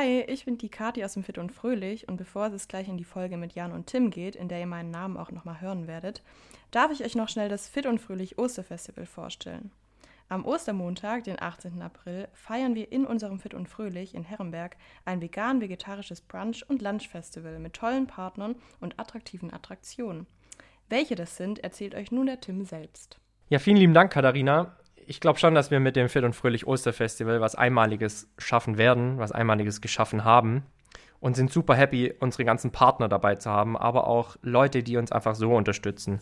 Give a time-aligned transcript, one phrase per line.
[0.00, 2.98] Hi, ich bin die Kathi aus dem Fit und Fröhlich und bevor es gleich in
[2.98, 5.88] die Folge mit Jan und Tim geht, in der ihr meinen Namen auch nochmal hören
[5.88, 6.22] werdet,
[6.70, 9.72] darf ich euch noch schnell das Fit und Fröhlich Osterfestival vorstellen.
[10.28, 11.82] Am Ostermontag, den 18.
[11.82, 17.58] April, feiern wir in unserem Fit und Fröhlich in Herrenberg ein vegan-vegetarisches Brunch- und Lunchfestival
[17.58, 20.28] mit tollen Partnern und attraktiven Attraktionen.
[20.88, 23.18] Welche das sind, erzählt euch nun der Tim selbst.
[23.48, 24.76] Ja, vielen lieben Dank, Katharina
[25.08, 29.18] ich glaube schon, dass wir mit dem Fit und Fröhlich Osterfestival was Einmaliges schaffen werden,
[29.18, 30.64] was Einmaliges geschaffen haben
[31.18, 35.10] und sind super happy, unsere ganzen Partner dabei zu haben, aber auch Leute, die uns
[35.10, 36.20] einfach so unterstützen.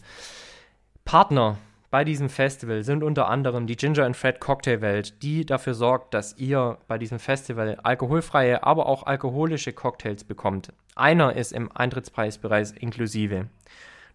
[1.05, 1.59] Partner
[1.91, 6.15] bei diesem Festival sind unter anderem die Ginger and Fred Cocktail Welt, die dafür sorgt,
[6.15, 10.72] dass ihr bei diesem Festival alkoholfreie, aber auch alkoholische Cocktails bekommt.
[10.94, 13.49] Einer ist im Eintrittspreisbereich inklusive.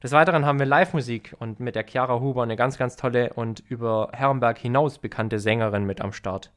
[0.03, 3.59] Des Weiteren haben wir Live-Musik und mit der Chiara Huber eine ganz, ganz tolle und
[3.69, 6.51] über Herrenberg hinaus bekannte Sängerin mit am Start.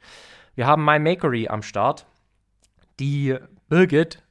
[0.54, 2.06] Wir haben My Makery am Start.
[2.98, 3.36] Die
[3.68, 4.22] Birgit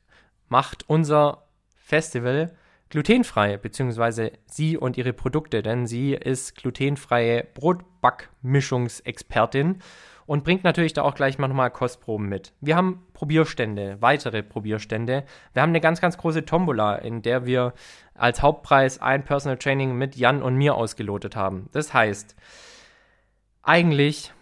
[0.50, 1.44] macht unser
[1.75, 2.56] Festival
[2.90, 9.78] glutenfrei, beziehungsweise sie und ihre Produkte, denn sie ist glutenfreie Brotbackmischungsexpertin
[10.25, 12.53] und bringt natürlich da auch gleich mal nochmal Kostproben mit.
[12.61, 15.23] Wir haben Probierstände, weitere Probierstände.
[15.53, 17.73] Wir haben eine ganz, ganz große Tombola, in der wir
[18.16, 21.69] als Hauptpreis ein Personal Training mit Jan und mir ausgelotet haben.
[21.72, 22.35] Das heißt,
[23.63, 24.33] eigentlich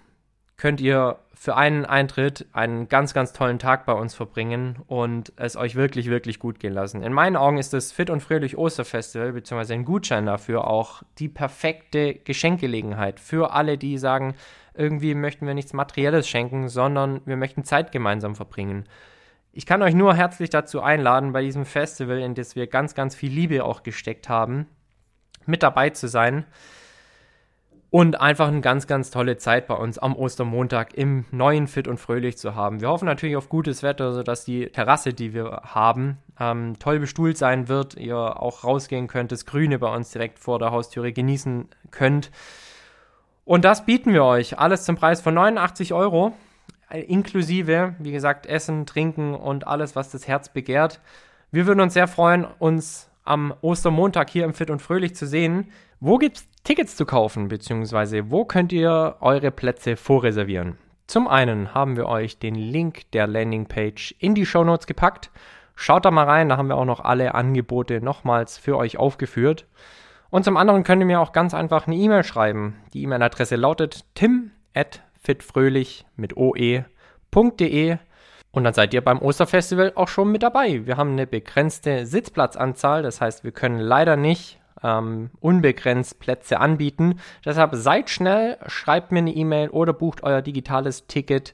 [0.62, 5.56] könnt ihr für einen Eintritt einen ganz, ganz tollen Tag bei uns verbringen und es
[5.56, 7.02] euch wirklich, wirklich gut gehen lassen.
[7.02, 11.30] In meinen Augen ist das Fit und Fröhlich Osterfestival beziehungsweise ein Gutschein dafür auch die
[11.30, 14.36] perfekte Geschenkgelegenheit für alle, die sagen,
[14.76, 18.86] irgendwie möchten wir nichts Materielles schenken, sondern wir möchten Zeit gemeinsam verbringen.
[19.54, 23.16] Ich kann euch nur herzlich dazu einladen, bei diesem Festival, in das wir ganz, ganz
[23.16, 24.68] viel Liebe auch gesteckt haben,
[25.48, 26.46] mit dabei zu sein
[27.91, 32.00] und einfach eine ganz, ganz tolle Zeit bei uns am Ostermontag im neuen Fit und
[32.00, 32.79] Fröhlich zu haben.
[32.79, 37.38] Wir hoffen natürlich auf gutes Wetter, sodass die Terrasse, die wir haben, ähm, toll bestuhlt
[37.38, 37.97] sein wird.
[37.97, 42.31] Ihr auch rausgehen könnt, das Grüne bei uns direkt vor der Haustüre genießen könnt.
[43.44, 44.58] Und das bieten wir euch.
[44.58, 46.31] Alles zum Preis von 89 Euro.
[46.90, 51.02] Inklusive, wie gesagt, Essen, Trinken und alles, was das Herz begehrt.
[51.52, 55.72] Wir würden uns sehr freuen, uns am Ostermontag hier im Fit und Fröhlich zu sehen.
[56.00, 60.78] Wo gibt es Tickets zu kaufen, beziehungsweise wo könnt ihr eure Plätze vorreservieren?
[61.08, 65.30] Zum einen haben wir euch den Link der Landingpage in die Show Notes gepackt.
[65.76, 69.68] Schaut da mal rein, da haben wir auch noch alle Angebote nochmals für euch aufgeführt.
[70.30, 72.78] Und zum anderen könnt ihr mir auch ganz einfach eine E-Mail schreiben.
[72.94, 77.98] Die E-Mail-Adresse lautet tim@fitfröhlich mit oe.de
[78.52, 80.86] und dann seid ihr beim Osterfestival auch schon mit dabei.
[80.86, 87.20] Wir haben eine begrenzte Sitzplatzanzahl, das heißt, wir können leider nicht ähm, unbegrenzt Plätze anbieten.
[87.46, 91.53] Deshalb seid schnell, schreibt mir eine E-Mail oder bucht euer digitales Ticket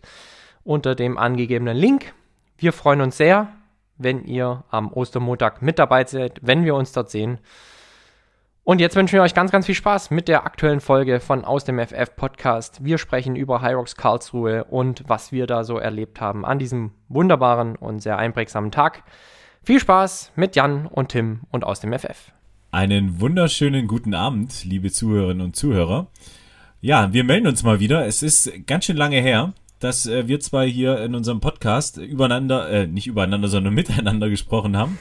[0.64, 2.14] unter dem angegebenen Link.
[2.58, 3.50] Wir freuen uns sehr,
[3.98, 7.40] wenn ihr am Ostermontag mit dabei seid, wenn wir uns dort sehen.
[8.68, 11.64] Und jetzt wünschen wir euch ganz, ganz viel Spaß mit der aktuellen Folge von Aus
[11.64, 12.84] dem FF Podcast.
[12.84, 17.78] Wir sprechen über Hyrox Karlsruhe und was wir da so erlebt haben an diesem wunderbaren
[17.78, 19.04] und sehr einprägsamen Tag.
[19.64, 22.34] Viel Spaß mit Jan und Tim und aus dem FF.
[22.69, 26.08] Einen wunderschönen guten Abend, liebe Zuhörerinnen und Zuhörer.
[26.81, 28.06] Ja, wir melden uns mal wieder.
[28.06, 32.69] Es ist ganz schön lange her, dass äh, wir zwei hier in unserem Podcast übereinander,
[32.69, 34.98] äh, nicht übereinander, sondern miteinander gesprochen haben.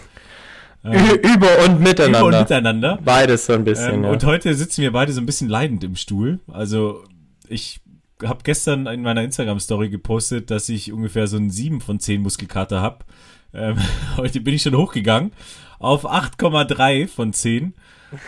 [0.92, 2.18] Über und miteinander.
[2.20, 2.98] Über und miteinander.
[3.04, 3.94] Beides so ein bisschen.
[3.94, 4.10] Ähm, ja.
[4.10, 6.40] Und heute sitzen wir beide so ein bisschen leidend im Stuhl.
[6.52, 7.04] Also
[7.48, 7.80] ich
[8.22, 12.80] habe gestern in meiner Instagram-Story gepostet, dass ich ungefähr so ein 7 von 10 Muskelkater
[12.80, 13.04] habe.
[13.52, 13.76] Ähm,
[14.16, 15.32] heute bin ich schon hochgegangen.
[15.78, 17.74] auf 8,3 von 10.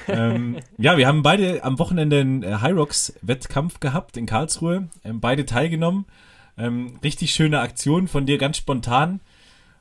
[0.08, 4.88] ähm, ja, wir haben beide am Wochenende einen äh, High Rocks Wettkampf gehabt in Karlsruhe.
[5.04, 6.06] Ähm, beide teilgenommen.
[6.58, 9.20] Ähm, richtig schöne Aktion von dir, ganz spontan.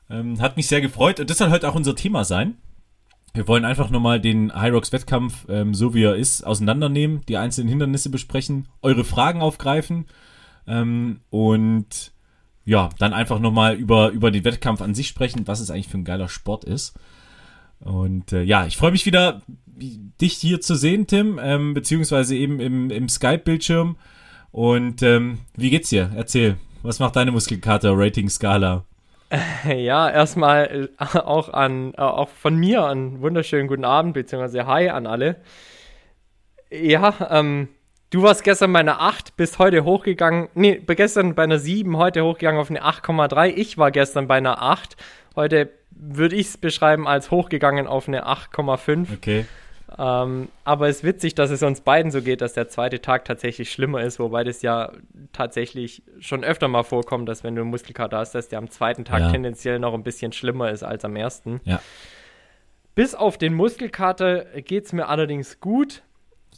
[0.08, 2.56] Ähm, hat mich sehr gefreut und das soll heute auch unser Thema sein.
[3.34, 7.36] Wir wollen einfach nochmal den High Rocks Wettkampf, ähm, so wie er ist, auseinandernehmen, die
[7.36, 10.06] einzelnen Hindernisse besprechen, eure Fragen aufgreifen
[10.66, 12.12] ähm, und
[12.64, 15.98] ja, dann einfach nochmal über, über den Wettkampf an sich sprechen, was es eigentlich für
[15.98, 16.98] ein geiler Sport ist.
[17.80, 22.60] Und äh, ja, ich freue mich wieder, dich hier zu sehen, Tim, ähm, beziehungsweise eben
[22.60, 23.96] im, im Skype-Bildschirm.
[24.50, 26.10] Und ähm, wie geht's dir?
[26.14, 28.84] Erzähl, was macht deine Muskelkater-Rating-Skala?
[29.64, 34.88] Ja, erstmal äh, auch an, äh, auch von mir einen wunderschönen guten Abend, beziehungsweise Hi
[34.88, 35.36] an alle.
[36.70, 37.68] Ja, ähm,
[38.10, 42.24] du warst gestern bei einer 8, bis heute hochgegangen, nee, gestern bei einer 7, heute
[42.24, 43.48] hochgegangen auf eine 8,3.
[43.48, 44.96] Ich war gestern bei einer 8,
[45.36, 49.14] heute würde ich es beschreiben als hochgegangen auf eine 8,5.
[49.14, 49.46] Okay.
[49.98, 53.24] Ähm, aber es ist witzig, dass es uns beiden so geht, dass der zweite Tag
[53.24, 54.92] tatsächlich schlimmer ist, wobei das ja
[55.32, 59.04] tatsächlich schon öfter mal vorkommt, dass wenn du einen Muskelkater hast, dass der am zweiten
[59.04, 59.30] Tag ja.
[59.30, 61.60] tendenziell noch ein bisschen schlimmer ist als am ersten.
[61.64, 61.82] Ja.
[62.94, 66.02] Bis auf den Muskelkater geht es mir allerdings gut.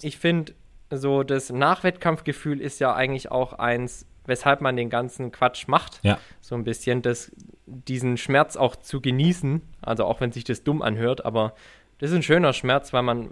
[0.02, 0.52] Ich finde,
[0.90, 6.00] so das Nachwettkampfgefühl ist ja eigentlich auch eins, weshalb man den ganzen Quatsch macht.
[6.02, 6.18] Ja.
[6.40, 7.32] So ein bisschen das,
[7.66, 9.62] diesen Schmerz auch zu genießen.
[9.80, 11.54] Also auch wenn sich das dumm anhört, aber
[12.00, 13.30] das ist ein schöner Schmerz, weil man,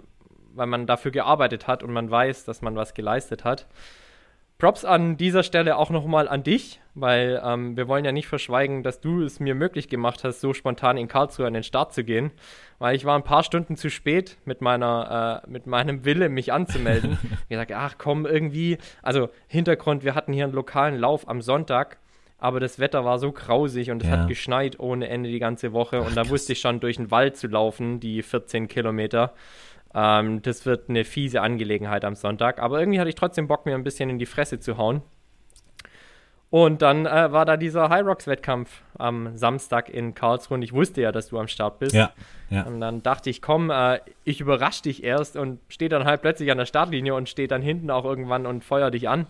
[0.53, 3.67] weil man dafür gearbeitet hat und man weiß, dass man was geleistet hat.
[4.59, 8.83] Props an dieser Stelle auch nochmal an dich, weil ähm, wir wollen ja nicht verschweigen,
[8.83, 12.03] dass du es mir möglich gemacht hast, so spontan in Karlsruhe an den Start zu
[12.03, 12.31] gehen,
[12.77, 16.51] weil ich war ein paar Stunden zu spät mit meiner, äh, mit meinem Wille, mich
[16.51, 17.17] anzumelden.
[17.43, 21.97] ich gesagt, ach komm, irgendwie, also Hintergrund, wir hatten hier einen lokalen Lauf am Sonntag
[22.39, 24.17] aber das Wetter war so grausig und es ja.
[24.17, 27.37] hat geschneit ohne Ende die ganze Woche und da wusste ich schon, durch den Wald
[27.37, 29.33] zu laufen, die 14 Kilometer.
[29.93, 33.75] Ähm, das wird eine fiese Angelegenheit am Sonntag, aber irgendwie hatte ich trotzdem Bock, mir
[33.75, 35.01] ein bisschen in die Fresse zu hauen.
[36.51, 40.73] Und dann äh, war da dieser High Rocks Wettkampf am Samstag in Karlsruhe und ich
[40.73, 41.93] wusste ja, dass du am Start bist.
[41.93, 42.11] Ja,
[42.49, 42.63] ja.
[42.63, 46.49] Und dann dachte ich, komm, äh, ich überrasche dich erst und stehe dann halt plötzlich
[46.51, 49.27] an der Startlinie und stehe dann hinten auch irgendwann und feuer dich an.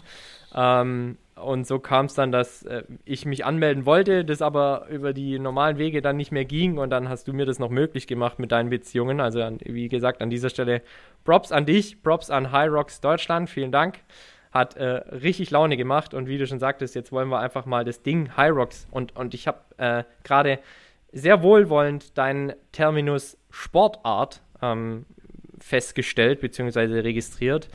[0.55, 5.13] Ähm, und so kam es dann, dass äh, ich mich anmelden wollte, das aber über
[5.13, 6.77] die normalen Wege dann nicht mehr ging.
[6.77, 9.19] Und dann hast du mir das noch möglich gemacht mit deinen Beziehungen.
[9.19, 10.81] Also, an, wie gesagt, an dieser Stelle
[11.23, 13.49] Props an dich, Props an High Rocks Deutschland.
[13.49, 13.99] Vielen Dank.
[14.51, 16.13] Hat äh, richtig Laune gemacht.
[16.13, 18.87] Und wie du schon sagtest, jetzt wollen wir einfach mal das Ding High Rocks.
[18.91, 20.59] Und, und ich habe äh, gerade
[21.11, 25.05] sehr wohlwollend deinen Terminus Sportart ähm,
[25.59, 26.99] festgestellt bzw.
[26.99, 27.69] registriert.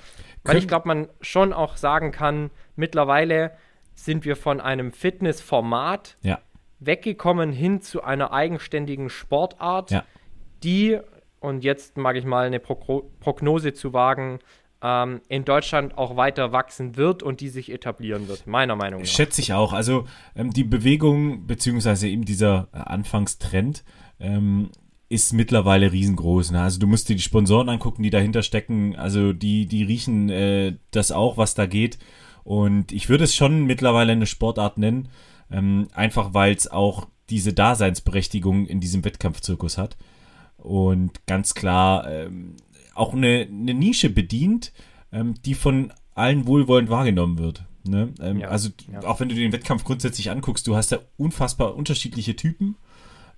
[0.44, 3.52] Weil ich glaube, man schon auch sagen kann, mittlerweile
[3.94, 6.38] sind wir von einem Fitnessformat ja.
[6.80, 10.04] weggekommen hin zu einer eigenständigen Sportart, ja.
[10.62, 10.98] die,
[11.40, 14.40] und jetzt mag ich mal eine Pro Prognose zu wagen,
[14.82, 19.06] ähm, in Deutschland auch weiter wachsen wird und die sich etablieren wird, meiner Meinung nach.
[19.06, 19.72] Schätze ich auch.
[19.72, 20.06] Also
[20.36, 23.82] ähm, die Bewegung, beziehungsweise eben dieser äh, Anfangstrend,
[24.20, 24.70] ähm,
[25.08, 26.52] ist mittlerweile riesengroß.
[26.52, 26.62] Ne?
[26.62, 28.96] Also du musst dir die Sponsoren angucken, die dahinter stecken.
[28.96, 31.98] Also die, die riechen äh, das auch, was da geht.
[32.42, 35.08] Und ich würde es schon mittlerweile eine Sportart nennen,
[35.50, 39.96] ähm, einfach weil es auch diese Daseinsberechtigung in diesem Wettkampfzirkus hat.
[40.56, 42.56] Und ganz klar ähm,
[42.94, 44.72] auch eine, eine Nische bedient,
[45.12, 47.64] ähm, die von allen wohlwollend wahrgenommen wird.
[47.86, 48.12] Ne?
[48.20, 49.02] Ähm, ja, also ja.
[49.04, 52.76] auch wenn du den Wettkampf grundsätzlich anguckst, du hast da unfassbar unterschiedliche Typen.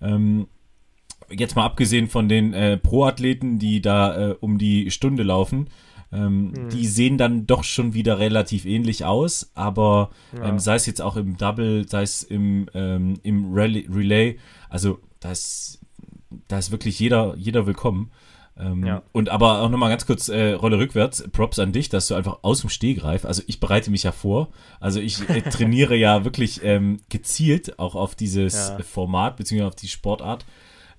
[0.01, 0.47] Ähm,
[1.31, 5.69] jetzt mal abgesehen von den äh, Pro-Athleten, die da äh, um die Stunde laufen,
[6.13, 6.69] ähm, mhm.
[6.71, 10.49] die sehen dann doch schon wieder relativ ähnlich aus, aber ja.
[10.49, 15.01] ähm, sei es jetzt auch im Double, sei es im, ähm, im Rally, Relay, also
[15.21, 15.81] da ist,
[16.49, 18.11] da ist wirklich jeder, jeder willkommen.
[18.59, 19.03] Ähm, ja.
[19.13, 22.39] Und aber auch nochmal ganz kurz äh, Rolle rückwärts, Props an dich, dass du einfach
[22.43, 24.49] aus dem Stehgreif, also ich bereite mich ja vor,
[24.81, 28.79] also ich äh, trainiere ja wirklich ähm, gezielt auch auf dieses ja.
[28.79, 30.47] Format beziehungsweise auf die Sportart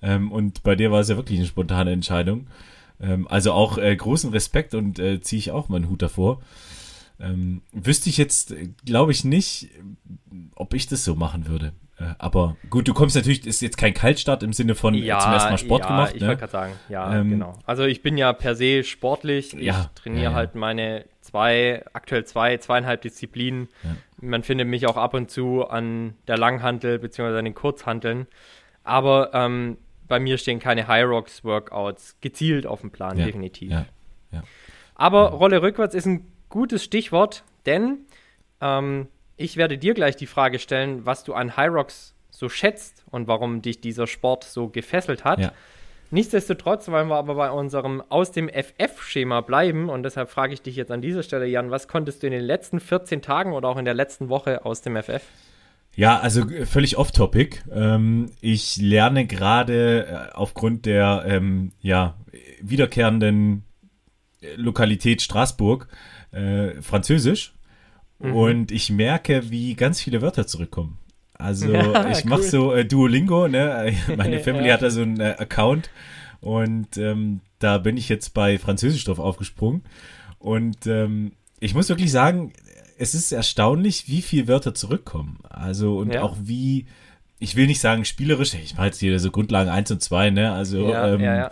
[0.02, 2.46] ähm, und bei dir war es ja wirklich eine spontane Entscheidung.
[3.00, 6.40] Ähm, also auch äh, großen Respekt und äh, ziehe ich auch meinen Hut davor.
[7.20, 9.68] Ähm, wüsste ich jetzt, äh, glaube ich, nicht,
[10.54, 11.72] ob ich das so machen würde.
[11.98, 15.32] Äh, aber gut, du kommst natürlich, ist jetzt kein Kaltstart im Sinne von ja, zum
[15.32, 16.12] ersten Mal Sport ja, gemacht.
[16.14, 16.28] Ich ne?
[16.28, 17.58] wollte gerade sagen, ja, ähm, genau.
[17.66, 19.54] Also ich bin ja per se sportlich.
[19.54, 23.68] Ich ja, trainiere halt meine zwei, aktuell zwei, zweieinhalb Disziplinen.
[24.20, 27.38] Man findet mich auch ab und zu an der Langhantel bzw.
[27.38, 28.26] an den Kurzhanteln.
[28.84, 29.76] Aber ähm,
[30.08, 33.70] bei mir stehen keine High Rocks Workouts gezielt auf dem Plan, ja, definitiv.
[33.70, 33.86] Ja,
[34.32, 34.42] ja.
[34.94, 37.98] Aber Rolle rückwärts ist ein gutes Stichwort, denn
[38.60, 43.04] ähm, ich werde dir gleich die Frage stellen, was du an High Rocks so schätzt
[43.10, 45.52] und warum dich dieser Sport so gefesselt hat.
[46.10, 50.74] Nichtsdestotrotz wollen wir aber bei unserem aus dem FF-Schema bleiben und deshalb frage ich dich
[50.74, 53.76] jetzt an dieser Stelle, Jan, was konntest du in den letzten 14 Tagen oder auch
[53.76, 55.22] in der letzten Woche aus dem FF?
[55.98, 57.64] Ja, also äh, völlig off-topic.
[57.74, 62.14] Ähm, ich lerne gerade äh, aufgrund der ähm, ja,
[62.62, 63.64] wiederkehrenden
[64.40, 65.88] äh, Lokalität Straßburg
[66.30, 67.52] äh, Französisch
[68.20, 68.32] mhm.
[68.32, 70.98] und ich merke, wie ganz viele Wörter zurückkommen.
[71.34, 73.92] Also ja, ich mache so äh, Duolingo, ne?
[74.16, 74.74] Meine Family ja.
[74.74, 75.90] hat da so einen äh, Account
[76.40, 79.82] und ähm, da bin ich jetzt bei Französisch drauf aufgesprungen
[80.38, 82.52] und ähm, ich muss wirklich sagen,
[82.98, 85.38] es ist erstaunlich, wie viele Wörter zurückkommen.
[85.48, 86.22] Also und ja.
[86.22, 86.86] auch wie,
[87.38, 90.52] ich will nicht sagen spielerisch, ich mache jetzt hier so Grundlagen 1 und 2, ne?
[90.52, 91.50] Also ja, ähm, ja,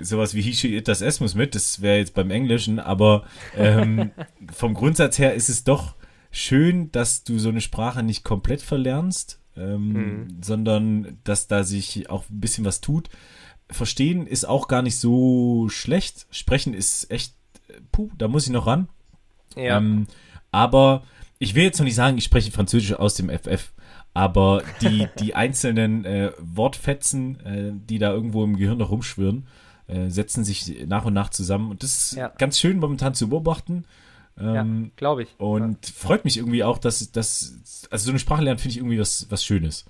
[0.00, 3.24] sowas wie Hishi das S muss mit, das wäre jetzt beim Englischen, aber
[3.56, 4.10] ähm,
[4.52, 5.94] vom Grundsatz her ist es doch
[6.30, 10.28] schön, dass du so eine Sprache nicht komplett verlernst, ähm, mhm.
[10.42, 13.10] sondern dass da sich auch ein bisschen was tut.
[13.68, 16.26] Verstehen ist auch gar nicht so schlecht.
[16.30, 17.34] Sprechen ist echt,
[17.92, 18.88] puh, da muss ich noch ran.
[19.56, 19.78] Ja.
[19.78, 20.06] Ähm,
[20.50, 21.02] aber
[21.38, 23.72] ich will jetzt noch nicht sagen, ich spreche Französisch aus dem FF,
[24.14, 29.46] aber die, die einzelnen äh, Wortfetzen, äh, die da irgendwo im Gehirn noch rumschwirren,
[29.86, 31.70] äh, setzen sich nach und nach zusammen.
[31.70, 32.32] Und das ist ja.
[32.38, 33.84] ganz schön momentan zu beobachten.
[34.38, 35.28] Ähm, ja, glaube ich.
[35.38, 35.92] Und ja.
[35.96, 39.26] freut mich irgendwie auch, dass das, also so eine Sprache lernen finde ich irgendwie was,
[39.30, 39.86] was Schönes.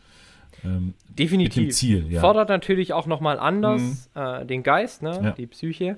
[0.65, 1.75] Ähm, Definitiv.
[1.75, 2.21] Ziel, ja.
[2.21, 4.21] Fordert natürlich auch nochmal anders mhm.
[4.21, 5.35] äh, den Geist, ne?
[5.37, 5.97] die Psyche.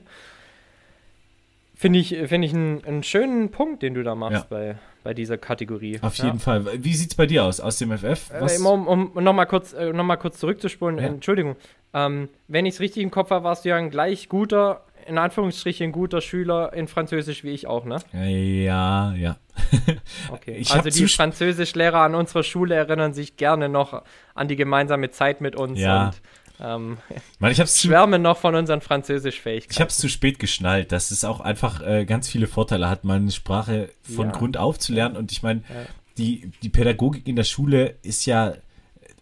[1.83, 4.47] Finde ich, find ich einen, einen, schönen Punkt, den du da machst ja.
[4.49, 5.99] bei, bei dieser Kategorie.
[6.01, 6.65] Auf jeden Fall.
[6.79, 8.31] Wie sieht es bei dir aus, aus dem FF?
[8.39, 8.61] Was?
[8.61, 11.07] Äh, um um nochmal kurz, äh, noch kurz zurückzuspulen, ja.
[11.07, 11.57] Entschuldigung.
[11.93, 15.19] Ähm, wenn ich es richtig im Kopf habe, warst du ja ein gleich guter, in
[15.19, 17.97] Anführungsstrichen guter Schüler in Französisch wie ich auch, ne?
[18.13, 19.39] Ja, ja.
[20.31, 20.55] okay.
[20.59, 24.05] Ich also die Französischlehrer an unserer Schule erinnern sich gerne noch
[24.37, 26.07] an die gemeinsame Zeit mit uns ja.
[26.07, 26.23] und
[26.63, 26.99] ähm,
[27.41, 29.73] Mann, ich hab's schwärme noch von unseren Französischfähigkeiten.
[29.73, 33.05] Ich habe es zu spät geschnallt, dass es auch einfach äh, ganz viele Vorteile hat,
[33.05, 34.33] mal eine Sprache von ja.
[34.33, 35.17] Grund auf zu lernen.
[35.17, 35.87] Und ich meine, ja.
[36.19, 38.55] die, die Pädagogik in der Schule ist ja,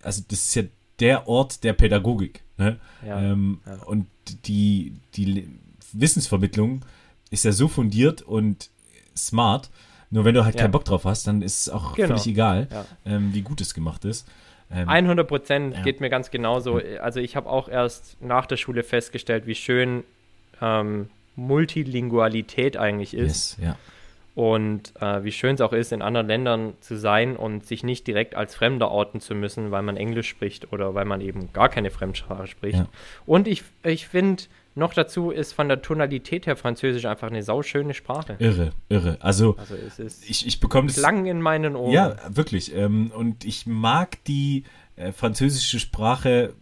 [0.03, 0.63] also das ist ja
[1.01, 2.43] der Ort der Pädagogik.
[2.59, 2.79] Ne?
[3.07, 3.21] Ja.
[3.21, 4.07] Ähm, und
[4.45, 5.49] die, die
[5.93, 6.85] Wissensvermittlung
[7.31, 8.71] ist ja so fundiert und
[9.17, 9.71] smart.
[10.11, 12.09] Nur wenn du halt keinen Bock drauf hast, dann ist es auch genau.
[12.09, 12.69] völlig egal,
[13.07, 14.27] ähm, wie gut es gemacht ist.
[14.73, 15.83] Ähm, 100 Prozent ja.
[15.83, 16.81] geht mir ganz genauso.
[17.01, 20.05] Also ich habe auch erst nach der Schule festgestellt, wie schön
[20.63, 23.59] ähm, Multilingualität eigentlich ist.
[23.59, 23.77] Yes, ja.
[24.37, 28.07] Und äh, wie schön es auch ist, in anderen Ländern zu sein und sich nicht
[28.07, 31.69] direkt als Fremder orten zu müssen, weil man Englisch spricht oder weil man eben gar
[31.69, 32.79] keine Fremdsprache spricht.
[32.79, 32.87] Ja.
[33.27, 37.93] Und ich, ich finde, noch dazu ist von der Tonalität her Französisch einfach eine sauschöne
[37.93, 38.37] Sprache.
[38.39, 39.17] Irre, irre.
[39.21, 40.97] Also, also es ist ich, ich bekomme das.
[40.97, 41.93] Lang in meinen Ohren.
[41.93, 42.75] Ja, wirklich.
[42.75, 44.65] Ähm, und ich mag die
[44.97, 46.55] äh, französische Sprache.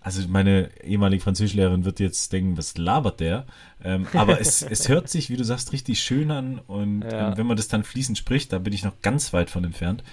[0.00, 3.44] Also meine ehemalige Französischlehrerin wird jetzt denken, was labert der?
[3.84, 6.60] Ähm, aber es, es hört sich, wie du sagst, richtig schön an.
[6.68, 7.30] Und ja.
[7.30, 10.04] ähm, wenn man das dann fließend spricht, da bin ich noch ganz weit von entfernt,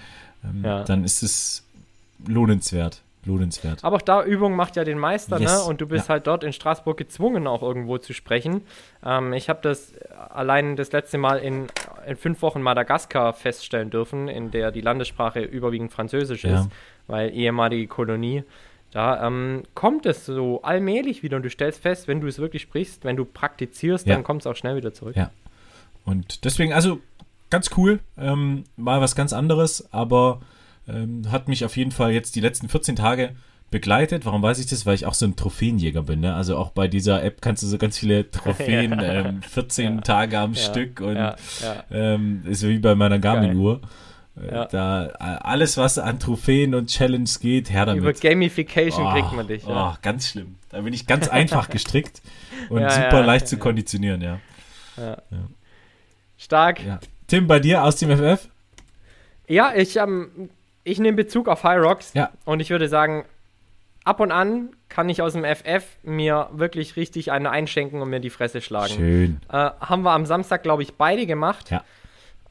[0.44, 0.84] ähm, ja.
[0.84, 1.64] dann ist es
[2.28, 3.84] lohnenswert lohnenswert.
[3.84, 5.46] Aber auch da Übung macht ja den Meister, ne?
[5.46, 5.64] yes.
[5.64, 5.70] ne?
[5.70, 6.14] Und du bist ja.
[6.14, 8.62] halt dort in Straßburg gezwungen, auch irgendwo zu sprechen.
[9.06, 9.94] Ähm, ich habe das
[10.30, 11.68] allein das letzte Mal in,
[12.06, 16.62] in fünf Wochen Madagaskar feststellen dürfen, in der die Landessprache überwiegend Französisch ja.
[16.62, 16.70] ist,
[17.08, 18.44] weil ehemalige Kolonie.
[18.92, 22.64] Da ähm, kommt es so allmählich wieder und du stellst fest, wenn du es wirklich
[22.64, 24.16] sprichst, wenn du praktizierst, ja.
[24.16, 25.16] dann kommt es auch schnell wieder zurück.
[25.16, 25.30] Ja.
[26.06, 27.00] Und deswegen, also
[27.52, 30.42] ganz cool, ähm, mal was ganz anderes, aber
[30.92, 33.36] ähm, hat mich auf jeden Fall jetzt die letzten 14 Tage
[33.72, 34.26] begleitet.
[34.26, 34.86] Warum weiß ich das?
[34.86, 36.22] Weil ich auch so ein Trophäenjäger bin.
[36.22, 36.34] Ne?
[36.34, 39.26] Also auch bei dieser App kannst du so ganz viele Trophäen, ja.
[39.26, 40.02] ähm, 14 ja.
[40.02, 40.62] Tage am ja.
[40.62, 41.18] Stück und
[41.92, 43.82] ähm, ist wie bei meiner Garmin-Uhr.
[44.42, 48.02] Äh, da alles, was an Trophäen und Challenge geht, her damit.
[48.02, 49.64] Über Gamification oh, kriegt man dich.
[49.68, 50.56] Oh, ganz schlimm.
[50.70, 52.22] Da bin ich ganz einfach gestrickt
[52.70, 54.40] und super leicht zu konditionieren, ja.
[56.38, 56.80] Stark.
[57.28, 58.50] Tim, bei dir aus dem FF?
[59.48, 60.50] Ja, ich ähm,
[60.90, 62.32] ich nehme Bezug auf High Rocks ja.
[62.46, 63.26] und ich würde sagen,
[64.04, 68.20] ab und an kann ich aus dem FF mir wirklich richtig eine einschenken und mir
[68.20, 68.94] die Fresse schlagen.
[68.94, 69.42] Schön.
[69.50, 71.70] Äh, haben wir am Samstag, glaube ich, beide gemacht.
[71.70, 71.84] Ja.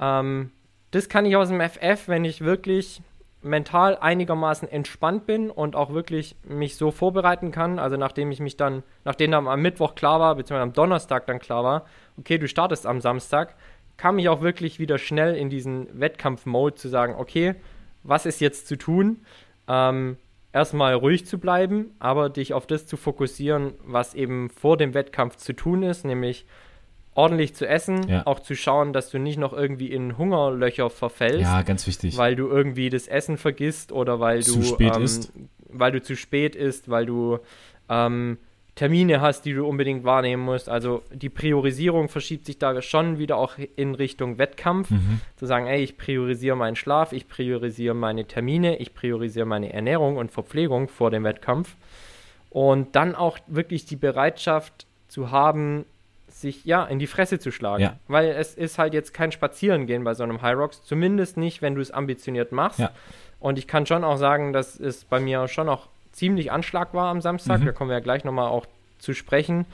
[0.01, 0.53] Ähm,
[0.91, 3.03] das kann ich aus dem FF, wenn ich wirklich
[3.43, 7.79] mental einigermaßen entspannt bin und auch wirklich mich so vorbereiten kann.
[7.79, 11.39] Also nachdem ich mich dann, nachdem dann am Mittwoch klar war, beziehungsweise am Donnerstag dann
[11.39, 11.87] klar war,
[12.19, 13.55] okay, du startest am Samstag,
[13.97, 17.55] kam ich auch wirklich wieder schnell in diesen Wettkampf-Mode zu sagen, okay,
[18.03, 19.19] was ist jetzt zu tun?
[19.67, 20.17] Ähm,
[20.53, 25.37] erstmal ruhig zu bleiben, aber dich auf das zu fokussieren, was eben vor dem Wettkampf
[25.37, 26.47] zu tun ist, nämlich
[27.15, 28.27] ordentlich zu essen, ja.
[28.27, 31.41] auch zu schauen, dass du nicht noch irgendwie in Hungerlöcher verfällst.
[31.41, 32.17] Ja, ganz wichtig.
[32.17, 35.33] Weil du irgendwie das Essen vergisst oder weil zu du spät ähm, isst.
[35.69, 37.39] weil du zu spät isst, weil du
[37.89, 38.39] ähm,
[38.79, 40.69] Termine hast, die du unbedingt wahrnehmen musst.
[40.69, 44.91] Also die Priorisierung verschiebt sich da schon wieder auch in Richtung Wettkampf.
[44.91, 45.21] Mhm.
[45.35, 50.17] Zu sagen, ey, ich priorisiere meinen Schlaf, ich priorisiere meine Termine, ich priorisiere meine Ernährung
[50.17, 51.75] und Verpflegung vor dem Wettkampf.
[52.51, 55.85] Und dann auch wirklich die Bereitschaft zu haben,
[56.29, 57.83] sich ja in die Fresse zu schlagen.
[57.83, 57.97] Ja.
[58.07, 61.75] Weil es ist halt jetzt kein Spazierengehen bei so einem High Rocks, zumindest nicht, wenn
[61.75, 62.79] du es ambitioniert machst.
[62.79, 62.93] Ja.
[63.41, 67.07] Und ich kann schon auch sagen, dass es bei mir schon auch ziemlich Anschlag war
[67.09, 67.61] am Samstag.
[67.61, 67.67] Mhm.
[67.67, 68.67] Da kommen wir ja gleich nochmal auch
[68.99, 69.65] zu sprechen.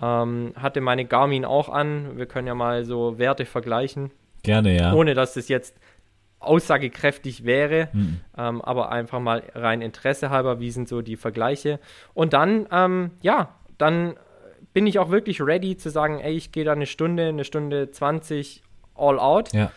[0.00, 2.16] Ähm, hatte meine Garmin auch an.
[2.16, 4.10] Wir können ja mal so Werte vergleichen,
[4.42, 4.94] Gerne, ja.
[4.94, 5.76] ohne dass das jetzt
[6.38, 8.20] aussagekräftig wäre, Mhm.
[8.38, 11.78] ähm, aber einfach mal rein Interesse halber, wie sind so die Vergleiche.
[12.14, 14.14] Und dann, ähm, ja, dann
[14.72, 17.90] bin ich auch wirklich ready zu sagen, ey, ich gehe da eine Stunde, eine Stunde
[17.90, 18.62] 20
[18.94, 19.52] all out.
[19.52, 19.70] Ja.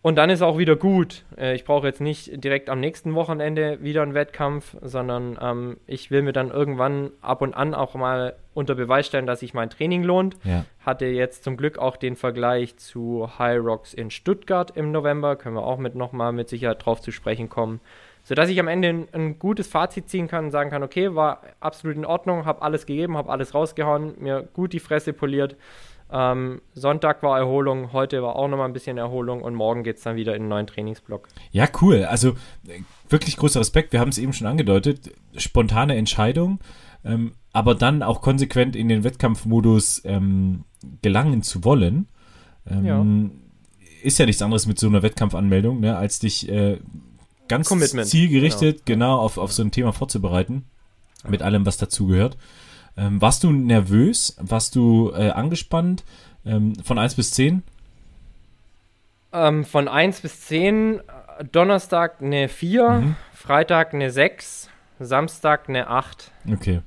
[0.00, 1.24] Und dann ist auch wieder gut.
[1.36, 6.10] Äh, ich brauche jetzt nicht direkt am nächsten Wochenende wieder einen Wettkampf, sondern ähm, ich
[6.10, 9.70] will mir dann irgendwann ab und an auch mal unter Beweis stellen, dass sich mein
[9.70, 10.36] Training lohnt.
[10.44, 10.64] Ja.
[10.84, 15.34] Hatte jetzt zum Glück auch den Vergleich zu High Rocks in Stuttgart im November.
[15.34, 17.80] Können wir auch mit nochmal mit Sicherheit drauf zu sprechen kommen.
[18.22, 21.42] Sodass ich am Ende ein, ein gutes Fazit ziehen kann und sagen kann, okay, war
[21.60, 25.56] absolut in Ordnung, habe alles gegeben, habe alles rausgehauen, mir gut die Fresse poliert.
[26.10, 30.02] Ähm, Sonntag war Erholung, heute war auch nochmal ein bisschen Erholung und morgen geht es
[30.02, 31.28] dann wieder in einen neuen Trainingsblock.
[31.50, 32.04] Ja, cool.
[32.04, 32.30] Also
[32.66, 33.92] äh, wirklich großer Respekt.
[33.92, 35.12] Wir haben es eben schon angedeutet.
[35.36, 36.60] Spontane Entscheidung,
[37.04, 40.64] ähm, aber dann auch konsequent in den Wettkampfmodus ähm,
[41.02, 42.08] gelangen zu wollen.
[42.66, 43.32] Ähm,
[44.02, 46.78] Ist ja nichts anderes mit so einer Wettkampfanmeldung, ne, als dich äh,
[47.48, 50.64] ganz Commitment, zielgerichtet genau, auf, auf so ein Thema vorzubereiten.
[51.28, 52.38] Mit allem, was dazugehört.
[52.98, 54.36] Ähm, warst du nervös?
[54.40, 56.04] Warst du äh, angespannt?
[56.44, 57.62] Ähm, von 1 bis 10?
[59.32, 63.16] Ähm, von 1 bis 10, äh, Donnerstag eine 4, Mhm.
[63.34, 64.68] Freitag eine 6,
[64.98, 66.32] Samstag eine 8.
[66.52, 66.80] Okay.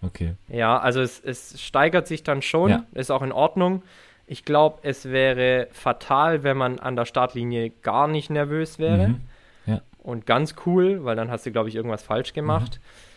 [0.00, 0.34] Okay.
[0.48, 2.84] Ja, also es, es steigert sich dann schon, Ja.
[2.94, 3.82] ist auch in Ordnung.
[4.26, 9.08] Ich glaube, es wäre fatal, wenn man an der Startlinie gar nicht nervös wäre.
[9.08, 9.20] Mhm.
[9.66, 9.80] Ja.
[9.98, 12.78] Und ganz cool, weil dann hast du, glaube ich, irgendwas falsch gemacht.
[12.80, 13.07] Mhm.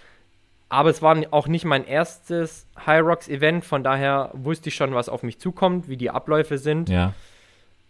[0.71, 4.93] Aber es war auch nicht mein erstes High Rocks Event, von daher wusste ich schon,
[4.93, 6.88] was auf mich zukommt, wie die Abläufe sind.
[6.88, 7.13] Ja.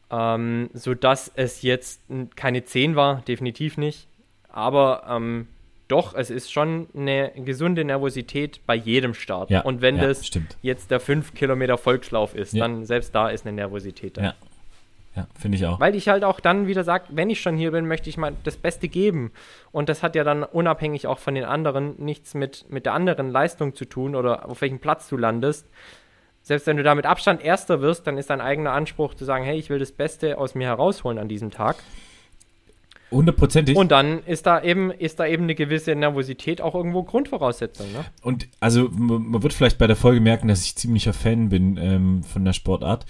[0.10, 2.02] Ähm, sodass es jetzt
[2.36, 4.08] keine 10 war, definitiv nicht.
[4.50, 5.48] Aber ähm,
[5.90, 9.52] doch, es ist schon eine gesunde Nervosität bei jedem Start.
[9.52, 9.62] Ja.
[9.62, 10.58] Und wenn ja, das stimmt.
[10.64, 12.64] jetzt der 5 Kilometer Volkslauf ist, Ja.
[12.68, 14.24] dann selbst da ist eine Nervosität da.
[14.24, 14.34] Ja.
[15.16, 15.80] Ja, finde ich auch.
[15.80, 18.34] Weil ich halt auch dann wieder sage, wenn ich schon hier bin, möchte ich mal
[18.44, 19.32] das Beste geben.
[19.72, 23.30] Und das hat ja dann unabhängig auch von den anderen nichts mit, mit der anderen
[23.30, 25.68] Leistung zu tun oder auf welchem Platz du landest.
[26.44, 29.44] Selbst wenn du da mit Abstand Erster wirst, dann ist dein eigener Anspruch zu sagen,
[29.44, 31.76] hey, ich will das Beste aus mir herausholen an diesem Tag.
[33.12, 33.76] Hundertprozentig.
[33.76, 37.92] Und dann ist da eben, ist da eben eine gewisse Nervosität auch irgendwo Grundvoraussetzung.
[37.92, 38.06] Ne?
[38.22, 42.24] Und also man wird vielleicht bei der Folge merken, dass ich ziemlicher Fan bin ähm,
[42.24, 43.06] von der Sportart.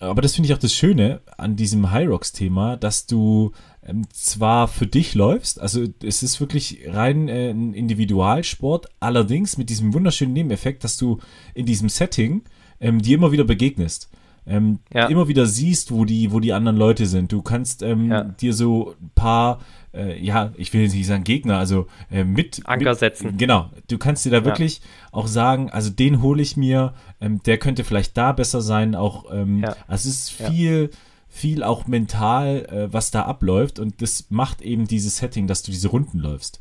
[0.00, 3.52] Aber das finde ich auch das Schöne an diesem High Rocks Thema, dass du
[3.86, 9.70] ähm, zwar für dich läufst, also es ist wirklich rein äh, ein Individualsport, allerdings mit
[9.70, 11.18] diesem wunderschönen Nebeneffekt, dass du
[11.54, 12.42] in diesem Setting
[12.80, 14.08] ähm, dir immer wieder begegnest.
[14.46, 15.06] Ähm, Ja.
[15.08, 17.30] immer wieder siehst, wo die, wo die anderen Leute sind.
[17.32, 18.24] Du kannst ähm, Ja.
[18.24, 19.58] dir so ein paar,
[19.94, 23.36] äh, ja, ich will jetzt nicht sagen Gegner, also äh, mit Anker mit, setzen.
[23.38, 24.80] Genau, du kannst dir da wirklich
[25.12, 29.32] auch sagen, also den hole ich mir, ähm, der könnte vielleicht da besser sein, auch,
[29.32, 29.76] ähm, Ja.
[29.86, 30.50] also es ist Ja.
[30.50, 30.90] viel,
[31.28, 35.70] viel auch mental, äh, was da abläuft und das macht eben dieses Setting, dass du
[35.70, 36.60] diese Runden läufst.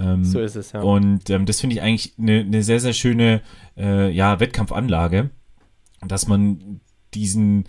[0.00, 0.80] Ähm, So ist es, ja.
[0.80, 3.42] Und ähm, das finde ich eigentlich eine eine sehr, sehr schöne
[3.76, 5.30] äh, ja, Wettkampfanlage,
[6.06, 6.80] dass man
[7.14, 7.64] diesen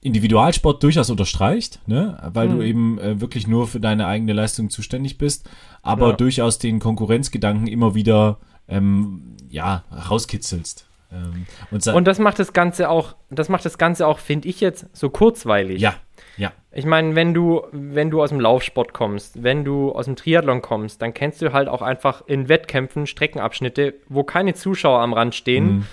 [0.00, 2.18] Individualsport durchaus unterstreicht, ne?
[2.32, 2.62] weil du Mhm.
[2.62, 5.48] eben äh, wirklich nur für deine eigene Leistung zuständig bist,
[5.82, 6.16] aber Ja.
[6.16, 10.86] durchaus den Konkurrenzgedanken immer wieder ähm, ja, rauskitzelst.
[11.10, 14.60] Ähm, und, Und das macht das Ganze auch, das macht das Ganze auch, finde ich
[14.60, 15.80] jetzt, so kurzweilig.
[15.80, 15.94] ja,
[16.36, 20.16] ja, Ich meine, wenn du, wenn du aus dem Laufsport kommst, wenn du aus dem
[20.16, 25.12] Triathlon kommst, dann kennst du halt auch einfach in Wettkämpfen Streckenabschnitte, wo keine Zuschauer am
[25.14, 25.86] Rand stehen Mhm.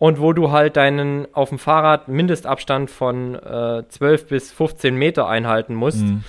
[0.00, 5.26] Und wo du halt deinen auf dem Fahrrad Mindestabstand von äh, 12 bis 15 Meter
[5.26, 6.22] einhalten musst Mhm.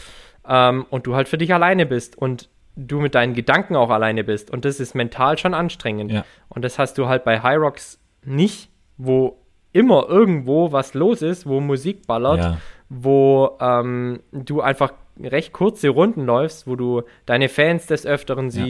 [0.47, 4.23] ähm, und du halt für dich alleine bist und du mit deinen Gedanken auch alleine
[4.23, 6.11] bist und das ist mental schon anstrengend.
[6.11, 6.25] Ja.
[6.47, 9.37] Und das hast du halt bei High Rocks nicht, wo
[9.71, 12.57] immer irgendwo was los ist, wo Musik ballert, ja,
[12.89, 18.63] wo ähm, du einfach recht kurze Runden läufst, wo du deine Fans des Öfteren Ja.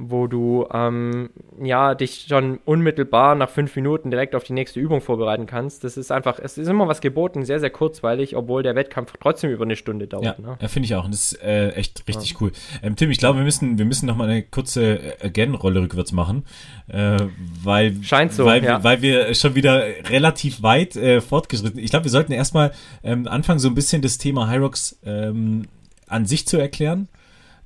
[0.00, 1.28] Wo du ähm,
[1.60, 5.82] ja dich schon unmittelbar nach fünf Minuten direkt auf die nächste Übung vorbereiten kannst.
[5.82, 9.50] Das ist einfach, es ist immer was geboten, sehr, sehr kurzweilig, obwohl der Wettkampf trotzdem
[9.50, 10.24] über eine Stunde dauert.
[10.24, 10.56] Ja, ne?
[10.60, 11.04] ja finde ich auch.
[11.04, 12.36] Und das ist äh, echt richtig ja.
[12.40, 12.52] cool.
[12.80, 16.12] Ähm, Tim, ich glaube, wir müssen, wir müssen noch mal eine kurze äh, Again-Rolle rückwärts
[16.12, 16.44] machen,
[16.86, 17.18] äh,
[17.64, 18.84] weil, Scheint so, weil, ja.
[18.84, 21.80] weil wir schon wieder relativ weit äh, fortgeschritten.
[21.80, 22.70] Ich glaube, wir sollten erstmal
[23.02, 25.66] ähm, anfangen, so ein bisschen das Thema Hyrox ähm,
[26.06, 27.08] an sich zu erklären.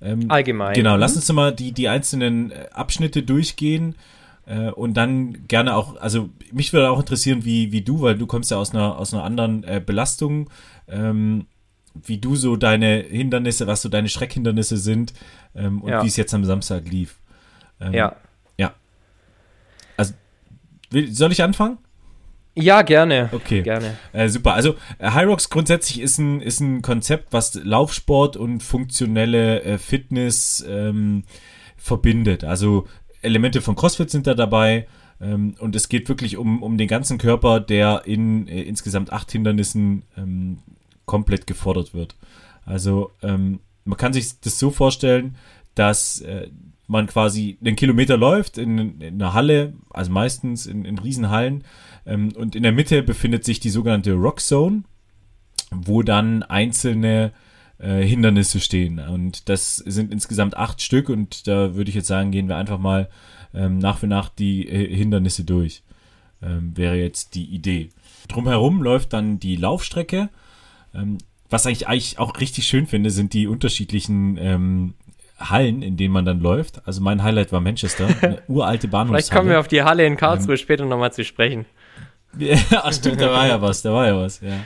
[0.02, 0.74] Ähm, Allgemein.
[0.74, 3.94] Genau, lass uns mal die, die einzelnen äh, Abschnitte durchgehen
[4.46, 8.26] äh, und dann gerne auch, also mich würde auch interessieren, wie, wie du, weil du
[8.26, 10.50] kommst ja aus einer, aus einer anderen äh, Belastung,
[10.88, 11.46] ähm,
[11.94, 15.12] wie du so deine Hindernisse, was so deine Schreckhindernisse sind
[15.54, 16.02] ähm, und ja.
[16.02, 17.18] wie es jetzt am Samstag lief.
[17.80, 18.16] Ähm, ja.
[18.58, 18.74] Ja.
[19.96, 20.14] Also,
[20.90, 21.78] will, soll ich anfangen?
[22.54, 23.30] Ja, gerne.
[23.32, 23.62] Okay.
[23.62, 23.96] Gerne.
[24.12, 24.54] Äh, super.
[24.54, 30.64] Also äh, Hyrox grundsätzlich ist ein, ist ein Konzept, was Laufsport und funktionelle äh, Fitness
[30.68, 31.24] ähm,
[31.76, 32.44] verbindet.
[32.44, 32.86] Also
[33.22, 34.86] Elemente von CrossFit sind da dabei.
[35.20, 39.32] Ähm, und es geht wirklich um, um den ganzen Körper, der in äh, insgesamt acht
[39.32, 40.58] Hindernissen ähm,
[41.06, 42.16] komplett gefordert wird.
[42.66, 45.36] Also ähm, man kann sich das so vorstellen,
[45.74, 46.48] dass äh,
[46.86, 51.64] man quasi einen Kilometer läuft in, in einer Halle, also meistens in, in Riesenhallen
[52.04, 54.82] und in der Mitte befindet sich die sogenannte Rock Zone,
[55.70, 57.32] wo dann einzelne
[57.78, 58.98] äh, Hindernisse stehen.
[58.98, 62.78] Und das sind insgesamt acht Stück und da würde ich jetzt sagen, gehen wir einfach
[62.78, 63.08] mal
[63.54, 65.82] ähm, nach für nach die äh, Hindernisse durch.
[66.42, 67.90] Ähm, wäre jetzt die Idee.
[68.28, 70.28] Drumherum läuft dann die Laufstrecke.
[70.94, 71.18] Ähm,
[71.50, 74.94] was ich eigentlich auch richtig schön finde, sind die unterschiedlichen ähm,
[75.38, 76.86] Hallen, in denen man dann läuft.
[76.86, 79.22] Also mein Highlight war Manchester, eine uralte Bahnhofshalle.
[79.22, 81.66] Vielleicht kommen wir auf die Halle in Karlsruhe ähm, später nochmal zu sprechen.
[82.38, 84.64] Ja, stimmt, da war ja was, da war ja was, ja.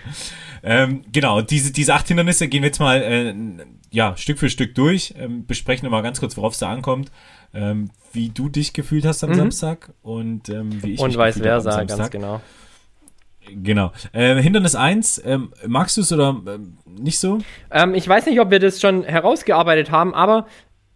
[0.62, 3.34] Ähm, genau, diese, diese acht Hindernisse gehen wir jetzt mal äh,
[3.90, 7.10] ja, Stück für Stück durch, ähm, besprechen nochmal ganz kurz, worauf es da ankommt,
[7.54, 9.34] ähm, wie du dich gefühlt hast am mhm.
[9.34, 12.40] Samstag und ähm, wie ich und vice versa, ganz genau.
[13.48, 13.92] Genau.
[14.12, 17.38] Äh, Hindernis 1, ähm, magst du es oder ähm, nicht so?
[17.70, 20.46] Ähm, ich weiß nicht, ob wir das schon herausgearbeitet haben, aber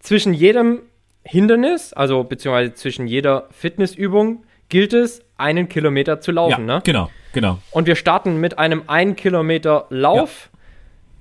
[0.00, 0.80] zwischen jedem
[1.22, 6.80] Hindernis, also beziehungsweise zwischen jeder Fitnessübung, gilt es, einen Kilometer zu laufen, ja, ne?
[6.84, 7.58] Genau, genau.
[7.70, 10.48] Und wir starten mit einem 1 Kilometer Lauf.
[10.52, 10.58] Ja.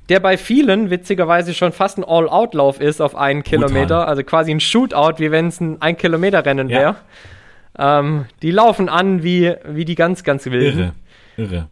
[0.09, 3.67] Der bei vielen witzigerweise schon fast ein All-Out-Lauf ist auf einen Brutal.
[3.67, 6.95] Kilometer, also quasi ein Shootout, wie wenn es ein 1-Kilometer-Rennen wäre.
[7.77, 7.99] Ja.
[7.99, 10.93] Ähm, die laufen an wie, wie die ganz, ganz wilden.
[11.37, 11.69] Irre, irre.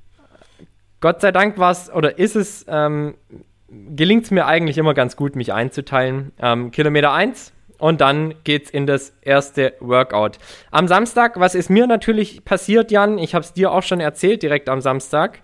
[1.00, 3.16] Gott sei Dank war es, oder ist es, ähm,
[3.70, 6.32] gelingt es mir eigentlich immer ganz gut, mich einzuteilen.
[6.40, 10.38] Ähm, Kilometer 1, und dann geht's in das erste Workout.
[10.72, 13.18] Am Samstag, was ist mir natürlich passiert, Jan?
[13.18, 15.40] Ich habe es dir auch schon erzählt direkt am Samstag.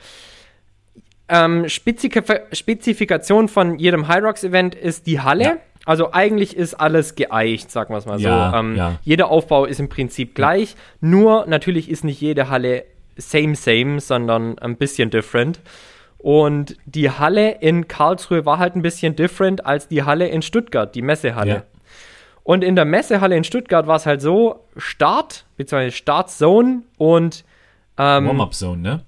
[1.30, 2.14] Ähm, Spezif
[2.52, 5.44] Spezifikation von jedem Hyrox-Event ist die Halle.
[5.44, 5.58] Ja.
[5.86, 8.58] Also eigentlich ist alles geeicht, sagen wir es mal ja, so.
[8.58, 9.00] Ähm, ja.
[9.04, 10.76] Jeder Aufbau ist im Prinzip gleich.
[11.02, 12.86] Nur natürlich ist nicht jede Halle
[13.18, 15.60] same, same, sondern ein bisschen different.
[16.18, 20.96] Und die Halle in Karlsruhe war halt ein bisschen different als die Halle in Stuttgart,
[20.96, 21.64] die Messehalle.
[22.44, 27.46] Und in der Messehalle in Stuttgart war es halt so: Start, beziehungsweise Startzone und
[27.98, 29.02] ähm, Warm-Up-Zone, ne?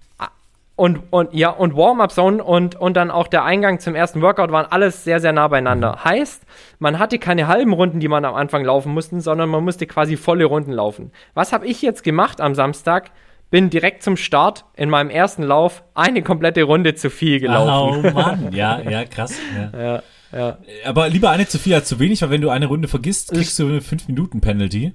[0.78, 4.65] Und, und ja, und Warm-Up-Zone und, und dann auch der Eingang zum ersten Workout waren
[4.69, 5.93] alles sehr, sehr nah beieinander.
[5.93, 6.04] Mhm.
[6.04, 6.43] Heißt,
[6.80, 10.17] man hatte keine halben Runden, die man am Anfang laufen musste, sondern man musste quasi
[10.17, 11.12] volle Runden laufen.
[11.34, 13.12] Was habe ich jetzt gemacht am Samstag?
[13.52, 18.08] Bin direkt zum Start in meinem ersten Lauf eine komplette Runde zu viel gelaufen.
[18.08, 19.39] Oh Mann, ja, ja, krass.
[19.56, 19.80] Ja.
[19.80, 20.04] ja.
[20.31, 20.57] Ja.
[20.85, 23.57] Aber lieber eine zu viel als zu wenig, weil wenn du eine Runde vergisst, kriegst
[23.59, 24.93] du eine 5-Minuten-Penalty.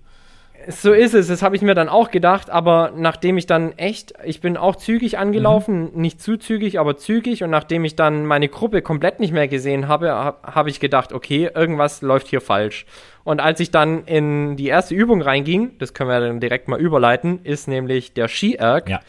[0.69, 4.13] So ist es, das habe ich mir dann auch gedacht, aber nachdem ich dann echt,
[4.25, 6.01] ich bin auch zügig angelaufen, mhm.
[6.01, 9.89] nicht zu zügig, aber zügig und nachdem ich dann meine Gruppe komplett nicht mehr gesehen
[9.89, 12.85] habe, habe hab ich gedacht, okay, irgendwas läuft hier falsch.
[13.25, 16.79] Und als ich dann in die erste Übung reinging, das können wir dann direkt mal
[16.79, 19.01] überleiten, ist nämlich der Ski-Erg, ja.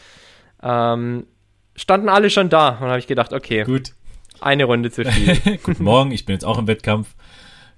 [0.62, 1.26] ähm,
[1.76, 3.92] standen alle schon da und habe ich gedacht, okay, gut,
[4.42, 5.58] eine Runde zu viel.
[5.62, 7.14] Guten Morgen, ich bin jetzt auch im Wettkampf.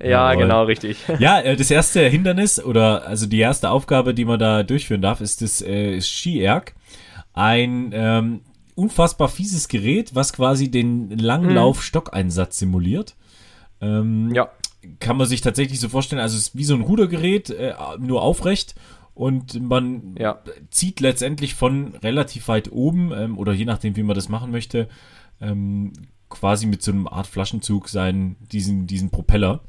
[0.00, 0.42] Ja, Jawohl.
[0.42, 0.98] genau, richtig.
[1.18, 5.20] Ja, äh, das erste Hindernis oder also die erste Aufgabe, die man da durchführen darf,
[5.20, 6.74] ist das äh, Ski-Erg.
[7.33, 8.40] Ein ähm,
[8.74, 13.14] unfassbar fieses Gerät, was quasi den Langlauf-Stockeinsatz simuliert.
[13.81, 14.50] Ähm, ja.
[15.00, 18.22] Kann man sich tatsächlich so vorstellen, also es ist wie so ein Rudergerät, äh, nur
[18.22, 18.74] aufrecht
[19.14, 20.40] und man ja.
[20.70, 24.88] zieht letztendlich von relativ weit oben ähm, oder je nachdem, wie man das machen möchte,
[25.40, 25.92] ähm,
[26.35, 29.61] quasi mit so einem Art Flaschenzug seinen, diesen, diesen Propeller,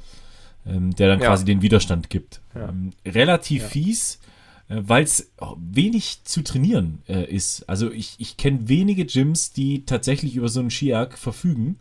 [0.66, 1.28] ähm, der dann ja.
[1.28, 2.42] quasi den Widerstand gibt.
[2.54, 2.70] Ja.
[2.70, 3.68] Ähm, relativ ja.
[3.70, 4.20] fies,
[4.68, 7.70] äh, weil es wenig zu trainieren äh, ist.
[7.70, 11.80] Also ich, ich kenne wenige Gyms, die tatsächlich über so einen Skiak verfügen.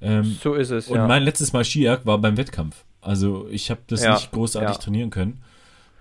[0.00, 2.84] Ähm, so ist es, Und mein letztes Mal Skiak war beim Wettkampf.
[3.00, 5.42] Also ich habe das nicht großartig trainieren können.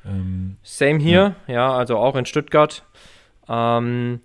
[0.05, 2.84] Ähm, Same hier, ja, also auch in Stuttgart.
[3.47, 4.21] Ähm,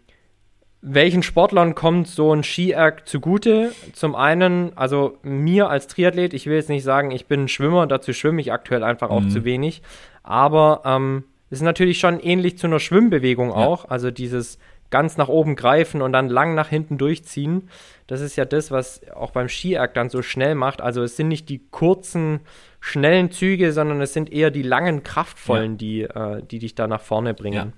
[0.82, 3.72] welchen Sportlern kommt so ein Ski-Erg zugute?
[3.92, 7.86] Zum einen, also mir als Triathlet, ich will jetzt nicht sagen, ich bin ein Schwimmer,
[7.86, 9.30] dazu schwimme ich aktuell einfach auch Mhm.
[9.30, 9.82] zu wenig.
[10.22, 13.88] Aber ähm, es ist natürlich schon ähnlich zu einer Schwimmbewegung auch.
[13.88, 14.58] Also dieses
[14.90, 17.68] ganz nach oben greifen und dann lang nach hinten durchziehen.
[18.06, 20.80] Das ist ja das, was auch beim Ski-Erg dann so schnell macht.
[20.80, 22.40] Also es sind nicht die kurzen,
[22.78, 27.00] schnellen Züge, sondern es sind eher die langen, kraftvollen, die, äh, die dich da nach
[27.00, 27.72] vorne bringen.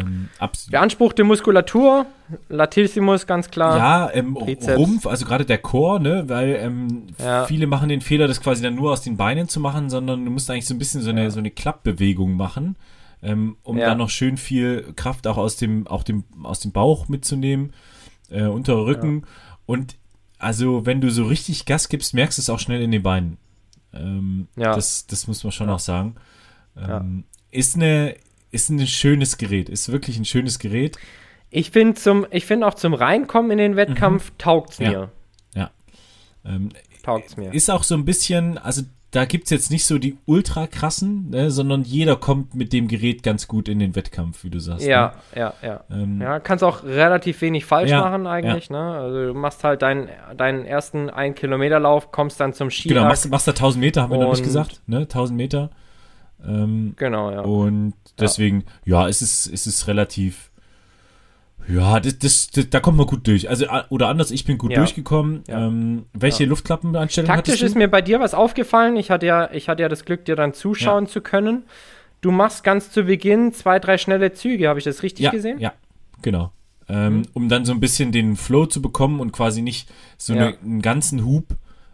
[0.00, 0.28] Ähm,
[0.70, 2.06] Beanspruchte Muskulatur,
[2.48, 3.76] Latissimus ganz klar.
[3.78, 4.36] Ja, ähm.
[4.36, 7.44] Rumpf, also gerade der Chor, ne, weil ähm, Ja.
[7.46, 10.30] viele machen den Fehler, das quasi dann nur aus den Beinen zu machen, sondern du
[10.30, 12.76] musst eigentlich so ein bisschen so eine, so eine Klappbewegung machen,
[13.22, 13.86] ähm, um Ja.
[13.86, 17.72] dann noch schön viel Kraft auch aus dem, auch dem, aus dem Bauch mitzunehmen,
[18.30, 19.24] äh, unter Rücken.
[19.66, 19.96] Und
[20.38, 23.38] also, wenn du so richtig Gas gibst, merkst du es auch schnell in den Beinen.
[23.92, 24.74] Ähm, Ja.
[24.74, 25.74] das, das muss man schon Ja.
[25.74, 26.14] auch sagen.
[26.76, 28.14] Ähm, Ist eine,
[28.50, 30.96] ist ein schönes Gerät, ist wirklich ein schönes Gerät.
[31.50, 34.84] Ich finde zum, ich finde auch zum Reinkommen in den Wettkampf taugt's Mhm.
[34.84, 34.90] Ja.
[34.92, 35.10] mir.
[35.54, 35.70] Ja.
[36.44, 36.68] Ähm,
[37.02, 37.52] Taugt's mir.
[37.54, 41.50] ist auch so ein bisschen, also da gibt's jetzt nicht so die ultra krassen, ne,
[41.50, 44.86] sondern jeder kommt mit dem Gerät ganz gut in den Wettkampf, wie du sagst.
[44.86, 45.80] ja, ja, ja.
[45.88, 46.02] Ne?
[46.02, 48.78] Ähm, Ja, kannst auch relativ wenig falsch Ja, machen eigentlich, ne?
[48.78, 52.90] Also du machst halt deinen, deinen ersten 1 Kilometer Lauf, kommst dann zum Ski.
[52.90, 54.98] Genau, machst, machst da 1000 Meter, haben wir noch nicht gesagt, ne?
[54.98, 55.70] 1000 Meter.
[56.46, 57.40] Ähm, Genau, ja.
[57.40, 60.50] Und deswegen, ja, es ist, es ist relativ,
[61.68, 63.48] ja, das, das, das, da kommt man gut durch.
[63.50, 64.78] Also, oder anders, ich bin gut Ja.
[64.78, 65.42] durchgekommen.
[65.48, 65.66] Ja.
[65.66, 66.48] Ähm, welche Ja.
[66.50, 68.96] Luftklappeneinstellung Taktisch ist mir bei dir was aufgefallen.
[68.96, 71.64] Ich hatte ja, ich hatte ja das Glück, dir dann zuschauen zu können.
[72.20, 74.68] Du machst ganz zu Beginn zwei, drei schnelle Züge.
[74.68, 75.58] Habe ich das richtig ja, gesehen?
[75.60, 75.72] Ja,
[76.22, 76.52] genau.
[76.88, 80.46] Ähm, Um dann so ein bisschen den Flow zu bekommen und quasi nicht so Ja.
[80.48, 81.44] eine, einen ganzen Hub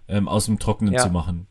[0.07, 1.01] ähm, aus dem Trockenen Ja.
[1.01, 1.47] zu machen.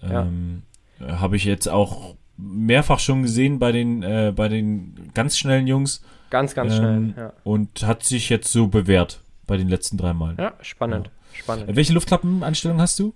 [0.00, 0.22] Ja.
[0.22, 0.71] Ähm, äh,
[1.06, 6.02] Habe ich jetzt auch mehrfach schon gesehen bei den, äh, bei den ganz schnellen Jungs
[6.30, 7.14] Ganz, ganz Ähm, schnell.
[7.26, 7.32] Ja.
[7.44, 10.36] und hat sich jetzt so bewährt bei den letzten drei Malen.
[10.38, 11.10] ja, spannend.
[11.34, 11.68] Spannend.
[11.68, 13.14] Äh, Welche Luftklappeneinstellung hast du?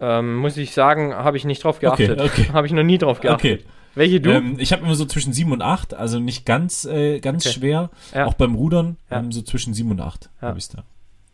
[0.00, 2.20] Ähm, muss ich sagen, habe ich nicht drauf Okay, geachtet.
[2.20, 2.48] okay.
[2.52, 3.60] Habe ich noch nie drauf geachtet.
[3.62, 3.70] Okay.
[3.94, 4.30] Welche du?
[4.30, 7.54] Ähm, ich habe immer so zwischen 7 und 8, also nicht ganz, äh, ganz Okay.
[7.54, 7.90] schwer.
[8.14, 8.26] Ja.
[8.26, 9.20] Auch beim Rudern Ja.
[9.20, 10.48] ähm, so zwischen 7 und 8 Ja.
[10.48, 10.84] habe ich da.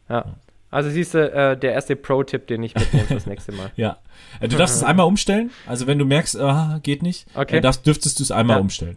[0.08, 0.24] ja.
[0.72, 3.70] Also siehst du, äh, der erste Pro-Tipp, den ich mitnehme fürs nächste Mal.
[3.76, 3.98] Ja.
[4.40, 5.50] Äh, du darfst es einmal umstellen.
[5.68, 7.58] Also wenn du merkst, ah, geht nicht, Okay.
[7.58, 8.60] äh, darfst, dürftest du es einmal Ja.
[8.62, 8.96] umstellen.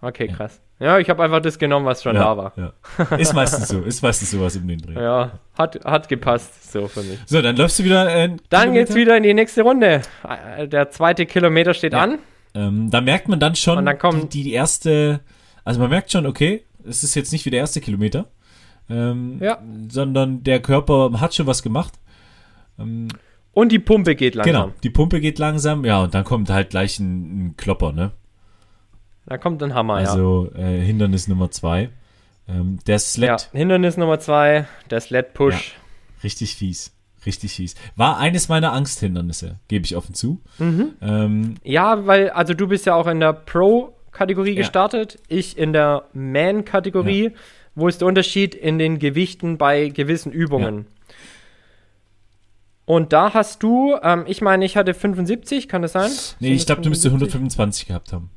[0.00, 0.34] Okay, Ja.
[0.36, 0.60] krass.
[0.78, 2.52] Ja, ich habe einfach das genommen, was schon ja, da war.
[2.56, 3.16] Ja.
[3.18, 4.94] Ist meistens so, ist meistens sowas im den Dreh.
[4.94, 7.18] Ja, hat, hat gepasst, so für mich.
[7.26, 8.08] So, dann läufst du wieder.
[8.08, 8.94] Äh, Dann geht's Kilometer.
[8.94, 10.00] wieder in die nächste Runde.
[10.56, 12.18] Äh, Der zweite Kilometer steht an.
[12.54, 15.20] Ähm, da merkt man dann schon Und dann die, die erste,
[15.64, 18.24] also man merkt schon, okay, es ist jetzt nicht wie der erste Kilometer,
[18.90, 19.58] ähm, Ja.
[19.88, 21.94] sondern der Körper hat schon was gemacht.
[22.78, 23.08] Ähm,
[23.52, 24.52] Und die Pumpe geht langsam.
[24.52, 28.12] genau, die Pumpe geht langsam, ja, und dann kommt halt gleich ein, ein Klopper, ne?
[29.26, 30.10] Da kommt ein Hammer, ja.
[30.10, 31.90] Also äh, Hindernis Nummer zwei.
[32.48, 32.98] Ähm, der ja.
[32.98, 35.74] Sled, Hindernis Nummer zwei, der Sled Push.
[36.24, 36.92] richtig fies,
[37.26, 37.74] richtig fies.
[37.96, 40.40] War eines meiner Angsthindernisse, gebe ich offen zu.
[40.58, 40.94] Mhm.
[41.00, 42.06] Ähm, Ja.
[42.06, 44.56] weil, also du bist ja auch in der Pro-Kategorie Ja.
[44.58, 47.32] gestartet, ich in der Man-Kategorie.
[47.74, 50.86] Wo ist der Unterschied in den Gewichten bei gewissen Übungen?
[52.84, 56.10] Und da hast du, ähm, ich meine, ich hatte 75, kann das sein?
[56.40, 57.34] nee, ich glaube, du müsstest 75?
[57.34, 58.30] 125 gehabt haben.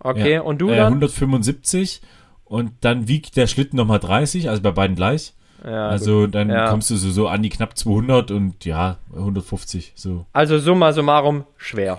[0.00, 0.40] Okay, Ja.
[0.42, 0.86] und du äh, dann?
[0.88, 2.02] 175
[2.44, 5.32] und dann wiegt der Schlitten nochmal 30, also bei beiden gleich.
[5.64, 5.92] Ja, gut.
[5.92, 6.68] also dann Ja.
[6.68, 11.44] kommst du so, so an die knapp 200 und ja, 150, so also summa summarum
[11.56, 11.98] schwer.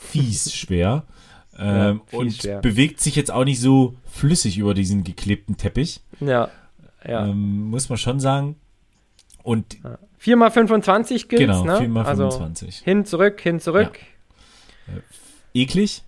[0.00, 1.04] fies schwer.
[1.58, 2.60] Ähm, und schwer.
[2.60, 6.50] bewegt sich jetzt auch nicht so flüssig über diesen geklebten Teppich, Ja,
[7.06, 7.26] ja.
[7.26, 8.56] ähm, muss man schon sagen.
[9.42, 9.76] Und
[10.18, 11.78] 4 mal 25 gilt, genau, ne?
[11.78, 12.78] 4 mal also 25.
[12.78, 13.98] hin, zurück, hin, zurück.
[15.54, 16.02] Eklig.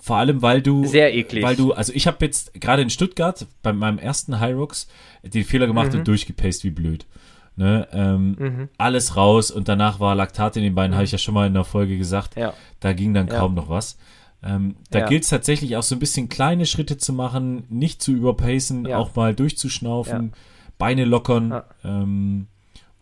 [0.00, 1.44] Vor allem, weil du, Sehr eklig.
[1.44, 4.88] weil du, also ich habe jetzt gerade in Stuttgart bei meinem ersten High Rocks
[5.22, 6.00] den Fehler gemacht Mhm.
[6.00, 7.06] und durchgepaced wie blöd.
[7.54, 8.68] Ne, ähm, Mhm.
[8.78, 11.52] Alles raus und danach war Laktat in den Beinen, habe ich ja schon mal in
[11.54, 12.34] der Folge gesagt.
[12.36, 12.54] Ja.
[12.80, 13.38] Da ging dann Ja.
[13.38, 13.98] kaum noch was.
[14.44, 15.06] Ähm, da Ja.
[15.06, 18.98] gilt es tatsächlich auch so ein bisschen kleine Schritte zu machen, nicht zu überpacen, Ja.
[18.98, 20.32] auch mal durchzuschnaufen,
[20.78, 21.50] Beine lockern.
[21.50, 21.64] Ja.
[21.84, 22.48] Ähm,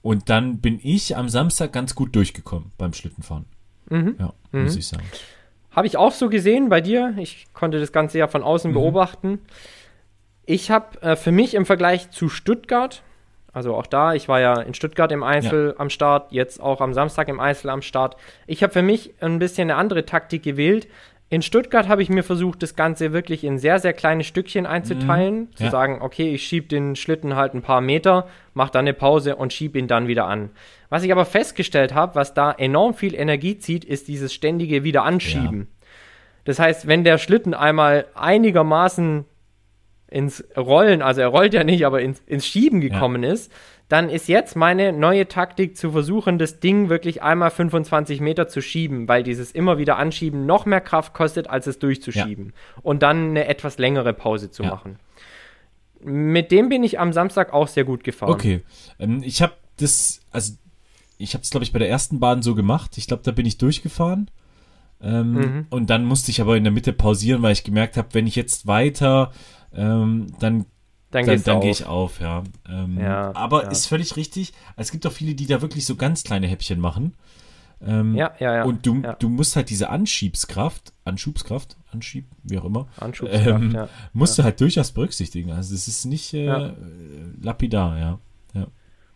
[0.03, 3.46] und dann bin ich am Samstag ganz gut durchgekommen beim Schlittenfahren.
[3.88, 4.16] Mhm.
[4.18, 4.64] Ja, Mhm.
[4.64, 5.05] muss ich sagen.
[5.70, 7.14] Habe ich auch so gesehen bei dir.
[7.16, 8.46] Ich konnte das Ganze ja von Mhm.
[8.46, 9.38] außen beobachten.
[10.46, 13.03] Ich habe äh, für mich im Vergleich zu Stuttgart,
[13.53, 16.92] also auch da, ich war ja in Stuttgart im Eifel am Start, jetzt auch am
[16.94, 18.16] Samstag im Eifel am Start.
[18.46, 20.88] Ich habe für mich ein bisschen eine andere Taktik gewählt.
[21.33, 25.43] In Stuttgart habe ich mir versucht, das Ganze wirklich in sehr, sehr kleine Stückchen einzuteilen.
[25.43, 25.71] Mhm, zu ja.
[25.71, 29.53] sagen, okay, ich schiebe den Schlitten halt ein paar Meter, mache dann eine Pause und
[29.53, 30.51] schiebe ihn dann wieder an.
[30.88, 35.05] Was ich aber festgestellt habe, was da enorm viel Energie zieht, ist dieses ständige Wieder
[35.05, 35.69] anschieben.
[36.45, 39.25] Das heißt, wenn der Schlitten einmal einigermaßen
[40.09, 43.53] ins Rollen, also er rollt ja nicht, aber ins, ins Schieben gekommen ist,
[43.90, 48.62] dann ist jetzt meine neue Taktik zu versuchen, das Ding wirklich einmal 25 Meter zu
[48.62, 52.53] schieben, weil dieses immer wieder Anschieben noch mehr Kraft kostet, als es durchzuschieben.
[52.83, 54.70] Und dann eine etwas längere Pause zu Ja.
[54.70, 54.96] machen.
[56.03, 58.31] Mit dem bin ich am Samstag auch sehr gut gefahren.
[58.31, 58.62] Okay.
[58.98, 60.55] Ähm, ich habe das, also
[61.18, 62.96] ich habe es, glaube ich, bei der ersten Bahn so gemacht.
[62.96, 64.31] Ich glaube, da bin ich durchgefahren.
[65.03, 65.66] Ähm, Mhm.
[65.68, 68.37] Und dann musste ich aber in der Mitte pausieren, weil ich gemerkt habe, wenn ich
[68.37, 69.33] jetzt weiter,
[69.74, 70.64] ähm, dann
[71.11, 72.44] Dann, dann, dann gehe ich auf, ja.
[72.68, 73.70] Ähm, Ja, aber ja.
[73.70, 74.53] ist völlig richtig.
[74.77, 77.14] Es gibt auch viele, die da wirklich so ganz kleine Häppchen machen.
[77.83, 78.64] Ähm, Ja, ja, ja.
[78.64, 79.14] und du, ja.
[79.14, 83.88] du musst halt diese Anschiebskraft, Anschubskraft, Anschieb, wie auch immer, Anschubskraft, ähm, ja.
[84.12, 85.51] musst du halt durchaus berücksichtigen.
[85.51, 86.73] Also es ist nicht äh,
[87.42, 88.18] lapidar, ja.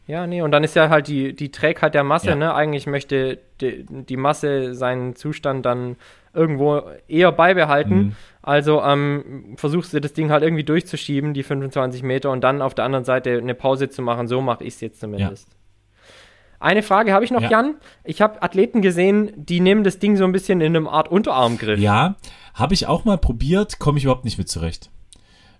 [0.06, 2.34] Ja, nee, und dann ist ja halt die, die Trägheit der Masse, Ja.
[2.34, 2.54] ne?
[2.54, 5.96] Eigentlich möchte die, die Masse seinen Zustand dann
[6.34, 7.96] irgendwo eher beibehalten.
[7.96, 8.16] Mhm.
[8.42, 12.74] Also ähm, versuchst du das Ding halt irgendwie durchzuschieben, die 25 Meter, und dann auf
[12.74, 14.28] der anderen Seite eine Pause zu machen.
[14.28, 15.48] So mache ich es jetzt zumindest.
[16.60, 17.50] Eine Frage habe ich noch, Ja.
[17.50, 17.74] Jan.
[18.04, 21.78] Ich habe Athleten gesehen, die nehmen das Ding so ein bisschen in einem Art Unterarmgriff.
[21.78, 22.16] Ja,
[22.54, 24.90] habe ich auch mal probiert, komme ich überhaupt nicht mit zurecht.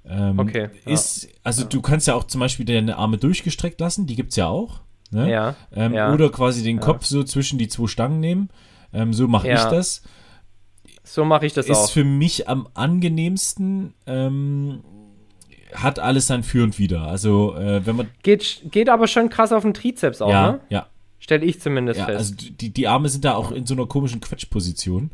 [0.07, 0.93] Ähm, Okay, ja.
[0.93, 4.49] Ist, also du kannst ja auch zum Beispiel deine Arme durchgestreckt lassen, die gibt's ja
[4.49, 4.81] auch.
[5.11, 5.31] Ne?
[5.31, 6.13] Ja, Ähm, ja.
[6.13, 8.51] Oder quasi den Kopf so zwischen die zwei Stangen nehmen.
[8.93, 9.55] Ähm, so mache Ja.
[9.57, 10.03] ich das.
[11.05, 11.91] So mache ich das Ist auch.
[11.91, 13.95] für mich am angenehmsten.
[14.07, 14.83] Ähm,
[15.75, 17.03] hat alles sein Für und Wider.
[17.03, 20.61] Also äh, wenn man Geht, geht aber schon krass auf den Trizeps auch, ja ne?
[20.69, 20.87] ja
[21.19, 22.19] Stelle ich zumindest ja fest.
[22.19, 25.11] also die, die Arme sind da auch in so einer komischen Quetschposition.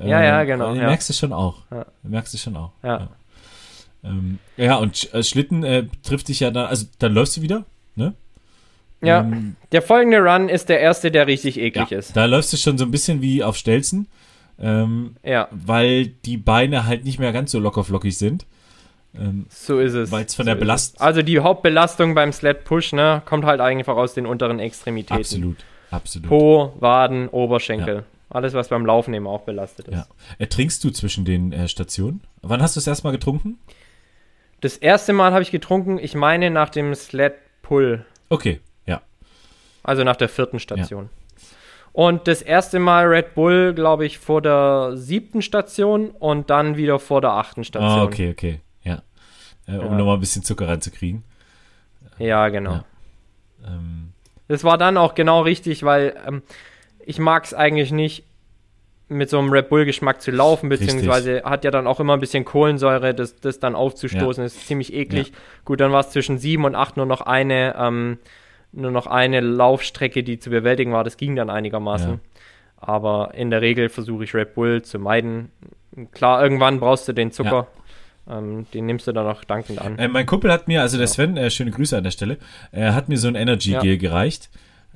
[0.00, 0.86] Ja, ja, genau, Du ja.
[0.86, 1.62] merkst es schon auch.
[1.70, 1.84] Ja.
[2.02, 2.72] Du merkst es schon auch.
[2.84, 3.08] Ja.
[4.02, 7.64] Ähm, ja, und äh, Schlitten äh, trifft dich ja dann, also dann läufst du wieder,
[7.96, 8.14] ne?
[9.02, 12.16] Ja, Ähm, der folgende Run ist der erste, der richtig ja, eklig ist.
[12.16, 14.08] da läufst du schon so ein bisschen wie auf Stelzen,
[14.58, 18.46] ähm, Ja, weil die Beine halt nicht mehr ganz so lockerflockig sind.
[19.18, 20.12] Ähm, so ist es.
[20.12, 21.00] Weil es von so der ist Belast- es.
[21.00, 25.16] Also die Hauptbelastung beim Sled Push, ne, kommt halt einfach aus den unteren Extremitäten.
[25.20, 25.56] absolut,
[25.90, 26.28] absolut.
[26.28, 28.04] Po, Waden, Oberschenkel.
[28.28, 29.94] Alles, was beim Laufen eben auch belastet ist.
[29.94, 30.06] Ja.
[30.38, 32.20] Äh, trinkst du zwischen den äh, Stationen?
[32.42, 33.58] Wann hast du das erstmal getrunken?
[34.60, 39.00] Das erste Mal habe ich getrunken, ich meine nach dem Sled Pull, Okay, ja.
[39.82, 41.08] also nach der vierten Station.
[41.92, 46.98] Und das erste Mal Red Bull, glaube ich, vor der siebten Station und dann wieder
[47.00, 47.90] vor der achten Station.
[48.00, 49.02] Ah, okay, okay, ja.
[49.66, 49.98] Äh, um Ja.
[49.98, 51.24] nochmal ein bisschen Zucker reinzukriegen.
[52.18, 52.72] Ja, genau.
[52.74, 52.84] Ja.
[53.66, 54.12] Ähm,
[54.48, 56.42] Das war dann auch genau richtig, weil ähm,
[57.04, 58.24] ich mag es eigentlich nicht,
[59.10, 60.86] mit so einem Red Bull-Geschmack zu laufen, Richtig.
[60.86, 64.94] beziehungsweise hat ja dann auch immer ein bisschen Kohlensäure, das, das dann aufzustoßen, ist ziemlich
[64.94, 65.32] eklig.
[65.64, 68.18] Gut, dann war es zwischen sieben und acht nur noch eine, ähm,
[68.72, 71.02] nur noch eine Laufstrecke, die zu bewältigen war.
[71.02, 72.10] Das ging dann einigermaßen.
[72.12, 72.18] Ja.
[72.76, 75.50] Aber in der Regel versuche ich Red Bull zu meiden.
[76.12, 77.66] Klar, irgendwann brauchst du den Zucker.
[78.30, 79.98] Ähm, den nimmst du dann auch dankend an.
[79.98, 82.38] Äh, mein Kumpel hat mir, also der Sven, äh, schöne Grüße an der Stelle,
[82.70, 83.80] er hat mir so ein Energy Ja.
[83.80, 84.50] Gel gereicht.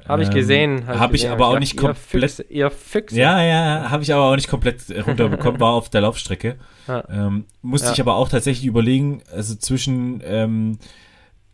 [0.07, 0.87] Habe ich ähm, gesehen.
[0.87, 1.33] hab ich gesehen.
[1.33, 3.17] aber auch nicht komplett- ihr Füchse.
[3.17, 6.57] Ja, ja, habe ich aber auch nicht komplett runterbekommen, war auf der Laufstrecke.
[6.87, 7.05] Ja.
[7.09, 7.93] Ähm, musste Ja.
[7.95, 10.79] ich aber auch tatsächlich überlegen, also zwischen ähm,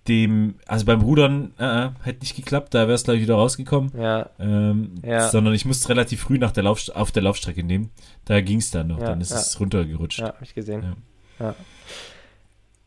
[0.09, 3.93] dem, also beim Rudern, äh, äh, hätte nicht geklappt, da wäre es gleich wieder rausgekommen.
[3.97, 4.31] ja.
[4.41, 5.29] Ähm, Ja.
[5.29, 7.91] Sondern ich musste relativ früh nach der Lauf, auf der Laufstrecke nehmen.
[8.25, 10.19] Da ging es dann noch, dann ist es runtergerutscht.
[10.19, 10.97] Ja, habe ich gesehen.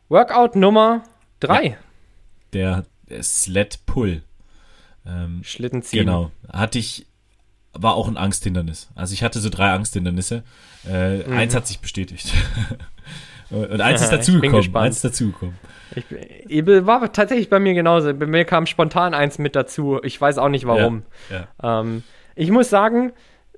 [0.08, 1.02] Workout Nummer
[1.40, 1.76] 3.
[2.52, 4.22] Der, der Sled Pull.
[5.06, 6.06] Ähm, Schlitten ziehen.
[6.06, 6.30] Genau.
[6.52, 7.06] Hatte ich,
[7.72, 8.88] war auch ein Angsthindernis.
[8.94, 10.42] Also ich hatte so drei Angsthindernisse.
[10.88, 12.32] Äh, Eins hat sich bestätigt.
[13.50, 14.16] Und eins ist Mhm.
[14.16, 14.76] Dazugekommen.
[14.76, 15.54] Eins ist dazugekommen.
[15.94, 16.04] Ich,
[16.48, 18.12] ich, war tatsächlich bei mir genauso.
[18.14, 20.00] Bei mir kam spontan eins mit dazu.
[20.02, 21.02] Ich weiß auch nicht warum.
[21.30, 21.80] Ja.
[21.80, 22.02] Ähm,
[22.34, 23.12] ich muss sagen,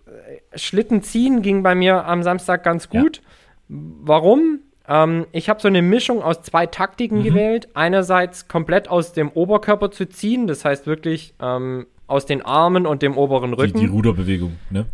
[0.06, 3.00] äh, Schlitten ziehen ging bei mir am Samstag ganz Ja.
[3.00, 3.22] gut.
[3.68, 4.60] Warum?
[4.88, 7.24] Ähm, ich habe so eine Mischung aus zwei Taktiken Mhm.
[7.24, 7.68] gewählt.
[7.74, 13.02] Einerseits komplett aus dem Oberkörper zu ziehen, das heißt wirklich ähm, aus den Armen und
[13.02, 13.80] dem oberen Die, Rücken.
[13.80, 14.86] die Ruderbewegung, ne?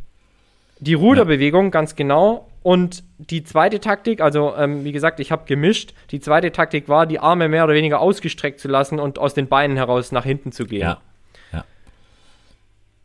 [0.81, 2.49] Die Ruderbewegung, ganz genau.
[2.65, 5.95] Und die zweite Taktik, also ähm, wie gesagt, ich habe gemischt.
[6.11, 9.47] Die zweite Taktik war, die Arme mehr oder weniger ausgestreckt zu lassen und aus den
[9.49, 10.81] Beinen heraus nach hinten zu gehen.
[10.83, 10.99] Ja.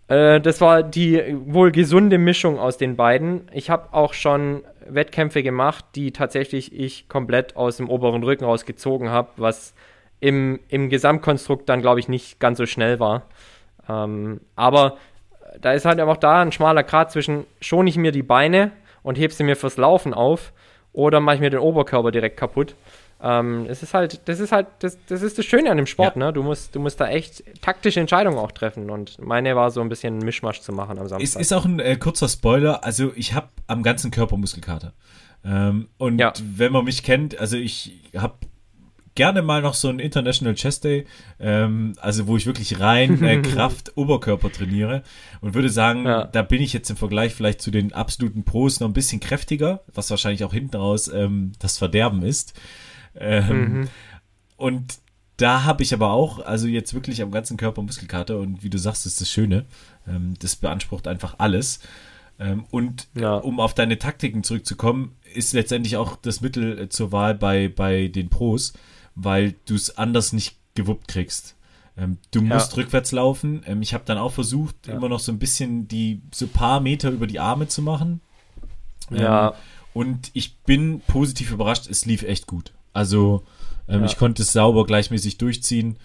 [0.07, 3.41] Äh, das war die wohl gesunde Mischung aus den beiden.
[3.53, 9.09] Ich habe auch schon Wettkämpfe gemacht, die tatsächlich ich komplett aus dem oberen Rücken rausgezogen
[9.09, 9.73] habe, was
[10.19, 13.23] im, im Gesamtkonstrukt dann, glaube ich, nicht ganz so schnell war.
[13.87, 14.97] Ähm, aber
[15.59, 18.71] da ist halt einfach da ein schmaler Grat zwischen, schone ich mir die Beine
[19.03, 20.53] und heb sie mir fürs Laufen auf
[20.93, 22.75] oder mache ich mir den Oberkörper direkt kaputt.
[23.21, 26.15] Ähm, es ist halt, das ist halt, das, das ist das Schöne an dem Sport,
[26.15, 26.25] Ja.
[26.27, 26.33] ne?
[26.33, 28.89] Du musst, du musst da echt taktische Entscheidungen auch treffen.
[28.91, 31.41] Und meine war so ein bisschen ein Mischmasch zu machen am Es Samstag.
[31.41, 32.83] ist auch ein äh, kurzer Spoiler.
[32.83, 34.93] Also ich habe am ganzen Körper Muskelkater.
[35.43, 36.33] Ähm, und Ja.
[36.55, 38.35] wenn man mich kennt, also ich habe
[39.15, 41.05] gerne mal noch so einen International Chest Day,
[41.39, 45.01] ähm, also wo ich wirklich rein äh, Kraft Oberkörper trainiere
[45.41, 46.25] und würde sagen, Ja.
[46.25, 49.81] da bin ich jetzt im Vergleich vielleicht zu den absoluten Pros noch ein bisschen kräftiger,
[49.91, 52.53] was wahrscheinlich auch hinten raus ähm, das Verderben ist.
[53.19, 53.87] Ähm,
[54.55, 54.99] Und
[55.37, 58.79] da habe ich aber auch, also jetzt wirklich am ganzen Körper Muskelkater und wie du
[58.79, 59.65] sagst, ist das Schöne.
[60.07, 61.79] Ähm, das beansprucht einfach alles.
[62.39, 63.35] Ähm, und Ja.
[63.35, 68.07] um auf deine Taktiken zurückzukommen, ist letztendlich auch das Mittel äh, zur Wahl bei, bei
[68.07, 68.73] den Pros,
[69.15, 71.55] weil du es anders nicht gewuppt kriegst.
[71.97, 72.55] Ähm, du Ja.
[72.55, 73.61] musst rückwärts laufen.
[73.67, 74.95] Ähm, ich habe dann auch versucht, Ja.
[74.95, 78.21] immer noch so ein bisschen die so paar Meter über die Arme zu machen.
[79.11, 79.49] Ja.
[79.49, 79.53] Ähm,
[79.93, 82.73] und ich bin positiv überrascht, es lief echt gut.
[82.97, 83.43] Also
[83.87, 84.05] ähm, Ja.
[84.07, 85.97] ich konnte es sauber gleichmäßig durchziehen.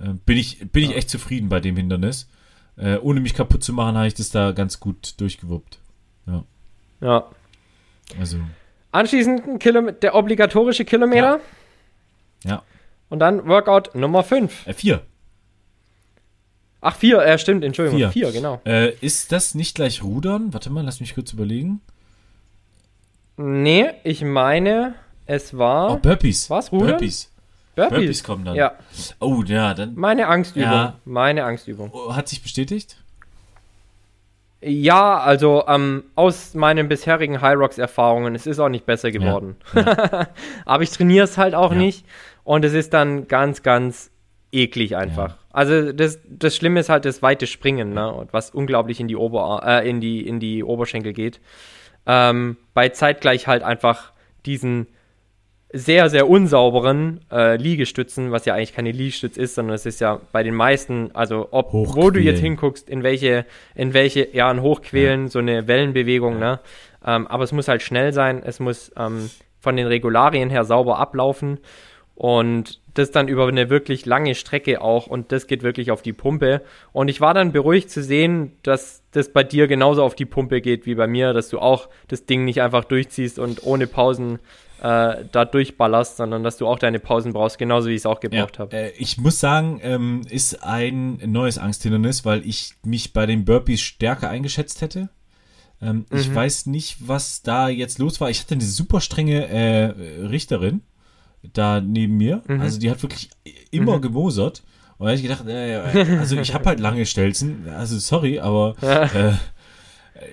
[0.00, 2.28] Ähm, bin ich, bin ich echt zufrieden bei dem Hindernis.
[2.76, 5.78] Äh, ohne mich kaputt zu machen, habe ich das da ganz gut durchgewuppt.
[7.00, 7.24] ja.
[8.20, 8.38] Also,
[8.92, 11.40] Anschließend ein Kilom der obligatorische Kilometer.
[12.44, 12.62] ja.
[13.10, 14.66] Und dann Workout Nummer 5.
[14.66, 15.02] Äh, vier.
[16.80, 17.98] Ach, 4, äh, stimmt, Entschuldigung.
[17.98, 18.10] Vier.
[18.10, 18.60] 4, genau.
[18.66, 20.52] Äh, ist das nicht gleich Rudern?
[20.52, 21.80] Warte mal, lass mich kurz überlegen.
[23.36, 24.94] Nee, ich meine,
[25.26, 26.48] es war Oh, Burpees.
[26.50, 26.88] Was, Rudern?
[26.90, 27.30] Burpees.
[27.76, 27.98] Burpees.
[27.98, 28.54] Burpees kommen dann.
[28.54, 28.72] Ja,
[29.20, 30.70] Oh, ja, dann meine Angstübung.
[30.70, 30.94] Ja.
[31.04, 31.90] Meine Angstübung.
[31.92, 32.96] oh, hat sich bestätigt.
[34.66, 39.56] Ja, also ähm, aus meinen bisherigen High Rocks Erfahrungen, es ist auch nicht besser geworden.
[40.64, 41.78] Aber ich trainiere es halt auch Ja.
[41.78, 42.06] nicht
[42.44, 44.10] und es ist dann ganz, ganz
[44.52, 45.36] eklig einfach.
[45.52, 48.10] Also das, das Schlimme ist halt das weite Springen, ne?
[48.10, 51.40] Und was unglaublich in die Ober äh, in die in die Oberschenkel geht.
[52.06, 54.12] Ähm, bei zeitgleich halt einfach
[54.46, 54.86] diesen
[55.76, 60.20] sehr, sehr unsauberen äh, Liegestützen, was ja eigentlich keine Liegestütz ist, sondern es ist ja
[60.30, 63.44] bei den meisten, also ob wo du jetzt hinguckst, in welche,
[63.74, 66.60] in welche, ja, ein Hochquälen, so eine Wellenbewegung, ne?
[67.04, 70.98] Ähm, aber es muss halt schnell sein, es muss ähm, von den Regularien her sauber
[70.98, 71.58] ablaufen
[72.14, 76.12] und das dann über eine wirklich lange Strecke auch und das geht wirklich auf die
[76.12, 76.62] Pumpe.
[76.92, 80.60] Und ich war dann beruhigt zu sehen, dass das bei dir genauso auf die Pumpe
[80.60, 84.38] geht wie bei mir, dass du auch das Ding nicht einfach durchziehst und ohne Pausen
[84.84, 88.20] äh, da durchballerst, sondern dass du auch deine Pausen brauchst, genauso wie ich es auch
[88.20, 88.76] gebraucht habe.
[88.76, 93.80] Äh, ich muss sagen, ähm, ist ein neues Angsthindernis, weil ich mich bei den Burpees
[93.80, 95.08] stärker eingeschätzt hätte.
[95.80, 96.34] Ähm, Ich Mhm.
[96.34, 98.28] weiß nicht, was da jetzt los war.
[98.28, 99.84] Ich hatte eine super strenge äh,
[100.26, 100.82] Richterin
[101.52, 102.42] da neben mir.
[102.46, 102.60] Mhm.
[102.60, 103.30] Also die hat wirklich
[103.70, 104.62] immer gemosert.
[104.98, 107.68] Und da habe ich gedacht, äh, also ich habe halt lange Stelzen.
[107.70, 109.32] Also sorry, aber äh,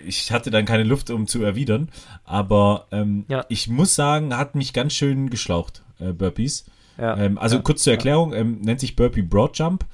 [0.06, 1.90] ich hatte dann keine Luft, um zu erwidern.
[2.24, 3.46] Aber ähm, Ja.
[3.50, 6.66] ich muss sagen, hat mich ganz schön geschlaucht, äh, Burpees.
[6.98, 7.18] Ja.
[7.18, 9.86] Ähm, also kurz zur Erklärung, ähm, nennt sich Burpee Broad Jump.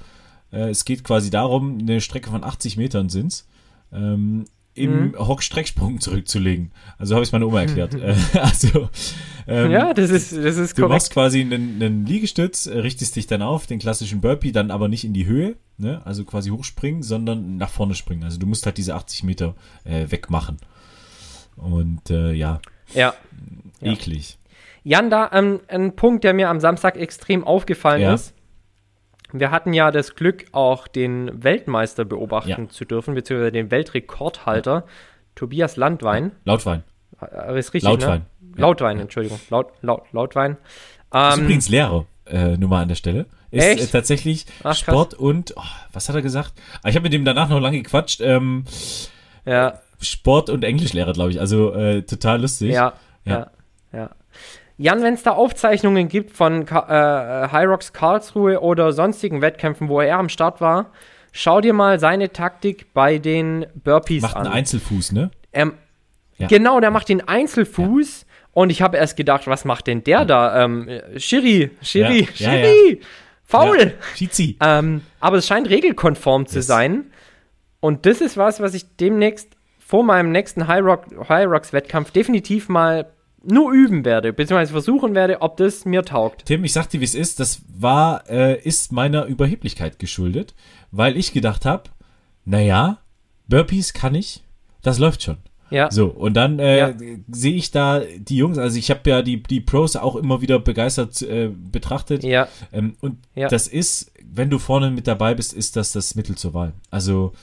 [0.52, 3.48] Äh, es geht quasi darum, eine Strecke von 80 Metern sind's,
[3.94, 4.46] ähm,
[4.78, 5.16] im Mhm.
[5.18, 6.72] Hock-Strecksprung zurückzulegen.
[6.98, 7.96] Also habe ich meine Oma erklärt.
[7.96, 8.90] äh, also
[9.48, 10.90] ähm, ja, das ist, das ist Du korrekt.
[10.94, 14.88] machst quasi einen, einen Liegestütz, äh, richtest dich dann auf, den klassischen Burpee, dann aber
[14.88, 16.02] nicht in die Höhe, ne?
[16.06, 18.24] also quasi hochspringen, sondern nach vorne springen.
[18.24, 19.56] Also du musst halt diese 80 Meter
[19.86, 20.58] äh, wegmachen.
[21.56, 22.60] Und äh, ja,
[22.94, 23.14] Ja.
[23.82, 23.92] Ja.
[23.92, 24.38] eklig.
[24.84, 28.14] Jan, da ähm, ein Punkt, der mir am Samstag extrem aufgefallen Ja.
[28.14, 28.34] ist.
[29.34, 32.70] Wir hatten ja das Glück, auch den Weltmeister beobachten Ja.
[32.70, 34.86] zu dürfen, beziehungsweise den Weltrekordhalter,
[35.36, 36.32] Tobias Landwein.
[36.46, 36.84] Lautwein.
[37.22, 38.26] Äh, ist richtig, Lautwein.
[38.42, 38.52] Ne?
[38.56, 38.62] Ja.
[38.62, 39.40] Lautwein, Entschuldigung.
[39.50, 40.52] Laut, laut, Lautwein.
[40.54, 43.26] ist Ähm, übrigens Lehrer, äh, nur mal an der Stelle.
[43.52, 43.84] Ist Echt?
[43.84, 44.76] äh, tatsächlich Ach.
[44.76, 45.62] Sport und, oh,
[45.94, 46.54] was hat er gesagt?
[46.84, 48.22] Ah, Ich habe mit dem danach noch lange gequatscht.
[48.22, 48.66] Ähm,
[49.46, 51.40] ja, Sport- und Englischlehrer, glaube ich.
[51.40, 52.72] Also äh, total lustig.
[52.74, 52.94] ja,
[53.26, 53.48] ja, ja.
[54.78, 60.00] Jan, wenn es da Aufzeichnungen gibt von äh, High Rocks Karlsruhe oder sonstigen Wettkämpfen, wo
[60.02, 60.92] er am Start war,
[61.32, 64.46] schau dir mal seine Taktik bei den Burpees Macht an.
[64.46, 65.32] einen Einzelfuß, ne?
[65.54, 65.74] Ähm,
[66.38, 66.46] Ja.
[66.48, 70.64] Genau, der macht den Einzelfuß und ich habe erst gedacht, was macht denn der da?
[70.64, 73.02] Ähm, äh, Schiri, Schiri, Ja, ja, Schiri,
[73.44, 73.80] faul.
[73.80, 73.92] Ja.
[74.16, 74.58] Schizi.
[74.62, 76.68] Ähm, aber es scheint regelkonform zu Yes.
[76.68, 77.06] sein.
[77.80, 79.50] Und das ist was, was ich demnächst
[79.80, 83.08] vor meinem nächsten High, Rock, High Rocks Wettkampf definitiv mal
[83.48, 86.46] nur üben werde, beziehungsweise versuchen werde, ob das mir taugt.
[86.46, 87.40] Tim, ich sag dir, wie es ist.
[87.40, 90.54] Das war, äh, ist meiner Überheblichkeit geschuldet,
[90.92, 91.84] weil ich gedacht habe,
[92.46, 92.98] naja,
[93.48, 94.44] Burpees kann ich,
[94.82, 95.38] das läuft schon.
[95.70, 96.94] Ja, So, und dann äh, Ja.
[97.30, 100.60] sehe ich da die Jungs, also ich habe ja die, die Pros auch immer wieder
[100.60, 102.24] begeistert äh, betrachtet.
[102.24, 103.50] ja, Ähm, und Ja.
[103.50, 106.72] das ist, wenn du vorne mit dabei bist, ist das das Mittel zur Wahl.
[106.90, 107.34] Also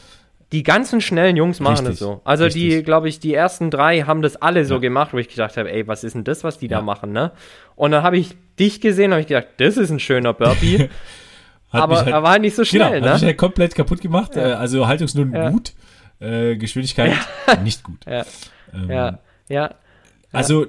[0.53, 2.20] Die ganzen schnellen Jungs machen es so.
[2.24, 2.84] Also die, richtig.
[2.84, 4.80] glaube ich, die ersten drei haben das alle so Ja.
[4.80, 6.78] gemacht, wo ich gedacht habe, ey, was ist denn das, was die Ja.
[6.78, 7.32] da machen, ne?
[7.76, 10.88] Und dann habe ich dich gesehen, habe ich gedacht, das ist ein schöner Burpee,
[11.70, 13.26] aber halt, er war halt nicht so genau, schnell, hat mich ne?
[13.28, 14.36] halt komplett kaputt gemacht.
[14.36, 15.51] Äh, also Haltungsnoten Ja.
[15.51, 15.72] gut,
[16.20, 17.12] äh, Geschwindigkeit
[17.64, 18.05] nicht gut.
[18.07, 18.24] Ja,
[18.72, 19.18] Ähm, ja,
[19.49, 19.74] ja.
[20.32, 20.66] Also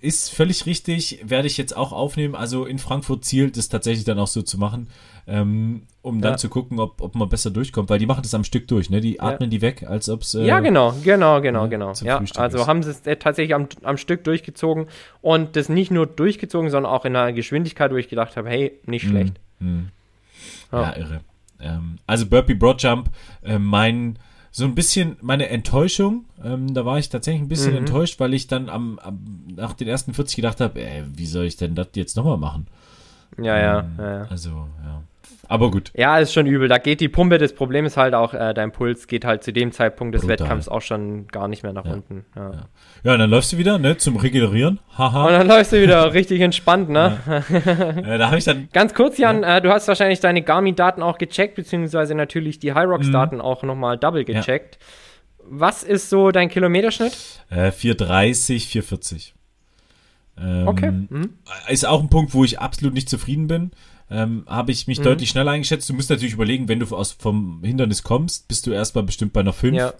[0.00, 2.34] ist völlig richtig, werde ich jetzt auch aufnehmen.
[2.34, 4.88] Also in Frankfurt zielt es tatsächlich dann auch so zu machen,
[5.26, 6.36] ähm, um dann Ja.
[6.36, 9.00] zu gucken, ob, ob man besser durchkommt, weil die machen das am Stück durch, ne?
[9.00, 10.34] Die atmen die weg, als ob es.
[10.34, 11.92] Äh, Ja, genau, genau, genau, ja, genau.
[12.02, 12.66] Ja, Frühstück also ist.
[12.66, 14.86] haben sie es äh, tatsächlich am, am Stück durchgezogen
[15.22, 18.72] und das nicht nur durchgezogen, sondern auch in einer Geschwindigkeit, wo ich gedacht habe, hey,
[18.86, 19.34] nicht schlecht.
[19.60, 19.88] Hm.
[20.72, 20.82] Ja.
[20.82, 21.20] Ja, irre.
[21.60, 23.08] Ähm, also Burpee Broadjump,
[23.42, 24.18] äh, mein
[24.50, 27.78] so ein bisschen meine Enttäuschung, ähm, da war ich tatsächlich ein bisschen Mhm.
[27.78, 29.18] enttäuscht, weil ich dann am, am
[29.56, 32.66] nach den ersten 40 gedacht habe, ey, wie soll ich denn das jetzt nochmal machen?
[33.38, 34.22] Ja, ja, Ähm, ja, ja.
[34.30, 35.02] Also, ja.
[35.48, 35.90] Aber gut.
[35.94, 36.68] Ja, ist schon übel.
[36.68, 37.38] Da geht die Pumpe.
[37.38, 40.38] Das Problem ist halt auch, äh, dein Puls geht halt zu dem Zeitpunkt des Brutal.
[40.40, 42.24] Wettkampfs auch schon gar nicht mehr nach unten.
[42.36, 42.52] Ja.
[43.04, 44.78] Ja, und dann läufst du wieder, ne, zum Regenerieren.
[44.90, 45.30] Und Haha.
[45.30, 47.18] dann läufst du wieder richtig entspannt, ne?
[48.06, 51.18] äh, da habe ich dann, Ganz kurz, Jan, äh, du hast wahrscheinlich deine Garmin-Daten auch
[51.18, 52.76] gecheckt, beziehungsweise natürlich die Mhm.
[52.78, 54.78] Hyrox-Daten auch nochmal double gecheckt.
[55.46, 57.14] Was ist so dein Kilometerschnitt?
[57.50, 59.34] äh, 430, 440.
[60.38, 60.90] Ähm, Okay.
[60.90, 61.34] Mhm.
[61.68, 63.70] Ist auch ein Punkt, wo ich absolut nicht zufrieden bin.
[64.10, 64.90] Ähm, habe ich Mhm.
[64.90, 65.88] mich deutlich schneller eingeschätzt.
[65.88, 69.40] Du musst natürlich überlegen, wenn du aus, vom Hindernis kommst, bist du erstmal bestimmt bei
[69.40, 69.92] einer 5 Ja.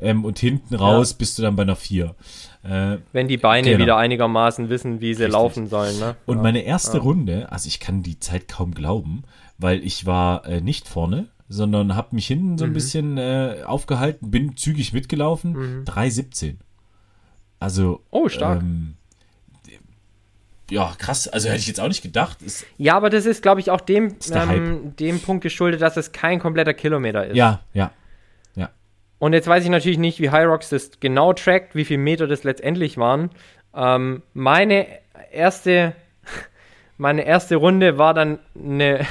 [0.00, 2.14] ähm, und hinten raus bist du dann bei einer 4.
[2.62, 3.82] Äh, Wenn die Beine Genau.
[3.82, 5.32] wieder einigermaßen wissen, wie sie Richtig.
[5.32, 6.16] laufen sollen, ne?
[6.26, 6.42] und ja.
[6.42, 9.24] meine erste Runde, also ich kann die Zeit kaum glauben,
[9.58, 12.58] weil ich war äh, nicht vorne, sondern habe mich hinten Mhm.
[12.58, 16.56] so ein bisschen äh, aufgehalten, bin zügig mitgelaufen, 3,17.
[17.58, 18.62] Also, Oh, stark.
[18.62, 18.94] Ähm,
[20.70, 21.28] ja, krass.
[21.28, 22.40] Also hätte ich jetzt auch nicht gedacht.
[22.42, 26.12] Ist, Ja, aber das ist, glaube ich, auch dem, ähm, dem Punkt geschuldet, dass es
[26.12, 27.36] kein kompletter Kilometer ist.
[27.36, 27.92] ja, ja.
[29.20, 32.42] Und jetzt weiß ich natürlich nicht, wie Hyrox das genau trackt, wie viele Meter das
[32.42, 33.30] letztendlich waren.
[33.74, 34.86] Ähm, meine
[35.30, 35.92] erste,
[36.96, 39.06] meine erste Runde war dann eine,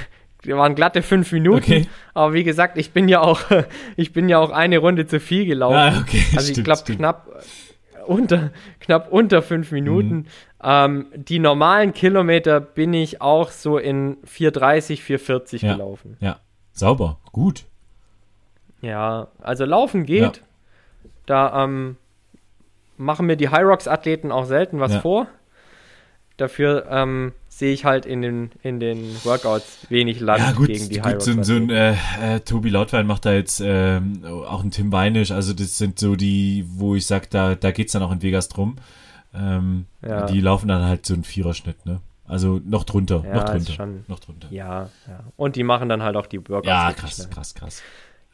[0.45, 1.71] waren glatte fünf Minuten.
[1.71, 1.87] Okay.
[2.15, 3.39] Aber wie gesagt, ich bin ja auch,
[3.97, 5.75] ich bin ja auch eine Runde zu viel gelaufen.
[5.75, 6.23] Ah, okay.
[6.35, 6.97] Also ich stimmt, glaube stimmt.
[6.97, 7.43] knapp
[8.09, 10.15] unter, knapp unter fünf Minuten.
[10.15, 10.25] Mhm.
[10.63, 15.73] Ähm, die normalen Kilometer bin ich auch so in 4,30, 4,40 Ja.
[15.73, 16.17] gelaufen.
[16.19, 16.39] Ja,
[16.73, 17.65] sauber, gut.
[18.81, 20.41] Ja, also laufen geht.
[21.25, 21.97] Da ähm,
[22.97, 24.99] machen mir die Hyrox-Athleten auch selten was Ja.
[25.01, 25.27] vor.
[26.39, 30.87] Dafür ähm, sehe ich halt in den, in den Workouts wenig Land Ja, gut, gegen
[30.89, 34.71] die gut so, so ein äh, äh, Tobi Lautwein macht da jetzt ähm, auch ein
[34.71, 38.11] Tim Weinisch, also das sind so die, wo ich sag, da, da geht's dann auch
[38.11, 38.77] in Vegas drum.
[39.33, 40.25] Ähm, Ja.
[40.25, 41.99] Die laufen dann halt so einen Viererschnitt, ne?
[42.27, 44.47] Also noch drunter, Ja, noch drunter, schon- noch drunter.
[44.51, 45.19] ja, ja.
[45.35, 46.67] Und die machen dann halt auch die Workouts.
[46.67, 47.27] Ja, krass, schnell.
[47.29, 47.81] krass, krass.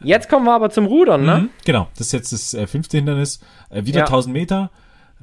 [0.02, 1.38] Jetzt kommen wir aber zum Rudern, ne?
[1.38, 3.40] Mhm, genau, das ist jetzt das äh, fünfte Hindernis.
[3.70, 4.06] Äh, wieder Ja.
[4.06, 4.70] 1000 Meter.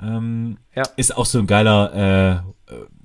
[0.02, 0.82] Ähm, Ja.
[0.96, 2.61] Ist auch so ein geiler äh,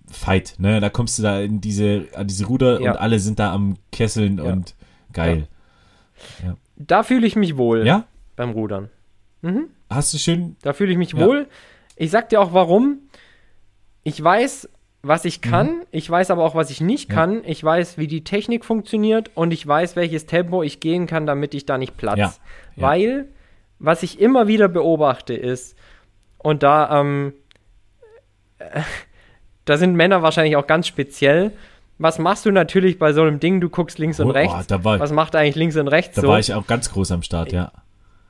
[0.10, 0.80] Fight, ne?
[0.80, 2.92] Da kommst du da in diese, an diese Ruder Ja.
[2.92, 4.44] und alle sind da am Kesseln Ja.
[4.54, 4.76] und
[5.14, 5.48] geil.
[6.76, 8.06] Da fühle ich mich wohl Ja?
[8.36, 8.90] beim Rudern.
[9.90, 10.56] Hast du schön.
[10.62, 11.26] Da fühle ich mich Ja.
[11.26, 11.48] wohl.
[11.96, 13.00] Ich sag dir auch warum.
[14.04, 14.70] Ich weiß,
[15.04, 15.68] was ich kann.
[15.78, 15.82] Mhm.
[15.92, 17.16] Ich weiß aber auch, was ich nicht Ja.
[17.16, 17.44] kann.
[17.46, 21.54] Ich weiß, wie die Technik funktioniert und ich weiß, welches Tempo ich gehen kann, damit
[21.54, 22.18] ich da nicht platz.
[22.18, 22.34] Ja.
[22.76, 22.84] Ja.
[22.84, 23.28] Weil,
[23.80, 25.76] was ich immer wieder beobachte, ist,
[26.38, 27.34] und da, ähm,
[28.60, 28.82] äh,
[29.70, 31.52] da sind Männer wahrscheinlich auch ganz speziell.
[32.00, 33.60] Was machst du natürlich bei so einem Ding?
[33.62, 34.68] Du guckst links und Oh, rechts.
[34.72, 36.28] oh, war- was macht eigentlich links und rechts Da so?
[36.28, 37.72] war ich auch ganz groß am Start, ja.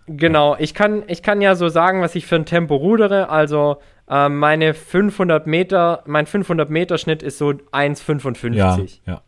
[0.07, 3.27] Genau, ich kann, ich kann ja so sagen, was ich für ein Tempo rudere.
[3.29, 3.77] Also
[4.09, 8.53] äh, meine 500 Meter, mein 500 Meter Schnitt ist so 1,55.
[8.55, 9.21] Ja, ja.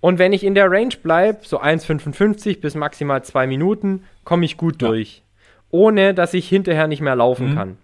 [0.00, 4.56] Und wenn ich in der Range bleibe, so 1,55 bis maximal zwei Minuten, komme ich
[4.56, 4.88] gut Ja.
[4.88, 5.22] durch.
[5.70, 7.54] Ohne, dass ich hinterher nicht mehr laufen Mhm.
[7.54, 7.76] kann.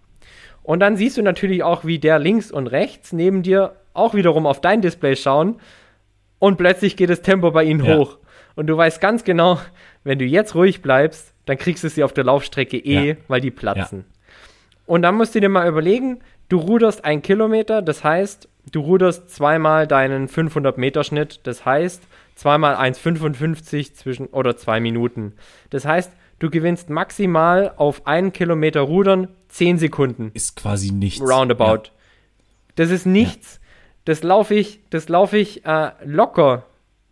[0.63, 4.45] Und dann siehst du natürlich auch, wie der links und rechts neben dir auch wiederum
[4.45, 5.59] auf dein Display schauen.
[6.39, 7.97] Und plötzlich geht das Tempo bei ihnen Ja.
[7.97, 8.17] hoch.
[8.55, 9.59] Und du weißt ganz genau,
[10.03, 13.15] wenn du jetzt ruhig bleibst, dann kriegst du sie auf der Laufstrecke eh, Ja.
[13.27, 14.05] weil die platzen.
[14.85, 19.29] Und dann musst du dir mal überlegen, du ruderst ein Kilometer, das heißt, du ruderst
[19.29, 22.03] zweimal deinen 500 Meter Schnitt, das heißt,
[22.35, 25.33] zweimal 1,55 zwischen oder zwei Minuten.
[25.69, 26.11] Das heißt,
[26.43, 30.31] du gewinnst maximal auf einen Kilometer Rudern 10 Sekunden.
[30.33, 31.21] Ist quasi nichts.
[31.21, 31.89] Roundabout.
[32.75, 33.61] Das ist nichts.
[34.05, 36.63] Das laufe ich, das laufe ich äh, locker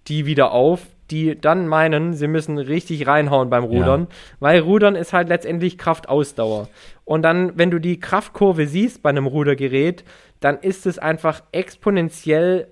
[0.08, 4.08] die wieder auf, die dann meinen, sie müssen richtig reinhauen beim Rudern,
[4.40, 6.68] weil Rudern ist halt letztendlich Kraftausdauer.
[7.06, 10.04] Und dann, wenn du die Kraftkurve siehst bei einem Rudergerät,
[10.40, 12.68] dann ist es einfach exponentiell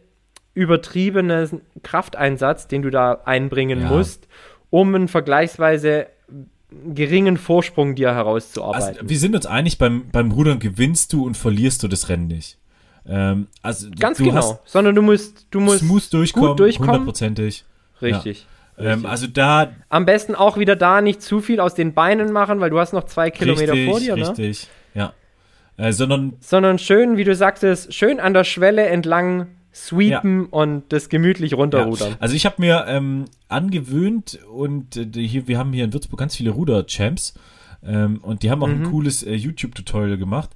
[0.54, 3.88] übertriebenen Krafteinsatz, den du da einbringen Ja.
[3.90, 4.28] musst,
[4.70, 6.08] um ein vergleichsweise
[6.94, 9.10] geringen Vorsprung dir Also, herauszuarbeiten.
[9.10, 12.58] wir sind uns einig, beim, beim Rudern gewinnst du und verlierst du das Rennen nicht.
[13.08, 14.36] Ähm, also Ganz du genau.
[14.38, 16.90] hast Sondern du musst, du musst smooth durchkommen, gut durchkommen.
[16.92, 17.64] hundertprozentig.
[18.02, 18.46] richtig.
[18.78, 19.10] Ähm, richtig.
[19.10, 22.70] also da Am besten auch wieder da nicht zu viel aus den Beinen machen, weil
[22.70, 24.30] du hast noch zwei Kilometer richtig, vor dir, ne?
[24.30, 25.14] richtig, ja.
[25.78, 29.48] Äh, sondern Sondern schön, wie du sagtest, schön an der Schwelle entlang
[29.88, 32.12] sweepen und das gemütlich runterrudern.
[32.12, 32.18] Ja.
[32.20, 36.36] Also ich habe mir ähm, angewöhnt und äh, hier, wir haben hier in Würzburg ganz
[36.36, 37.34] viele Ruder-Champs
[37.84, 38.84] ähm, und die haben auch Mhm.
[38.84, 40.50] ein cooles äh, YouTube-Tutorial gemacht,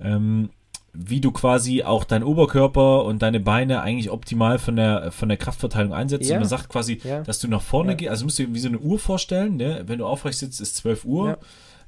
[0.00, 0.50] ähm,
[0.92, 5.36] wie du quasi auch deinen Oberkörper und deine Beine eigentlich optimal von der von der
[5.38, 6.28] Kraftverteilung einsetzt.
[6.30, 6.36] Ja.
[6.36, 7.22] Und man sagt quasi, Ja.
[7.22, 7.96] dass du nach vorne Ja.
[7.96, 9.82] gehst, also musst du dir wie so eine Uhr vorstellen, ne?
[9.86, 11.38] wenn du aufrecht sitzt, ist 12 Uhr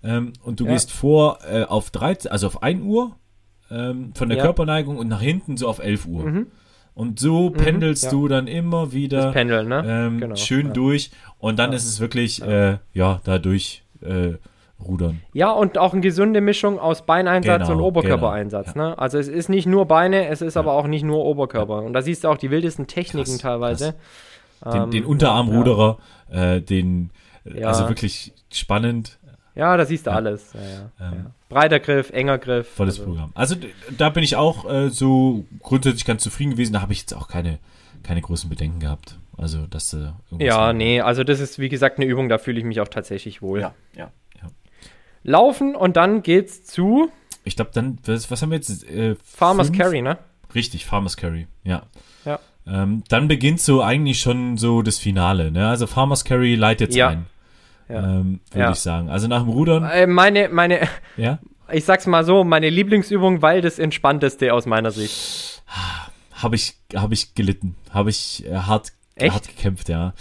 [0.03, 0.17] Ja.
[0.17, 0.73] ähm, und du Ja.
[0.73, 3.15] gehst vor äh, auf 13, also auf 1 Uhr
[3.71, 4.45] ähm, von der Ja.
[4.45, 6.25] Körperneigung und nach hinten so auf 11 Uhr.
[6.25, 6.47] Mhm.
[6.97, 8.11] Und so pendelst ja.
[8.11, 9.85] du dann immer wieder Pendeln, ne?
[9.87, 10.73] ähm, Genau, schön ja.
[10.73, 14.33] durch und dann ist es wirklich, äh, ja, da durch äh,
[14.83, 15.21] rudern.
[15.35, 18.73] Ja, und auch eine gesunde Mischung aus Beineinsatz Genau, und Oberkörpereinsatz.
[18.73, 18.99] genau, Ne?
[18.99, 21.83] Also es ist nicht nur Beine, es ist aber auch nicht nur Oberkörper.
[21.83, 23.95] Und da siehst du auch die wildesten Techniken Krass, teilweise.
[24.65, 25.99] Den, Ähm, den Unterarmruderer,
[26.31, 27.11] äh, den,
[27.45, 27.69] äh, Ja.
[27.69, 29.19] also wirklich spannend,
[29.57, 30.53] Ja, da siehst du alles.
[30.53, 31.31] Ja, ja, Ähm, ja.
[31.49, 32.69] Breiter Griff, enger Griff.
[32.69, 33.31] volles also, Programm.
[33.35, 33.57] Also
[33.97, 36.75] da bin ich auch äh, so grundsätzlich ganz zufrieden gewesen.
[36.75, 37.59] Da habe ich jetzt auch keine,
[38.03, 39.19] keine großen Bedenken gehabt.
[39.39, 39.97] Also, dass äh,
[40.31, 42.89] irgendwas Ja, nee, also das ist wie gesagt eine Übung, da fühle ich mich auch
[42.89, 43.61] tatsächlich wohl.
[43.61, 44.11] Ja, ja,
[44.43, 44.51] ja.
[45.25, 47.11] Laufen und dann geht's zu
[47.45, 48.89] Ich glaube, dann, was, was haben wir jetzt?
[48.89, 49.79] Äh, Farmers fünf?
[49.79, 50.19] Carry, ne?
[50.55, 51.83] Richtig, Farmers Carry, ja.
[52.25, 52.39] Ja.
[52.67, 55.51] Ähm, dann beginnt so eigentlich schon so das Finale.
[55.51, 55.69] Ne?
[55.69, 57.09] Also Farmers Carry leitet Ja.
[57.11, 57.27] ein,
[57.89, 58.03] Ja.
[58.03, 58.71] ähm, würde Ja.
[58.73, 59.09] ich sagen.
[59.11, 60.81] Also nach dem Rudern, Äh, meine, meine,
[61.17, 61.39] ja,
[61.71, 65.63] ich sag's mal so, meine Lieblingsübung, weil das entspannteste aus meiner Sicht.
[66.33, 67.75] habe ich, hab ich gelitten.
[67.91, 69.35] Habe ich äh, hart, Echt?
[69.35, 70.13] hart gekämpft, ja.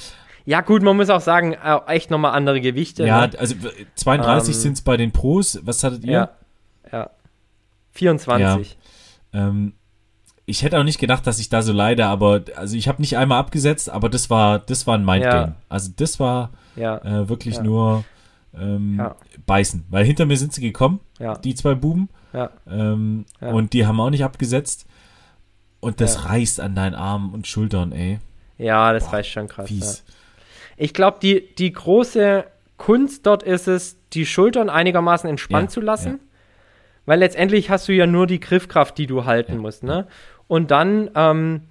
[0.46, 3.04] Ja, gut, man muss auch sagen, äh, echt nochmal andere Gewichte.
[3.06, 3.34] Ja, ne?
[3.40, 5.60] also w- 32 Ähm, sind es bei den Pros.
[5.64, 6.12] Was hattet ihr?
[6.12, 6.30] ja.
[6.92, 7.10] Ja.
[7.94, 8.78] 24.
[9.34, 9.74] Ähm,
[10.46, 13.18] ich hätte auch nicht gedacht, dass ich da so leide, aber also ich habe nicht
[13.18, 15.48] einmal abgesetzt, aber das war, das war ein Mindgame.
[15.48, 15.56] Ja.
[15.70, 16.98] Also das war Ja.
[16.98, 17.64] äh, wirklich Ja.
[17.64, 18.04] nur
[18.58, 19.16] ähm, Ja.
[19.46, 19.86] beißen.
[19.90, 21.00] Weil hinter mir sind sie gekommen,
[21.44, 22.10] die zwei Buben.
[22.34, 22.52] Ja.
[22.70, 23.26] Ähm.
[23.42, 24.86] Und die haben auch nicht abgesetzt.
[25.82, 28.20] Und das reißt an deinen Armen und Schultern, ey.
[28.58, 29.68] Ja, das reicht schon krass.
[29.68, 30.04] Fies.
[30.78, 32.46] Ich glaube, die, die große
[32.78, 36.20] Kunst dort ist es, die Schultern einigermaßen entspannt zu lassen.
[37.06, 39.84] Weil letztendlich hast du ja nur die Griffkraft, die du halten musst.
[39.84, 40.08] Ne?
[40.48, 41.62] Und dann, ähm,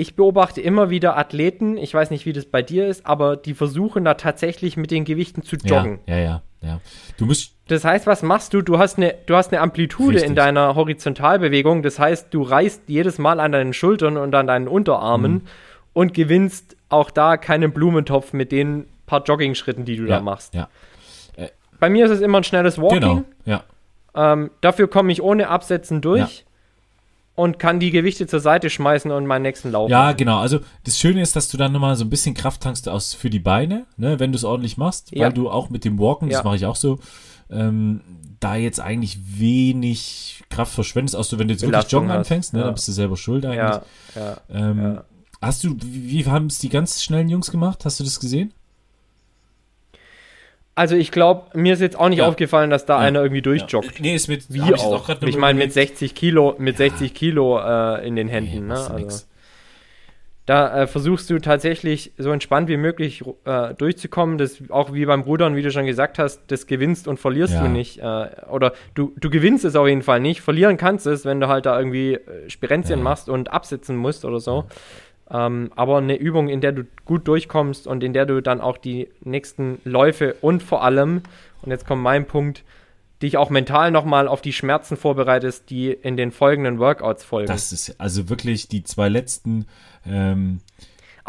[0.00, 3.54] ich beobachte immer wieder Athleten, ich weiß nicht, wie das bei dir ist, aber die
[3.54, 6.00] versuchen da tatsächlich mit den Gewichten zu joggen.
[6.06, 6.80] Ja, ja, ja, ja.
[7.18, 8.62] Du musst, Das heißt, was machst du?
[8.62, 10.30] Du hast eine, du hast eine Amplitude Richtig.
[10.30, 11.82] in deiner Horizontalbewegung.
[11.82, 15.40] Das heißt, du reißt jedes Mal an deinen Schultern und an deinen Unterarmen Mhm.
[15.92, 20.54] und gewinnst auch da keinen Blumentopf mit den paar Jogging-Schritten, die du ja, da machst.
[20.54, 20.68] Ja,
[21.78, 23.00] Bei mir ist es immer ein schnelles Walking.
[23.00, 23.22] genau.
[23.44, 23.64] Ja,
[24.14, 26.44] Ähm, dafür komme ich ohne Absetzen durch
[27.40, 30.38] und kann die Gewichte zur Seite schmeißen und meinen nächsten Lauf ja, genau.
[30.38, 33.30] Also das Schöne ist, dass du dann nochmal so ein bisschen Kraft tankst aus für
[33.30, 35.26] die Beine, ne, wenn du es ordentlich machst, Ja.
[35.26, 36.44] weil du auch mit dem Walken, das Ja.
[36.44, 36.98] mache ich auch so,
[37.50, 38.02] ähm,
[38.40, 42.52] da jetzt eigentlich wenig Kraft verschwendest, außer wenn du jetzt wirklich Belastung Joggen hast, anfängst,
[42.52, 42.64] ne, ja.
[42.66, 43.58] dann bist du selber schuld eigentlich.
[43.58, 43.82] Ja,
[44.16, 44.36] ja.
[44.50, 45.04] ähm, ja.
[45.40, 47.84] Hast du, wie, wie haben es die ganz schnellen Jungs gemacht?
[47.86, 48.52] Hast du das gesehen?
[50.76, 52.28] Also ich glaube, mir ist jetzt auch nicht Ja.
[52.28, 53.06] aufgefallen, dass da Ja.
[53.08, 54.00] einer irgendwie durchjoggt.
[54.00, 55.04] Nee, ist mit, Wie hab ich jetzt auch.
[55.04, 55.72] grad Ich meine, mit überlegt.
[55.98, 58.68] 60 Kilo, mit 60 Kilo äh, in den Nee, Händen.
[58.68, 58.90] du ne?
[58.90, 59.24] also,
[60.46, 64.36] da äh, versuchst du tatsächlich so entspannt wie möglich äh, durchzukommen.
[64.38, 67.62] Das auch wie beim Rudern, wie du schon gesagt hast, das gewinnst und verlierst Ja.
[67.62, 67.98] du nicht.
[68.00, 70.40] Äh, oder du, du gewinnst es auf jeden Fall nicht.
[70.40, 73.04] Verlieren kannst es, wenn du halt da irgendwie äh, Spirenzien Ja.
[73.04, 74.64] machst und absitzen musst oder so.
[75.32, 78.78] Ähm, aber eine Übung, in der du gut durchkommst und in der du dann auch
[78.78, 81.22] die nächsten Läufe und vor allem,
[81.62, 82.64] und jetzt kommt mein Punkt,
[83.22, 87.48] dich auch mental nochmal auf die Schmerzen vorbereitest, die in den folgenden Workouts folgen.
[87.48, 89.66] Das ist also wirklich die zwei letzten.
[90.06, 90.60] Ähm,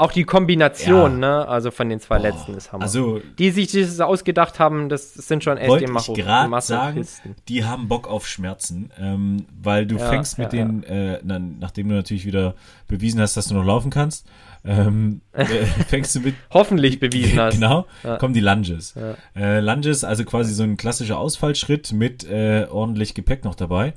[0.01, 1.39] auch die Kombination, Ja.
[1.39, 1.47] ne?
[1.47, 2.83] Also von den zwei boah, letzten ist Hammer.
[2.83, 7.07] Also die sich das ausgedacht haben, das sind schon echt die ich Macho gerade sagen,
[7.47, 11.59] die haben Bock auf Schmerzen, ähm, weil du Ja, fängst mit ja, den, Äh, dann,
[11.59, 12.55] nachdem du natürlich wieder
[12.87, 14.25] bewiesen hast, dass du noch laufen kannst,
[14.65, 15.45] ähm, äh,
[15.87, 17.53] fängst du mit Hoffentlich bewiesen hast.
[17.55, 18.17] Genau, Ja.
[18.17, 18.95] kommen die Lunges.
[18.95, 19.15] Ja.
[19.39, 23.93] Äh, Lunges, also quasi so ein klassischer Ausfallschritt mit äh, ordentlich Gepäck noch dabei.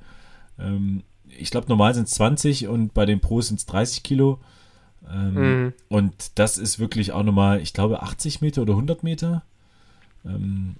[0.58, 1.02] Ähm,
[1.36, 4.38] ich glaube, normal sind es 20 und bei den Pros sind es 30 Kilo.
[5.12, 5.72] Ähm, Mhm.
[5.88, 9.42] Und das ist wirklich auch nochmal, ich glaube, 80 Meter oder 100 Meter.
[10.24, 10.76] Ähm,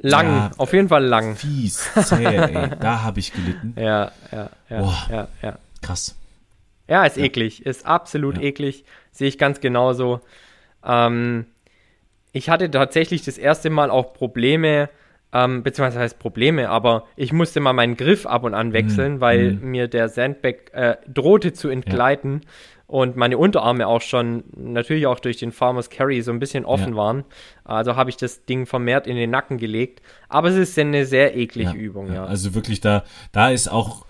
[0.00, 0.50] Lang, Ja.
[0.58, 1.36] auf jeden Fall lang.
[1.36, 2.70] fies, zäh, ey.
[2.80, 3.74] Da habe ich gelitten.
[3.78, 5.06] Ja, ja, ja, Boah.
[5.10, 5.58] ja, ja.
[5.82, 6.14] Krass.
[6.88, 8.42] Ja, ist eklig, ist absolut Ja.
[8.42, 10.20] eklig, sehe ich ganz genauso.
[10.84, 11.46] Ähm,
[12.32, 14.90] ich hatte tatsächlich das erste Mal auch Probleme,
[15.32, 19.20] ähm, beziehungsweise heißt Probleme, aber ich musste mal meinen Griff ab und an wechseln, Mhm.
[19.20, 19.70] weil Mhm.
[19.70, 22.42] mir der Sandbag äh, drohte zu entgleiten
[22.86, 26.90] und meine Unterarme auch schon natürlich auch durch den Farmers Carry so ein bisschen offen
[26.92, 26.96] Ja.
[26.96, 27.24] waren.
[27.64, 30.02] Also habe ich das Ding vermehrt in den Nacken gelegt.
[30.28, 32.24] Aber es ist eine sehr eklige Übung, ja.
[32.24, 34.06] Also wirklich da, da ist auch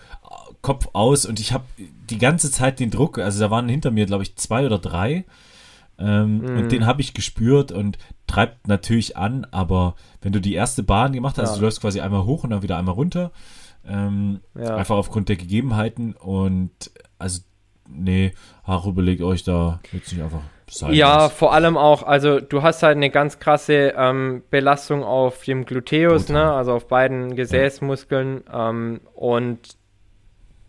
[0.61, 4.05] Kopf aus und ich habe die ganze Zeit den Druck, also da waren hinter mir,
[4.07, 5.24] glaube ich, zwei oder drei
[5.99, 6.57] ähm, Mhm.
[6.59, 7.97] und den habe ich gespürt und
[8.27, 11.57] treibt natürlich an, aber wenn du die erste Bahn gemacht hast, Ja.
[11.57, 13.31] du läufst quasi einmal hoch und dann wieder einmal runter,
[13.89, 14.77] ähm, Ja.
[14.77, 16.72] einfach aufgrund der Gegebenheiten und
[17.18, 17.41] also
[17.89, 18.32] nee,
[18.64, 20.93] Haare überlegt euch da jetzt nicht einfach sein.
[20.95, 25.64] Ja, vor allem auch, also du hast halt eine ganz krasse ähm, Belastung auf dem
[25.64, 29.61] Gluteus, ne, also auf beiden Gesäßmuskeln ähm, und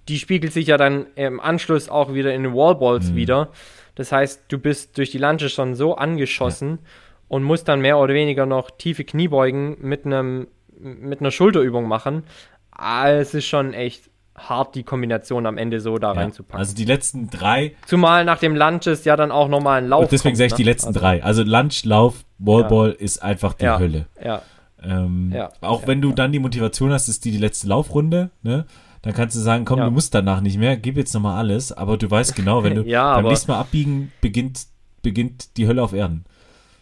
[0.07, 3.15] die spiegelt sich ja dann im Anschluss auch wieder in den Wallballs Mhm.
[3.15, 3.49] wieder.
[3.95, 6.79] Das heißt, du bist durch die Lunge schon so angeschossen
[7.27, 10.47] und musst dann mehr oder weniger noch tiefe Kniebeugen mit einem
[10.79, 12.23] mit einer Schulterübung machen.
[12.71, 16.19] Ah, es ist schon echt hart, die Kombination am Ende so da Ja.
[16.19, 16.59] reinzupacken.
[16.59, 20.11] Also die letzten drei Zumal nach dem Lunges ja dann auch nochmal ein Lauf und
[20.11, 20.69] deswegen kommt, sage ich die ne?
[20.71, 21.23] letzten also, drei.
[21.23, 23.79] Also Lunch, Lauf, Wallball ist einfach die Ja.
[23.79, 24.05] Hölle.
[24.23, 24.41] Ja,
[24.83, 28.29] Ähm, Ja, auch ja, wenn du dann die Motivation hast, ist die die letzte Laufrunde,
[28.43, 28.65] ne?
[29.01, 29.85] Dann kannst du sagen, komm, Ja.
[29.85, 32.81] du musst danach nicht mehr, gib jetzt nochmal alles, aber du weißt genau, wenn du
[32.85, 34.67] Ja, beim nächsten Mal abbiegen, beginnt,
[35.01, 36.25] beginnt die Hölle auf Erden.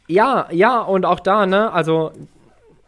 [0.07, 2.11] Ja, ja, und auch da, ne, also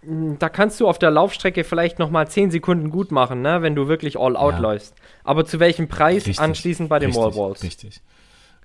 [0.03, 3.87] da kannst du auf der Laufstrecke vielleicht nochmal 10 Sekunden gut machen, ne, wenn du
[3.87, 4.59] wirklich all out Ja.
[4.59, 4.95] läufst.
[5.23, 7.63] Aber zu welchem Preis Richtig, anschließend bei den richtig, Wallballs?
[7.63, 8.01] Richtig.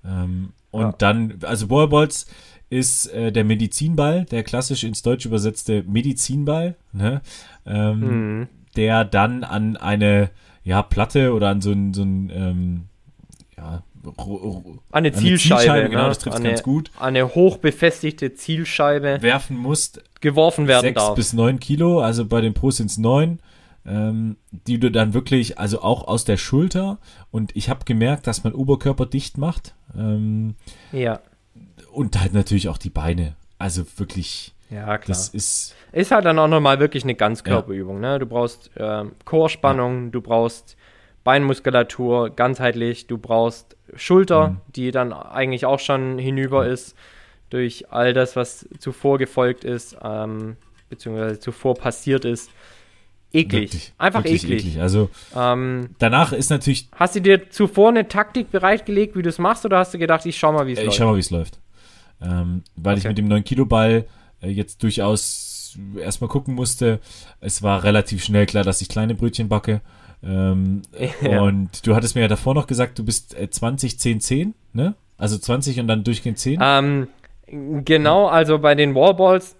[0.04, 0.92] Ähm, und Ja.
[0.98, 2.26] dann, also Wallballs
[2.70, 7.20] ist äh, der Medizinball, der klassisch ins Deutsch übersetzte Medizinball, ne?
[7.66, 8.48] ähm, Mhm.
[8.76, 10.30] der dann an eine
[10.64, 12.84] ja, Platte oder an so ein, so ein ähm,
[14.04, 14.10] ja,
[14.90, 16.08] Eine eine Zielscheibe, genau, ne?
[16.08, 21.14] das trifft eine, ganz gut, Eine hochbefestigte Zielscheibe werfen musst, geworfen werden sechs darf.
[21.14, 23.38] bis neun Kilo, also bei den Pros sind es neun,
[23.86, 26.98] ähm, die du dann wirklich, also auch aus der Schulter
[27.30, 30.54] und ich habe gemerkt, dass man Oberkörper dicht macht ähm,
[30.92, 31.20] Ja,
[31.92, 35.00] und halt natürlich auch die Beine, also wirklich, ja, klar.
[35.08, 38.18] das ist, Ist halt dann auch nochmal wirklich eine Ganzkörperübung, ne?
[38.18, 40.76] Du brauchst ähm, Chorspannung, du brauchst
[41.24, 44.60] Beinmuskulatur, ganzheitlich, du brauchst Schulter, Mhm.
[44.74, 46.94] die dann eigentlich auch schon hinüber ist
[47.50, 50.56] durch all das, was zuvor gefolgt ist, ähm,
[50.88, 52.50] beziehungsweise zuvor passiert ist.
[53.34, 53.62] Eklig.
[53.72, 54.80] wirklich, Einfach wirklich eklig.
[54.80, 59.38] Also Ähm, danach ist natürlich, hast du dir zuvor eine Taktik bereitgelegt, wie du es
[59.38, 60.98] machst, oder hast du gedacht, ich schau mal, wie es äh, ich läuft?
[60.98, 61.58] schau mal, wie es läuft,
[62.20, 63.08] ähm, weil ich Okay.
[63.08, 64.04] mit dem 9 Kilo Ball
[64.42, 67.00] äh, jetzt durchaus erstmal gucken musste.
[67.40, 69.80] Es war relativ schnell klar, dass ich kleine Brötchen backe.
[70.24, 70.82] Ähm,
[71.22, 71.42] Ja.
[71.42, 74.94] Und du hattest mir ja davor noch gesagt, du bist äh, 20, 10, 10, ne?
[75.18, 76.58] Also 20 und dann durchgehend 10.
[76.62, 77.08] Ähm,
[77.46, 79.56] genau, also bei den Wallballs,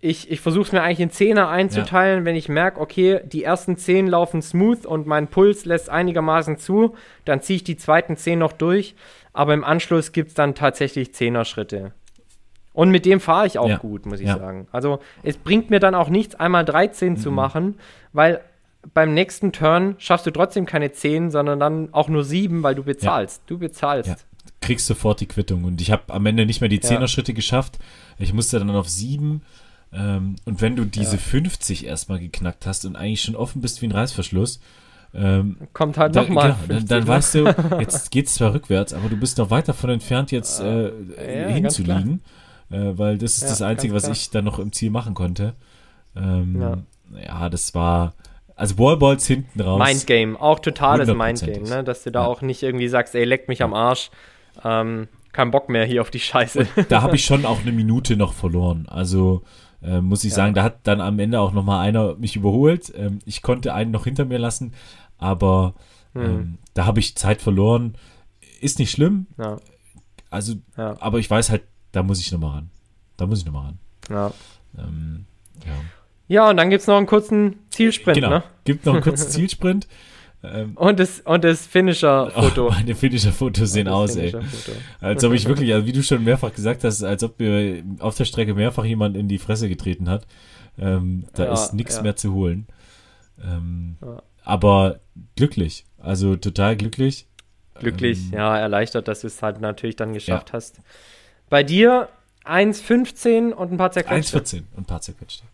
[0.00, 3.76] ich, ich versuche es mir eigentlich in Zehner einzuteilen, wenn ich merke, okay, die ersten
[3.76, 6.94] zehn laufen smooth und mein Puls lässt einigermaßen zu,
[7.24, 8.94] dann ziehe ich die zweiten zehn noch durch,
[9.32, 11.92] aber im Anschluss gibt es dann tatsächlich Zehner-Schritte.
[12.72, 14.36] Und mit dem fahre ich auch Ja, gut, muss ich ja.
[14.38, 14.66] sagen.
[14.72, 17.16] Also es bringt mir dann auch nichts, einmal 13 Mhm.
[17.18, 17.76] zu machen,
[18.12, 18.40] weil
[18.92, 22.82] beim nächsten Turn schaffst du trotzdem keine 10, sondern dann auch nur 7, weil du
[22.82, 23.42] bezahlst.
[23.46, 24.08] Du bezahlst.
[24.08, 24.16] Ja.
[24.60, 25.64] kriegst sofort die Quittung.
[25.64, 27.78] Und ich habe am Ende nicht mehr die 10er Schritte geschafft.
[28.18, 29.42] Ich musste dann auf 7.
[29.92, 33.86] Ähm, und wenn du diese 50 erstmal geknackt hast und eigentlich schon offen bist wie
[33.86, 34.60] ein Reißverschluss,
[35.14, 36.56] ähm, Kommt halt nochmal.
[36.66, 37.44] genau, dann, dann weißt du,
[37.80, 42.20] jetzt geht's zwar rückwärts, aber du bist noch weit davon entfernt, jetzt äh, ja, hinzuliegen.
[42.70, 45.54] Äh, weil das ist Ja, das Einzige, was ich dann noch im Ziel machen konnte.
[46.16, 46.78] Ähm, Ja.
[47.24, 47.48] ja.
[47.48, 48.14] das war.
[48.56, 49.82] Also Wallballs hinten raus.
[49.84, 51.08] Mindgame, auch totales.
[51.08, 51.84] Mindgame, ne?
[51.84, 52.26] dass du da Ja.
[52.26, 54.10] auch nicht irgendwie sagst, ey, leck mich am Arsch,
[54.64, 56.66] ähm, kein Bock mehr hier auf die Scheiße.
[56.88, 58.86] da habe ich schon auch eine Minute noch verloren.
[58.88, 59.42] Also
[59.82, 60.36] äh, muss ich Ja.
[60.36, 62.92] sagen, da hat dann am Ende auch noch mal einer mich überholt.
[62.96, 64.72] Ähm, ich konnte einen noch hinter mir lassen,
[65.18, 65.74] aber
[66.14, 66.22] Hm.
[66.24, 67.96] ähm, da habe ich Zeit verloren.
[68.60, 69.26] Ist nicht schlimm.
[69.36, 69.58] ja,
[70.30, 70.96] Also, Ja.
[71.00, 72.70] aber ich weiß halt, da muss ich noch mal ran.
[73.16, 73.78] Da muss ich noch mal ran.
[74.08, 74.32] ja.
[74.78, 75.26] Ähm,
[75.66, 75.72] ja.
[76.28, 78.30] Ja, und dann gibt es noch einen kurzen Zielsprint, genau.
[78.30, 78.42] ne?
[78.64, 79.86] Gibt noch einen kurzen Zielsprint.
[80.42, 82.66] Ähm, Und das, und das Finisher-Foto.
[82.68, 84.30] oh, meine Finisher-Fotos sehen aus, ey.
[84.30, 84.76] Finisher-Foto.
[85.00, 88.14] Als ob ich wirklich, also wie du schon mehrfach gesagt hast, als ob mir auf
[88.16, 90.26] der Strecke mehrfach jemand in die Fresse getreten hat.
[90.78, 92.02] Ähm, da Ja, ist nichts ja.
[92.02, 92.66] mehr zu holen.
[93.42, 94.22] Ähm, Ja.
[94.42, 95.00] Aber
[95.36, 95.86] glücklich.
[95.98, 97.26] Also total glücklich.
[97.78, 100.80] Glücklich, Ähm, ja, erleichtert, dass du es halt natürlich dann geschafft hast.
[101.48, 102.08] Bei dir
[102.44, 104.38] 1,15 und ein paar zerquetschte.
[104.38, 105.44] 1,14 und ein paar zerquetschte.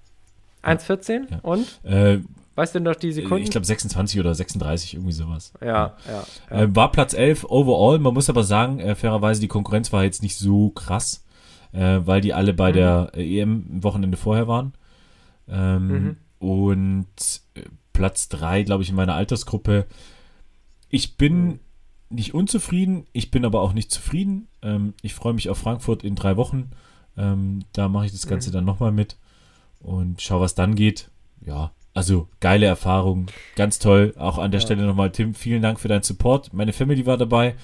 [0.62, 1.38] 1,14 Ja.
[1.42, 1.84] und?
[1.84, 2.20] Äh,
[2.56, 3.44] Weißt du noch die Sekunden?
[3.44, 5.52] ich glaube 26 oder 36, irgendwie sowas.
[5.62, 6.24] ja, ja.
[6.50, 6.62] ja.
[6.62, 7.98] Äh, war Platz 11 overall.
[7.98, 11.24] Man muss aber sagen, äh, fairerweise, die Konkurrenz war jetzt nicht so krass.
[11.72, 12.74] äh, weil die alle bei mhm.
[12.74, 14.72] der EM Wochenende vorher waren.
[15.48, 16.16] Ähm, mhm.
[16.38, 17.06] Und
[17.54, 19.86] äh, Platz 3, glaube ich, in meiner Altersgruppe.
[20.88, 21.58] Ich bin mhm.
[22.08, 24.48] nicht unzufrieden, ich bin aber auch nicht zufrieden.
[24.62, 26.70] Ähm, ich freue mich auf Frankfurt in drei Wochen.
[27.16, 28.54] Ähm, da mache ich das Ganze mhm.
[28.54, 29.16] dann nochmal mit
[29.80, 31.10] und schau, was dann geht.
[31.44, 33.26] Ja, also geile Erfahrung,
[33.56, 34.14] ganz toll.
[34.16, 34.66] Auch an der ja.
[34.66, 36.52] Stelle nochmal, Tim, vielen Dank für deinen Support.
[36.52, 37.54] Meine Family war dabei.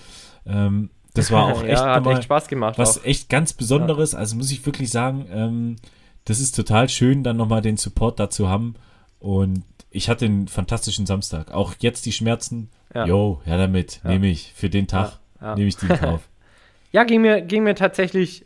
[0.46, 2.78] Ähm, das war auch echt, ja, hat echt Spaß gemacht.
[2.78, 3.04] Was auch.
[3.04, 4.12] echt ganz Besonderes.
[4.12, 4.18] Ja.
[4.18, 5.76] Also muss ich wirklich sagen, ähm,
[6.24, 8.74] das ist total schön, dann nochmal den Support dazu haben.
[9.20, 11.52] Und ich hatte einen fantastischen Samstag.
[11.52, 12.70] Auch jetzt die Schmerzen.
[12.94, 13.06] Ja.
[13.06, 14.52] Jo, ja damit, nehme ich.
[14.54, 16.28] Für den Tag nehme ich die drauf.
[16.92, 18.44] ja, ging mir, ging mir tatsächlich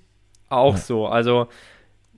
[0.48, 1.06] auch so.
[1.06, 1.48] Also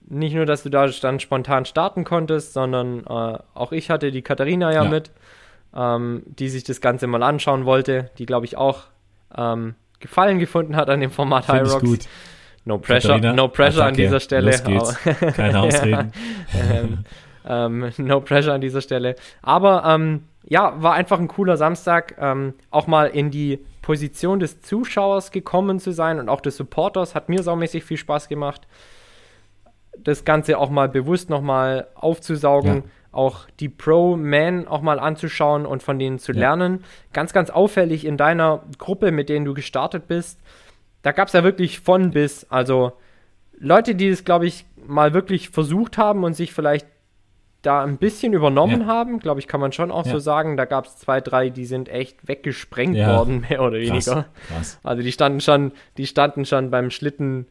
[0.09, 4.23] nicht nur, dass du da dann spontan starten konntest, sondern äh, auch ich hatte die
[4.23, 4.91] Katharina ja, ja.
[4.91, 5.11] mit,
[5.75, 8.85] ähm, die sich das Ganze mal anschauen wollte, die glaube ich auch
[9.37, 11.85] ähm, Gefallen gefunden hat an dem Format High Rocks.
[11.85, 12.01] Gut.
[12.65, 14.51] No pressure, Katharina, no pressure an dieser Stelle.
[15.37, 16.13] Keine Ausreden.
[16.55, 17.05] ähm,
[17.47, 19.17] ähm, no pressure an dieser Stelle.
[19.43, 24.61] Aber ähm, ja, war einfach ein cooler Samstag, ähm, auch mal in die Position des
[24.61, 27.15] Zuschauers gekommen zu sein und auch des Supporters.
[27.15, 28.67] Hat mir saumäßig viel Spaß gemacht
[29.99, 32.83] das Ganze auch mal bewusst nochmal aufzusaugen, ja.
[33.13, 36.41] auch die Pro-Man auch mal anzuschauen und von denen zu ja.
[36.41, 36.85] lernen.
[37.13, 40.41] Ganz, ganz auffällig in deiner Gruppe, mit denen du gestartet bist,
[41.03, 42.93] da gab es ja wirklich von bis, also
[43.59, 46.87] Leute, die das, glaube ich, mal wirklich versucht haben und sich vielleicht
[47.61, 48.87] da ein bisschen übernommen ja.
[48.87, 50.13] haben, glaube ich, kann man schon auch ja.
[50.13, 50.57] so sagen.
[50.57, 53.17] Da gab es zwei, drei, die sind echt weggesprengt ja.
[53.17, 53.99] worden, mehr oder weniger.
[53.99, 54.81] Krass, krass.
[54.83, 57.47] Also die standen schon, die standen schon beim Schlitten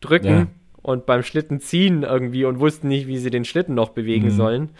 [0.00, 0.48] drücken
[0.82, 4.36] und beim Schlitten ziehen irgendwie und wussten nicht, wie sie den Schlitten noch bewegen mhm.
[4.36, 4.70] sollen.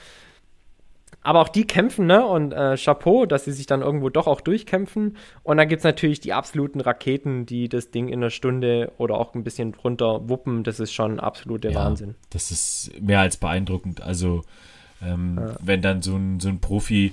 [1.23, 2.25] Aber auch die kämpfen, ne?
[2.25, 5.17] Und äh, Chapeau, dass sie sich dann irgendwo doch auch durchkämpfen.
[5.43, 9.17] Und dann gibt es natürlich die absoluten Raketen, die das Ding in einer Stunde oder
[9.17, 10.63] auch ein bisschen drunter wuppen.
[10.63, 12.15] Das ist schon absoluter ja, Wahnsinn.
[12.31, 14.01] Das ist mehr als beeindruckend.
[14.01, 14.43] Also,
[15.03, 15.57] ähm, ja.
[15.61, 17.13] wenn dann so ein, so ein Profi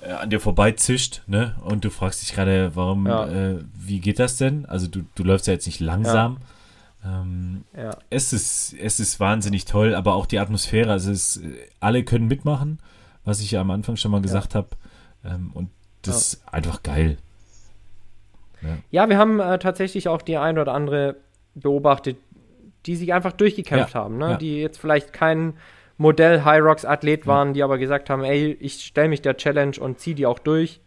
[0.00, 1.56] äh, an dir vorbeizischt, ne?
[1.64, 3.26] Und du fragst dich gerade, warum, ja.
[3.26, 4.64] äh, wie geht das denn?
[4.66, 6.38] Also, du, du läufst ja jetzt nicht langsam.
[7.04, 7.96] Ähm, ja.
[8.10, 10.90] es, ist, es ist wahnsinnig toll, aber auch die Atmosphäre.
[10.90, 11.40] Also es,
[11.80, 12.78] alle können mitmachen,
[13.24, 14.58] was ich ja am Anfang schon mal gesagt ja.
[14.58, 14.68] habe.
[15.24, 15.70] Ähm, und
[16.02, 16.18] das ja.
[16.18, 17.18] ist einfach geil.
[18.90, 21.16] Ja, wir haben äh, tatsächlich auch die ein oder andere
[21.54, 22.18] beobachtet,
[22.86, 24.38] die sich einfach durchgekämpft haben, ne?
[24.38, 25.54] die jetzt vielleicht kein
[25.96, 29.76] Modell High Rocks Athlet waren, die aber gesagt haben, ey, ich stelle mich der Challenge
[29.78, 30.80] und ziehe die auch durch.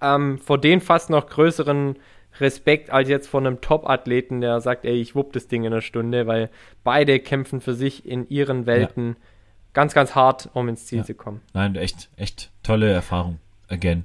[0.00, 1.96] Ähm, vor den fast noch größeren
[2.40, 5.82] Respekt als jetzt von einem Top-Athleten, der sagt, ey, ich wupp das Ding in einer
[5.82, 6.50] Stunde, weil
[6.82, 9.14] beide kämpfen für sich in ihren Welten ja.
[9.72, 11.04] ganz, ganz hart, um ins Ziel ja.
[11.04, 11.40] zu kommen.
[11.52, 13.38] Nein, echt, echt tolle Erfahrung.
[13.68, 14.04] Again.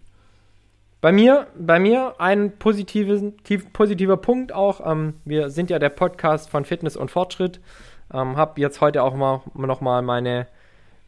[1.01, 3.23] Bei mir, bei mir ein positives,
[3.71, 4.85] positiver Punkt auch.
[4.85, 7.61] Ähm, wir sind ja der Podcast von Fitness und Fortschritt.
[8.13, 10.47] Ähm, hab jetzt heute auch mal noch mal meine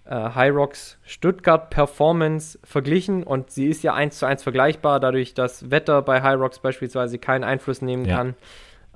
[0.05, 5.71] äh, Hyrox Stuttgart Performance verglichen und sie ist ja eins zu eins vergleichbar, dadurch, dass
[5.71, 8.17] Wetter bei Hyrox beispielsweise keinen Einfluss nehmen ja.
[8.17, 8.35] kann.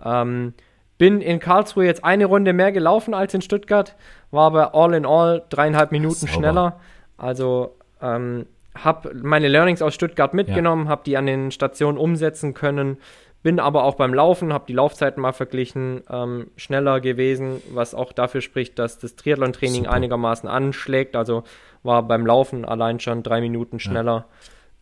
[0.03, 0.53] Ähm,
[0.97, 3.95] bin in Karlsruhe jetzt eine Runde mehr gelaufen als in Stuttgart,
[4.31, 6.79] war aber all in all dreieinhalb Minuten schneller.
[7.17, 8.45] Also ähm,
[8.75, 10.89] habe meine Learnings aus Stuttgart mitgenommen, ja.
[10.89, 12.97] habe die an den Stationen umsetzen können.
[13.45, 18.11] Bin aber auch beim Laufen, habe die Laufzeiten mal verglichen, ähm, schneller gewesen, was auch
[18.11, 21.15] dafür spricht, dass das Triathlon-Training einigermaßen anschlägt.
[21.15, 21.43] Also
[21.83, 24.25] war beim Laufen allein schon drei Minuten schneller,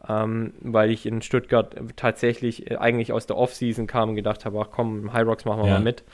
[0.08, 0.24] ja.
[0.24, 4.62] ähm, weil ich in Stuttgart tatsächlich äh, eigentlich aus der Off-Season kam und gedacht habe,
[4.62, 5.74] ach komm, High Rocks machen wir ja.
[5.74, 6.06] mal mit.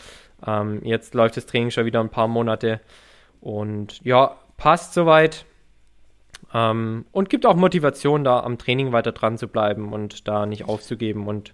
[0.43, 2.81] Ähm, jetzt läuft das Training schon wieder ein paar Monate
[3.41, 5.45] und ja, passt soweit.
[6.51, 10.67] Ähm, und gibt auch Motivation, da am Training weiter dran zu bleiben und da nicht
[10.67, 11.53] aufzugeben und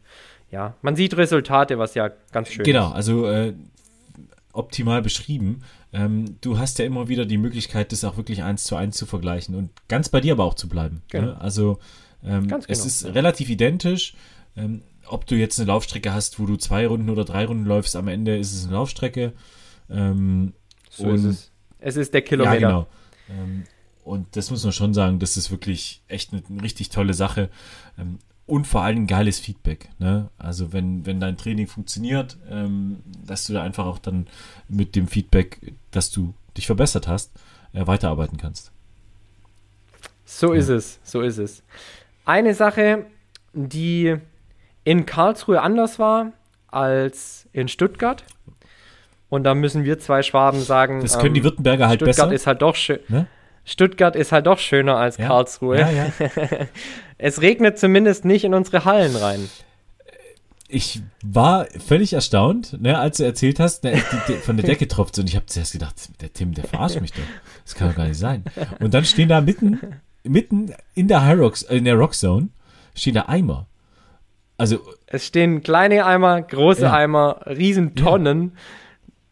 [0.51, 3.07] ja, man sieht Resultate, was ja ganz schön genau, ist.
[3.07, 3.53] Genau, also äh,
[4.53, 5.63] optimal beschrieben.
[5.93, 9.05] Ähm, du hast ja immer wieder die Möglichkeit, das auch wirklich eins zu eins zu
[9.05, 10.95] vergleichen und ganz bei dir aber auch zu bleiben.
[10.95, 11.01] Ne?
[11.09, 11.27] Genau.
[11.27, 11.41] Ne?
[11.41, 11.79] Also
[12.23, 13.11] ähm, genau, es ist ja.
[13.11, 14.15] relativ identisch.
[14.57, 17.95] Ähm, ob du jetzt eine Laufstrecke hast, wo du zwei Runden oder drei Runden läufst,
[17.95, 19.33] am Ende ist es eine Laufstrecke.
[19.89, 20.53] Ähm,
[20.89, 21.51] so ist es.
[21.79, 22.59] Es ist der Kilometer.
[22.59, 22.87] Ja, genau.
[23.29, 23.63] Ähm,
[24.03, 27.49] und das muss man schon sagen, das ist wirklich echt eine, eine richtig tolle Sache.
[28.47, 29.89] Und vor allem geiles Feedback.
[29.97, 30.29] Ne?
[30.37, 34.27] Also wenn, wenn dein Training funktioniert, ähm, dass du da einfach auch dann
[34.67, 37.31] mit dem Feedback, dass du dich verbessert hast,
[37.73, 38.71] äh, weiterarbeiten kannst.
[40.25, 40.59] So ja.
[40.59, 41.63] ist es, so ist es.
[42.23, 43.05] Eine Sache,
[43.53, 44.15] die
[44.83, 46.31] in Karlsruhe anders war
[46.67, 48.23] als in Stuttgart.
[49.29, 52.33] Und da müssen wir zwei Schwaben sagen, das können die ähm, Württemberger halt Stuttgart besser.
[52.33, 52.99] ist halt doch schön.
[53.07, 53.27] Ne?
[53.65, 55.27] Stuttgart ist halt doch schöner als ja.
[55.27, 55.79] Karlsruhe.
[55.79, 56.11] Ja, ja.
[57.17, 59.49] es regnet zumindest nicht in unsere Hallen rein.
[60.67, 64.87] ich war völlig erstaunt, ne, als du erzählt hast, ne, die, die, von der Decke
[64.87, 67.23] tropft und ich habe zuerst gedacht, der Tim, der verarscht mich doch.
[67.63, 68.43] Das kann doch gar nicht sein.
[68.79, 69.79] Und dann stehen da mitten,
[70.23, 72.49] mitten in der High Rocks, in der Rock Zone,
[72.95, 73.67] stehen da Eimer.
[74.57, 76.93] Also es stehen kleine Eimer, große Ja.
[76.93, 78.53] Eimer, Riesentonnen,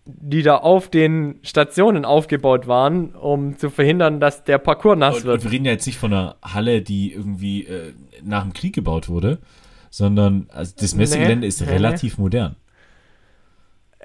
[0.06, 5.24] die da auf den Stationen aufgebaut waren, um zu verhindern, dass der Parcours nass und,
[5.26, 5.36] wird.
[5.38, 8.76] und wir reden ja jetzt nicht von einer Halle, die irgendwie äh, nach dem Krieg
[8.76, 9.40] gebaut wurde,
[9.90, 12.56] sondern also das Messegelände Nee, ist nee, relativ modern.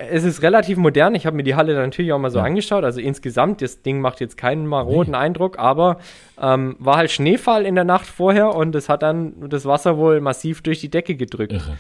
[0.01, 1.17] Es ist relativ modern.
[1.17, 2.45] Ich habe mir die Halle natürlich auch mal so Ja.
[2.45, 2.85] angeschaut.
[2.85, 5.99] Also insgesamt, das Ding macht jetzt keinen maroden Eindruck, aber
[6.41, 10.21] ähm, war halt Schneefall in der Nacht vorher und es hat dann das Wasser wohl
[10.21, 11.53] massiv durch die Decke gedrückt.
[11.53, 11.77] Irre.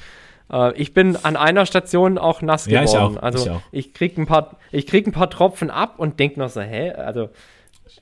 [0.52, 3.18] Äh, ich bin an einer Station auch nass Ja, ich geworden.
[3.18, 3.60] auch, also ich auch.
[3.72, 6.90] ich krieg ein paar, ich krieg ein paar Tropfen ab und denk noch so, hä,
[6.92, 7.28] also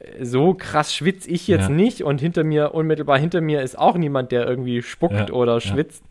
[0.00, 1.74] äh, so krass schwitze ich jetzt Ja.
[1.74, 5.54] nicht und hinter mir, unmittelbar hinter mir ist auch niemand, der irgendwie spuckt Ja, oder
[5.54, 5.60] ja.
[5.60, 6.04] schwitzt.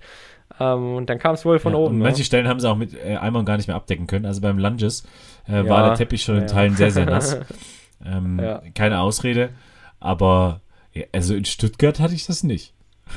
[0.60, 1.94] Ähm, und dann kam es wohl von ja, oben.
[1.94, 2.04] und ne?
[2.04, 4.26] manche Stellen haben sie auch mit äh, Eimern gar nicht mehr abdecken können.
[4.26, 5.06] Also beim Lunges
[5.50, 6.48] äh, Ja, war der Teppich schon in ja.
[6.48, 7.40] Teilen sehr, sehr nass.
[8.06, 8.62] Ähm, Ja.
[8.76, 9.50] Keine Ausrede.
[10.00, 10.62] Aber
[10.94, 12.74] ja, also in Stuttgart hatte ich das nicht.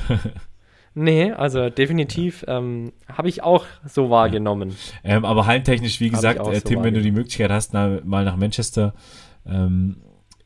[0.95, 4.75] Nee, also definitiv ähm, habe ich auch so wahrgenommen.
[5.03, 8.25] Ähm, aber hallentechnisch, wie gesagt, äh, so Tim, wenn du die Möglichkeit hast, na, mal
[8.25, 8.93] nach Manchester.
[9.45, 9.97] Ähm,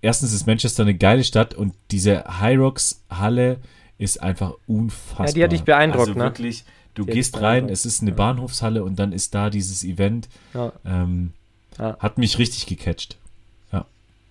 [0.01, 3.57] erstens ist Manchester eine geile Stadt und diese High Rocks Halle
[3.97, 5.27] ist einfach unfassbar.
[5.27, 6.25] Ja, die hat dich beeindruckt, also ne?
[6.25, 10.27] wirklich, du Die gehst rein, es ist eine Bahnhofshalle und dann ist da dieses Event.
[10.53, 11.33] Ja, Ähm,
[11.79, 11.97] Ja.
[11.99, 13.17] Hat mich richtig gecatcht.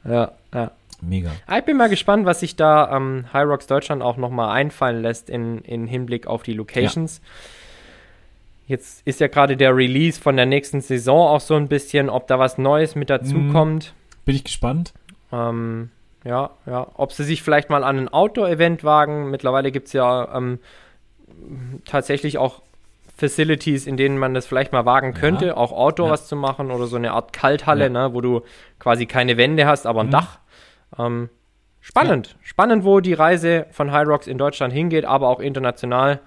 [0.04, 0.70] ja, ja.
[1.04, 1.30] Mega.
[1.46, 5.02] Ah, Ich bin mal gespannt, was sich da ähm, High Rocks Deutschland auch nochmal einfallen
[5.02, 7.20] lässt in, in Hinblick auf die Locations.
[8.66, 12.26] Jetzt ist ja gerade der Release von der nächsten Saison auch so ein bisschen, ob
[12.28, 13.92] da was Neues mit dazukommt.
[14.24, 14.92] Bin ich gespannt.
[15.32, 15.90] Ähm,
[16.24, 16.86] ja, ja.
[16.94, 19.30] Ob sie sich vielleicht mal an ein Outdoor-Event wagen.
[19.30, 20.60] Mittlerweile gibt es ja ähm,
[21.84, 22.62] tatsächlich auch
[23.16, 25.56] Facilities, in denen man das vielleicht mal wagen könnte, Ja.
[25.56, 26.12] auch Outdoor Ja.
[26.12, 27.90] was zu machen oder so eine Art Kalthalle, Ja.
[27.90, 28.42] ne, wo du
[28.78, 30.10] quasi keine Wände hast, aber ein Mhm.
[30.12, 30.38] Dach.
[30.98, 31.28] Ähm,
[31.80, 32.36] spannend.
[32.42, 36.20] Spannend, wo die Reise von High Rocks in Deutschland hingeht, aber auch international.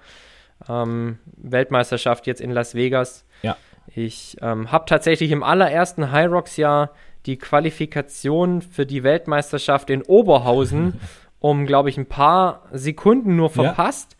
[0.68, 3.24] Ähm, Weltmeisterschaft jetzt in Las Vegas.
[3.42, 3.56] Ja.
[3.94, 6.90] Ich ähm, habe tatsächlich im allerersten High Rocks Jahr
[7.26, 11.00] die Qualifikation für die Weltmeisterschaft in Oberhausen
[11.38, 13.64] um, glaube ich, ein paar Sekunden nur Ja.
[13.64, 14.16] verpasst.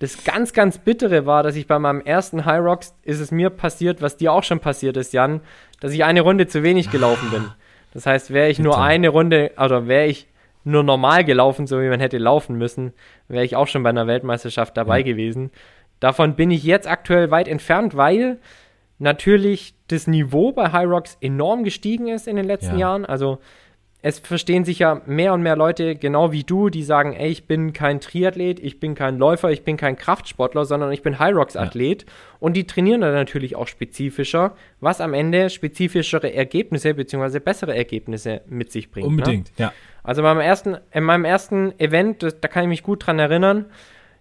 [0.00, 3.50] Das ganz, ganz Bittere war, dass ich bei meinem ersten High Rocks ist es mir
[3.50, 5.40] passiert, was dir auch schon passiert ist, Jan,
[5.80, 7.50] dass ich eine Runde zu wenig gelaufen bin.
[7.94, 8.82] Das heißt, wäre ich nur Bitter.
[8.84, 10.26] eine Runde, oder wäre ich
[10.64, 12.92] nur normal gelaufen, so wie man hätte laufen müssen,
[13.28, 15.04] wäre ich auch schon bei einer Weltmeisterschaft dabei Ja.
[15.04, 15.50] gewesen.
[16.00, 18.38] Davon bin ich jetzt aktuell weit entfernt, weil
[18.98, 22.80] natürlich das Niveau bei High Rocks enorm gestiegen ist in den letzten Ja.
[22.88, 23.06] Jahren.
[23.06, 23.38] Also
[24.00, 27.46] es verstehen sich ja mehr und mehr Leute, genau wie du, die sagen, ey, ich
[27.46, 31.34] bin kein Triathlet, ich bin kein Läufer, ich bin kein Kraftsportler, sondern ich bin High
[31.34, 32.06] Rocks Athlet.
[32.38, 37.40] Und die trainieren dann natürlich auch spezifischer, was am Ende spezifischere Ergebnisse bzw.
[37.40, 39.08] bessere Ergebnisse mit sich bringt.
[39.08, 39.10] Ne?
[39.10, 39.72] Unbedingt, ja.
[40.04, 43.66] Also beim ersten, in meinem ersten Event, das, da kann ich mich gut dran erinnern,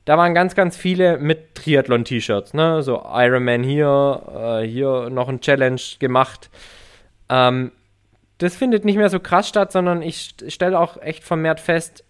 [0.05, 2.82] da waren ganz, ganz viele mit Triathlon-T-Shirts, ne?
[2.82, 6.49] So Ironman hier, äh, hier noch ein Challenge gemacht.
[7.30, 7.73] Ähm,
[8.39, 12.03] das findet nicht mehr so krass statt, sondern ich st- stelle auch echt vermehrt fest,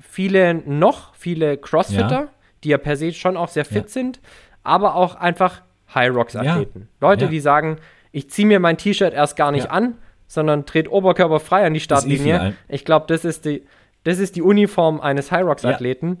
[0.00, 2.28] viele noch, viele Crossfitter, Ja.
[2.64, 3.88] die ja per se schon auch sehr fit Ja.
[3.88, 4.20] sind,
[4.62, 5.62] aber auch einfach
[5.94, 6.88] High Rocks Athleten.
[7.00, 7.30] Leute, Ja.
[7.30, 7.78] die sagen,
[8.12, 9.96] ich ziehe mir mein T-Shirt erst gar nicht an,
[10.26, 12.54] sondern trete oberkörperfrei an die Startlinie.
[12.68, 13.64] ich glaube, das ist die,
[14.04, 15.64] das ist die Uniform eines High Rocks.
[15.64, 16.18] Athleten.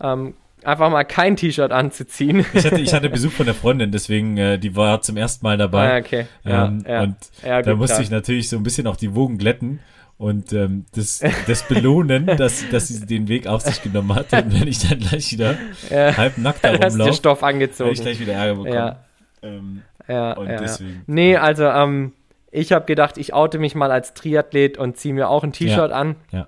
[0.00, 0.34] Ähm,
[0.64, 2.44] einfach mal kein T-Shirt anzuziehen.
[2.52, 5.56] Ich hatte, ich hatte Besuch von der Freundin, deswegen, äh, die war zum ersten Mal
[5.56, 5.94] dabei.
[5.94, 6.26] Ah, okay.
[6.44, 7.02] Ja, ähm, ja.
[7.02, 8.02] Und Ja, da musste klar.
[8.04, 9.80] ich natürlich so ein bisschen auch die Wogen glätten
[10.18, 14.32] und ähm, das, das belohnen, dass, dass sie den Weg auf sich genommen hat.
[14.32, 15.56] Und wenn ich dann gleich wieder
[15.90, 16.16] Ja.
[16.16, 17.90] halb nackt da rumlaufe, Stoff werde angezogen.
[17.92, 18.74] ich gleich wieder Ärger bekommen.
[18.74, 19.04] Ja.
[19.42, 20.58] Ähm, Ja, Und ja, ja.
[20.60, 21.02] deswegen.
[21.06, 22.12] Nee, also ähm,
[22.50, 25.92] ich habe gedacht, ich oute mich mal als Triathlet und ziehe mir auch ein T-Shirt
[25.92, 26.16] an.
[26.32, 26.46] ja.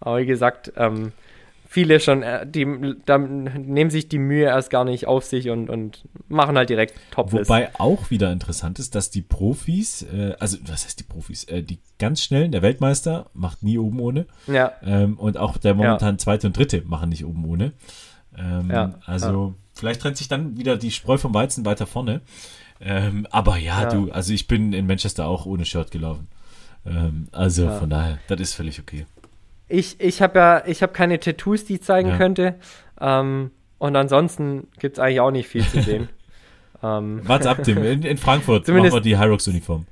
[0.00, 1.12] Aber wie gesagt, ähm,
[1.72, 2.66] viele schon, äh, die
[3.06, 6.94] da nehmen sich die Mühe erst gar nicht auf sich und, und machen halt direkt
[7.10, 7.48] Topless.
[7.48, 11.62] Wobei auch wieder interessant ist, dass die Profis, äh, also was heißt die Profis, äh,
[11.62, 16.18] die ganz schnellen, der Weltmeister macht nie oben ohne ja, ähm, und auch der momentan
[16.18, 17.72] zweite und dritte machen nicht oben ohne.
[18.36, 22.20] Ähm, Ja, also vielleicht trennt sich dann wieder die Spreu vom Weizen weiter vorne.
[22.82, 23.88] Ähm, aber ja, Ja.
[23.88, 26.28] du, also ich bin in Manchester auch ohne Shirt gelaufen.
[26.84, 27.78] Ähm, also Ja.
[27.78, 29.06] von daher, das ist völlig okay.
[29.72, 32.16] Ich, ich habe ja, ich habe keine Tattoos, die ich zeigen Ja.
[32.16, 32.54] könnte.
[33.00, 36.08] Ähm, und ansonsten gibt es eigentlich auch nicht viel zu sehen.
[36.82, 37.82] ähm, Warte ab, Tim.
[37.82, 39.86] In, in Frankfurt Zumindest- machen wir die Hyrox-Uniform.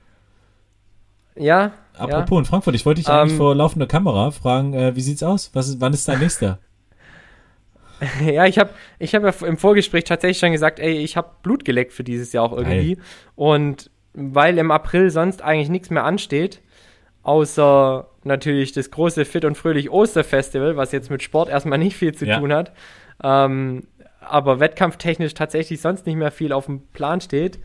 [1.37, 5.01] ja, Apropos in Frankfurt, ich wollte dich Ähm, eigentlich vor laufender Kamera fragen, äh, wie
[5.03, 5.51] sieht's aus?
[5.55, 6.59] Was wann ist dein nächster?
[8.25, 11.65] ja, ich habe ich hab ja im Vorgespräch tatsächlich schon gesagt, ey, ich habe Blut
[11.65, 12.95] geleckt für dieses Jahr auch irgendwie.
[12.97, 13.05] Geil.
[13.37, 16.63] Und weil im April sonst eigentlich nichts mehr ansteht,
[17.23, 22.15] außer natürlich das große Fit und Fröhlich Osterfestival, was jetzt mit Sport erstmal nicht viel
[22.15, 22.39] zu Ja.
[22.39, 22.73] tun hat,
[23.23, 23.85] ähm,
[24.21, 27.59] aber wettkampftechnisch tatsächlich sonst nicht mehr viel auf dem Plan steht,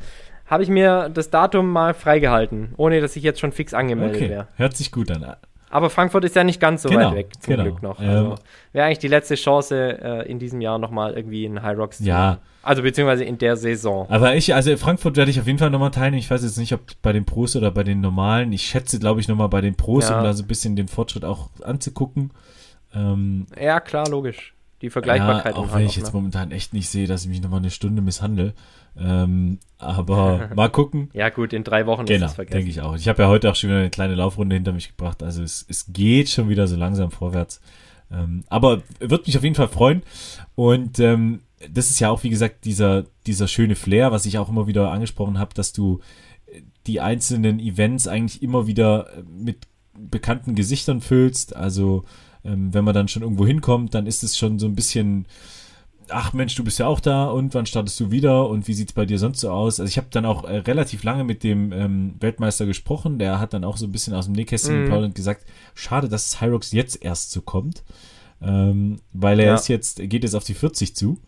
[0.46, 4.30] habe ich mir das Datum mal freigehalten, ohne dass ich jetzt schon fix angemeldet Okay,
[4.30, 4.48] wäre.
[4.56, 5.36] hört sich gut an.
[5.70, 7.64] Aber Frankfurt ist ja nicht ganz so Genau, weit weg, zum genau.
[7.64, 8.00] Glück noch.
[8.00, 8.36] Ähm, Also
[8.72, 12.04] wäre eigentlich die letzte Chance, äh, in diesem Jahr nochmal irgendwie in High Rocks zu
[12.04, 12.38] Ja.
[12.64, 14.08] Also beziehungsweise in der Saison.
[14.10, 16.18] Aber ich, also Frankfurt werde ich auf jeden Fall nochmal teilnehmen.
[16.20, 18.52] Ich weiß jetzt nicht, ob bei den Pros oder bei den normalen.
[18.54, 20.18] Ich schätze, glaube ich, nochmal bei den Pros, Ja.
[20.18, 22.32] um da so ein bisschen den Fortschritt auch anzugucken.
[22.94, 24.54] Ähm, Ja, klar, logisch.
[24.82, 26.12] Die Vergleichbarkeit Ja, auch wenn ich jetzt ne?
[26.14, 28.54] momentan echt nicht sehe, dass ich mich nochmal eine Stunde misshandle.
[28.98, 31.10] Ähm, aber mal gucken.
[31.14, 32.58] Ja, gut, in drei Wochen Genau, ist es vergessen.
[32.58, 32.96] denke ich auch.
[32.96, 35.22] Ich habe ja heute auch schon wieder eine kleine Laufrunde hinter mich gebracht.
[35.24, 37.60] Also es, es geht schon wieder so langsam vorwärts.
[38.12, 40.04] Ähm, aber wird mich auf jeden Fall freuen.
[40.56, 44.50] Und ähm, das ist ja auch, wie gesagt, dieser, dieser schöne Flair, was ich auch
[44.50, 46.00] immer wieder angesprochen habe, dass du
[46.48, 49.68] äh, die einzelnen Events eigentlich immer wieder äh, mit
[49.98, 51.56] bekannten Gesichtern füllst.
[51.56, 52.04] Also
[52.44, 55.26] ähm, wenn man dann schon irgendwo hinkommt, dann ist es schon so ein bisschen,
[56.10, 58.94] ach Mensch, du bist ja auch da und wann startest du wieder und wie sieht's
[58.94, 59.80] bei dir sonst so aus?
[59.80, 63.54] Also ich habe dann auch äh, relativ lange mit dem ähm, Weltmeister gesprochen, der hat
[63.54, 64.84] dann auch so ein bisschen aus dem Nähkästchen Mhm.
[64.84, 67.84] geplaudert und gesagt, schade, dass Hyrox jetzt erst so kommt,
[68.42, 69.56] ähm, weil er Ja.
[69.56, 71.20] ist jetzt, geht jetzt auf die 40 zu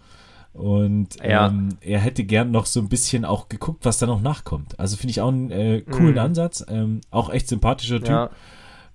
[0.53, 1.47] und Ja.
[1.47, 4.79] ähm, er hätte gern noch so ein bisschen auch geguckt, was da noch nachkommt.
[4.79, 6.19] Also finde ich auch einen äh, coolen Mhm.
[6.19, 8.07] Ansatz, ähm, auch echt sympathischer Typ.
[8.09, 8.29] Ja,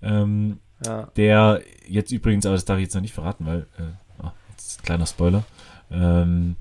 [0.02, 1.08] Ähm, ja.
[1.16, 4.66] der jetzt übrigens, aber das darf ich jetzt noch nicht verraten, weil, äh, ah, jetzt
[4.66, 5.44] ist ein kleiner Spoiler,
[5.92, 6.56] ähm,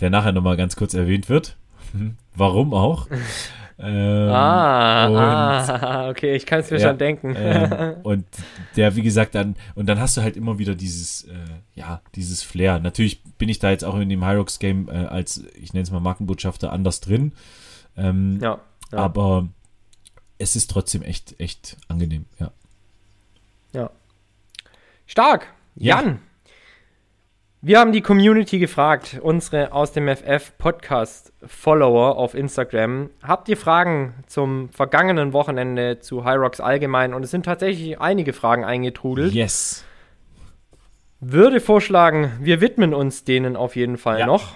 [0.00, 1.56] der nachher nochmal ganz kurz erwähnt wird.
[2.34, 3.08] Warum auch?
[3.78, 7.34] ähm, ah, und, ah, okay, ich kann es mir Ja, schon denken.
[7.36, 8.26] ähm, und
[8.76, 11.34] der, wie gesagt, dann, und dann hast du halt immer wieder dieses, äh,
[11.74, 12.78] ja, dieses Flair.
[12.78, 15.90] Natürlich bin ich da jetzt auch in dem Hyrox Game äh, als, ich nenne es
[15.90, 17.32] mal Markenbotschafter, anders drin.
[17.96, 18.58] Ähm, ja,
[18.92, 18.98] ja.
[18.98, 19.48] Aber
[20.38, 22.50] es ist trotzdem echt, echt angenehm, ja.
[25.06, 25.46] Stark.
[25.76, 26.00] Ja.
[26.00, 26.18] Jan.
[27.66, 33.10] Wir haben die Community gefragt, unsere aus dem FF Podcast Follower auf Instagram.
[33.24, 37.12] Habt ihr Fragen zum vergangenen Wochenende zu High Rocks allgemein?
[37.12, 39.32] Und es sind tatsächlich einige Fragen eingetrudelt.
[39.34, 39.84] Yes.
[41.18, 44.26] Würde vorschlagen, wir widmen uns denen auf jeden Fall Ja.
[44.26, 44.54] noch.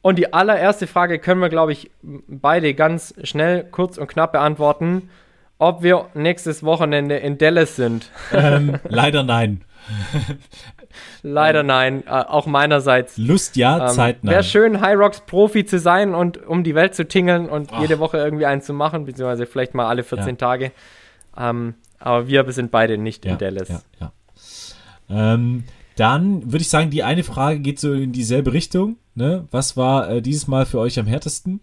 [0.00, 5.10] Und die allererste Frage können wir, glaube ich, beide ganz schnell, kurz und knapp beantworten.
[5.58, 8.10] Ob wir nächstes Wochenende in Dallas sind.
[8.32, 9.66] ähm, leider nein.
[11.22, 13.16] Leider nein, äh, auch meinerseits.
[13.18, 14.32] Lust ja, Ähm, Zeit nein.
[14.34, 17.80] Wäre schön, High Rocks Profi zu sein und um die Welt zu tingeln und Ach.
[17.80, 20.34] jede Woche irgendwie einen zu machen, beziehungsweise vielleicht mal alle 14 Ja.
[20.36, 20.72] Tage.
[21.36, 23.68] Ähm, aber wir sind beide nicht ja, in Dallas.
[23.68, 24.12] Ja, ja.
[25.08, 25.64] Ähm,
[25.96, 28.96] dann würde ich sagen, die eine Frage geht so in dieselbe Richtung.
[29.14, 29.46] Ne?
[29.50, 31.60] Was war äh, dieses Mal für euch am härtesten?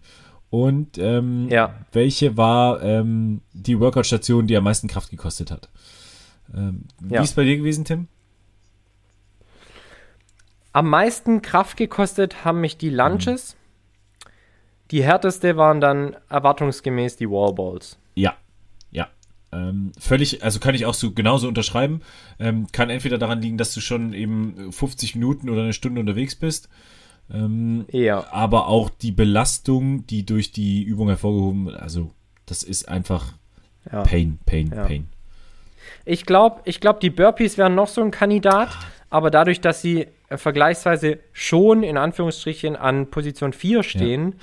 [0.51, 1.73] Und ähm, Ja.
[1.91, 5.69] welche war ähm, die Workout-Station, die am meisten Kraft gekostet hat?
[6.55, 7.21] Ähm, wie Ja.
[7.21, 8.07] ist bei dir gewesen, Tim?
[10.80, 13.57] Am meisten Kraft gekostet haben mich die Lunges.
[14.91, 17.97] Die härteste waren dann erwartungsgemäß die Wallballs.
[18.15, 18.36] Ja,
[18.89, 19.09] ja.
[19.51, 21.99] Ähm, völlig, also kann ich auch so genauso unterschreiben.
[22.39, 26.36] Ähm, kann entweder daran liegen, dass du schon eben 50 Minuten oder eine Stunde unterwegs
[26.36, 26.69] bist.
[27.30, 28.34] Ähm, Eher.
[28.34, 32.11] aber auch die Belastung, die durch die Übung hervorgehoben wird, also
[32.45, 33.34] das ist einfach
[33.91, 34.03] Ja.
[34.03, 34.86] Pain, Pain, Ja.
[34.86, 35.09] Pain.
[36.05, 38.69] Ich glaube, ich glaub, die Burpees wären noch so ein Kandidat,
[39.10, 44.36] aber dadurch, dass sie äh, vergleichsweise schon in Anführungsstrichen an Position 4 stehen,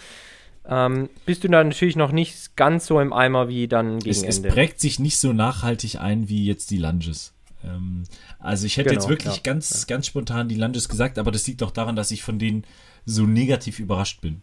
[0.69, 4.23] ähm, bist du da natürlich noch nicht ganz so im Eimer wie dann gegen Es,
[4.25, 4.49] es Ende.
[4.49, 7.33] prägt sich nicht so nachhaltig ein wie jetzt die Lunges.
[7.65, 8.03] Ähm,
[8.41, 11.47] also ich hätte Genau, jetzt wirklich ja, ganz, ganz spontan die Lunges gesagt, aber das
[11.47, 12.65] liegt auch daran, dass ich von denen
[13.05, 14.43] so negativ überrascht bin.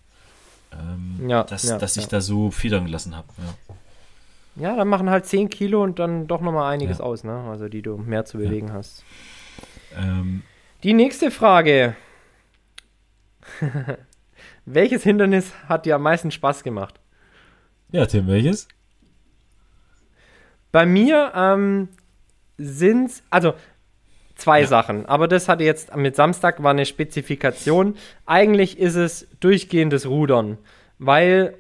[0.72, 2.10] Ähm, Ja, dass, ja, dass ich ja.
[2.10, 3.28] da so federn gelassen habe.
[3.38, 3.76] Ja.
[4.56, 7.04] Ja, dann machen halt 10 Kilo und dann doch nochmal einiges Ja.
[7.04, 7.34] aus, ne?
[7.50, 9.04] Also die du mehr zu bewegen hast.
[9.98, 10.44] Ähm,
[10.84, 11.96] Die nächste Frage.
[14.66, 17.00] Welches Hindernis hat dir am meisten Spaß gemacht?
[17.92, 18.68] ja, Tim, welches?
[20.72, 21.90] Bei mir ähm,
[22.58, 23.54] sind also
[24.36, 24.68] zwei Ja.
[24.68, 27.96] Sachen, aber das hatte jetzt mit Samstag war eine Spezifikation.
[28.26, 30.58] Eigentlich ist es durchgehendes Rudern,
[30.98, 31.56] weil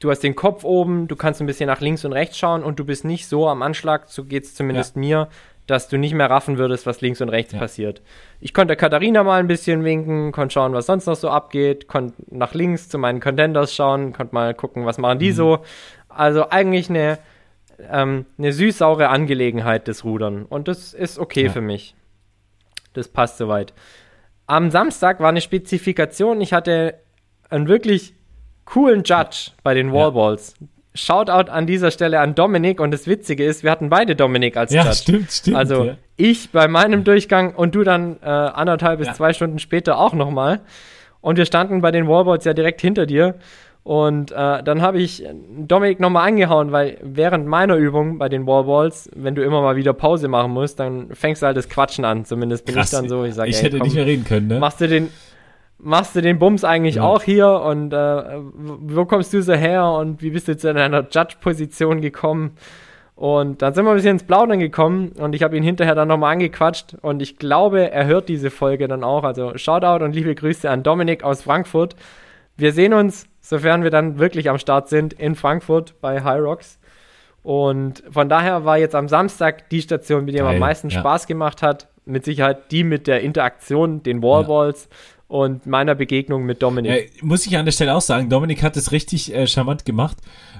[0.00, 2.80] du hast den Kopf oben, du kannst ein bisschen nach links und rechts schauen und
[2.80, 5.28] du bist nicht so am Anschlag, so geht es zumindest mir,
[5.66, 7.58] dass du nicht mehr raffen würdest, was links und rechts Ja.
[7.58, 8.02] passiert.
[8.40, 12.14] Ich konnte Katharina mal ein bisschen winken, konnte schauen, was sonst noch so abgeht, konnte
[12.30, 15.20] nach links zu meinen Contenders schauen, konnte mal gucken, was machen Mhm.
[15.20, 15.58] die so.
[16.08, 17.18] Also eigentlich eine
[17.90, 20.46] ähm, eine süß-saure Angelegenheit, das Rudern.
[20.46, 21.50] Und das ist okay Ja.
[21.52, 21.94] für mich.
[22.94, 23.74] Das passt soweit.
[24.46, 26.40] am Samstag war eine Spezifikation.
[26.40, 26.94] Ich hatte
[27.50, 28.14] einen wirklich
[28.64, 30.54] coolen Judge bei den Wallballs.
[30.60, 30.66] Ja.
[30.96, 34.72] Shoutout an dieser Stelle an Dominik und das Witzige ist, wir hatten beide Dominik als
[34.72, 34.96] ja, Judge.
[34.96, 35.56] Stimmt, stimmt.
[35.56, 35.96] Also ja.
[36.16, 39.14] ich bei meinem Durchgang und du dann äh, anderthalb bis ja.
[39.14, 40.60] zwei Stunden später auch nochmal.
[41.20, 43.34] Und wir standen bei den Wallballs ja direkt hinter dir.
[43.82, 45.24] Und äh, dann habe ich
[45.56, 49.92] Dominik nochmal angehauen, weil während meiner Übung bei den Wallballs, wenn du immer mal wieder
[49.92, 52.24] Pause machen musst, dann fängst du halt das Quatschen an.
[52.24, 52.92] Zumindest bin Krass.
[52.92, 53.22] ich dann so.
[53.24, 54.58] Ich, sag, ich ey, hätte komm, nicht mehr reden können, ne?
[54.58, 55.10] Machst du den,
[55.78, 57.02] machst du den Bums eigentlich ja.
[57.02, 61.06] auch hier und äh, wo kommst du so her und wie bist du zu deiner
[61.10, 62.56] Judge-Position gekommen?
[63.14, 66.08] Und dann sind wir ein bisschen ins Plaudern gekommen und ich habe ihn hinterher dann
[66.08, 69.24] nochmal angequatscht und ich glaube, er hört diese Folge dann auch.
[69.24, 71.96] Also Shoutout und liebe Grüße an Dominik aus Frankfurt.
[72.58, 76.78] Wir sehen uns sofern wir dann wirklich am Start sind, in Frankfurt bei High Rocks.
[77.42, 80.98] Und von daher war jetzt am Samstag die Station, mit der am meisten ja.
[80.98, 81.88] Spaß gemacht hat.
[82.04, 84.96] Mit Sicherheit die mit der Interaktion, den Wallballs ja.
[85.28, 86.90] Und meiner Begegnung mit Dominik.
[86.90, 90.18] Ja, muss ich an der Stelle auch sagen, Dominik hat es richtig äh, charmant gemacht.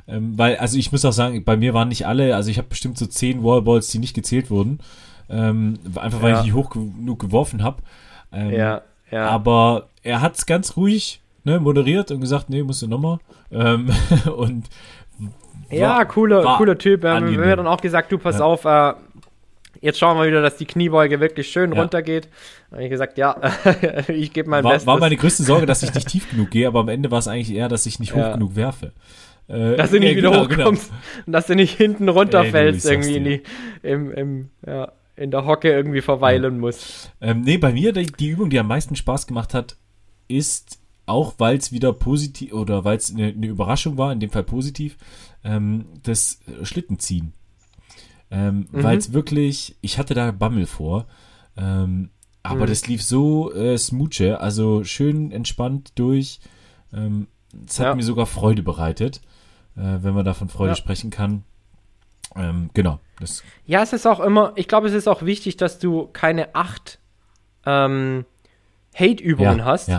[0.09, 2.68] Ähm, weil, also ich muss auch sagen, bei mir waren nicht alle, also ich habe
[2.68, 4.80] bestimmt so zehn Wallballs, die nicht gezählt wurden.
[5.28, 7.82] Ähm, einfach weil ich nicht hoch genug geworfen habe.
[8.32, 9.28] Ähm, ja, ja.
[9.28, 13.18] Aber er hat es ganz ruhig ne, moderiert und gesagt, nee, musst du nochmal.
[13.51, 13.90] Ähm,
[14.36, 14.68] und
[15.70, 17.02] ja, cooler, cooler Typ.
[17.02, 18.44] Wir haben mir dann auch gesagt, du pass ja.
[18.44, 18.94] auf, äh,
[19.81, 21.81] jetzt schauen wir wieder, dass die Kniebeuge wirklich schön ja.
[21.81, 22.28] runtergeht.
[22.70, 23.40] Da habe ich gesagt, ja,
[24.09, 24.86] ich gebe mein war, Bestes.
[24.86, 27.28] War meine größte Sorge, dass ich nicht tief genug gehe, aber am Ende war es
[27.28, 28.32] eigentlich eher, dass ich nicht hoch ja.
[28.32, 28.93] genug werfe.
[29.48, 31.01] Äh, dass du nicht wieder genau, hochkommst genau.
[31.27, 33.43] und dass du nicht hinten runterfällst Ey, irgendwie in, die,
[33.82, 37.12] im, im, ja, in der Hocke irgendwie verweilen musst.
[37.20, 39.77] Ähm, nee, bei mir die, die Übung, die am meisten Spaß gemacht hat,
[40.28, 44.31] ist auch weil es wieder positiv oder weil es eine, eine, Überraschung war, in dem
[44.31, 44.97] Fall positiv,
[45.44, 47.32] ähm, das Schlittenziehen.
[48.31, 48.82] Ähm, mhm.
[48.82, 51.07] Weil es wirklich, ich hatte da Bammel vor,
[51.57, 52.11] ähm,
[52.43, 52.66] aber mhm.
[52.66, 56.40] das lief so äh, smooche, also schön entspannt durch.
[56.93, 57.28] Ähm,
[57.66, 57.94] es hat ja.
[57.94, 59.20] mir sogar Freude bereitet,
[59.77, 60.77] äh, wenn man da von Freude ja.
[60.77, 61.44] sprechen kann.
[62.35, 63.01] Ähm, genau.
[63.19, 66.55] Das ja, es ist auch immer, ich glaube, es ist auch wichtig, dass du keine
[66.55, 66.98] acht
[67.65, 68.24] ähm,
[68.94, 69.90] Hate-Übungen ja, hast.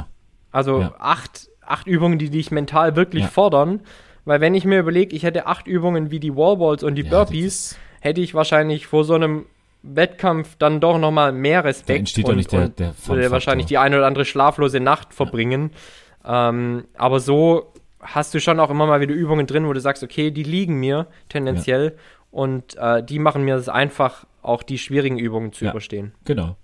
[0.51, 3.81] Also acht, acht Übungen, die dich mental wirklich fordern.
[4.25, 7.77] Weil wenn ich mir überlege, ich hätte acht Übungen wie die Wallballs und die Burpees,
[8.07, 9.45] hätte ich wahrscheinlich vor so einem
[9.83, 13.67] Wettkampf dann doch noch mal mehr Respekt da entsteht und, nicht der, der würde wahrscheinlich
[13.67, 15.71] die eine oder andere schlaflose Nacht verbringen.
[16.25, 17.71] Ähm, aber so
[18.01, 20.79] hast du schon auch immer mal wieder Übungen drin, wo du sagst, okay, die liegen
[20.79, 21.97] mir tendenziell
[22.31, 26.13] und äh, die machen mir es einfach, auch die schwierigen Übungen zu überstehen.
[26.23, 26.55] Genau.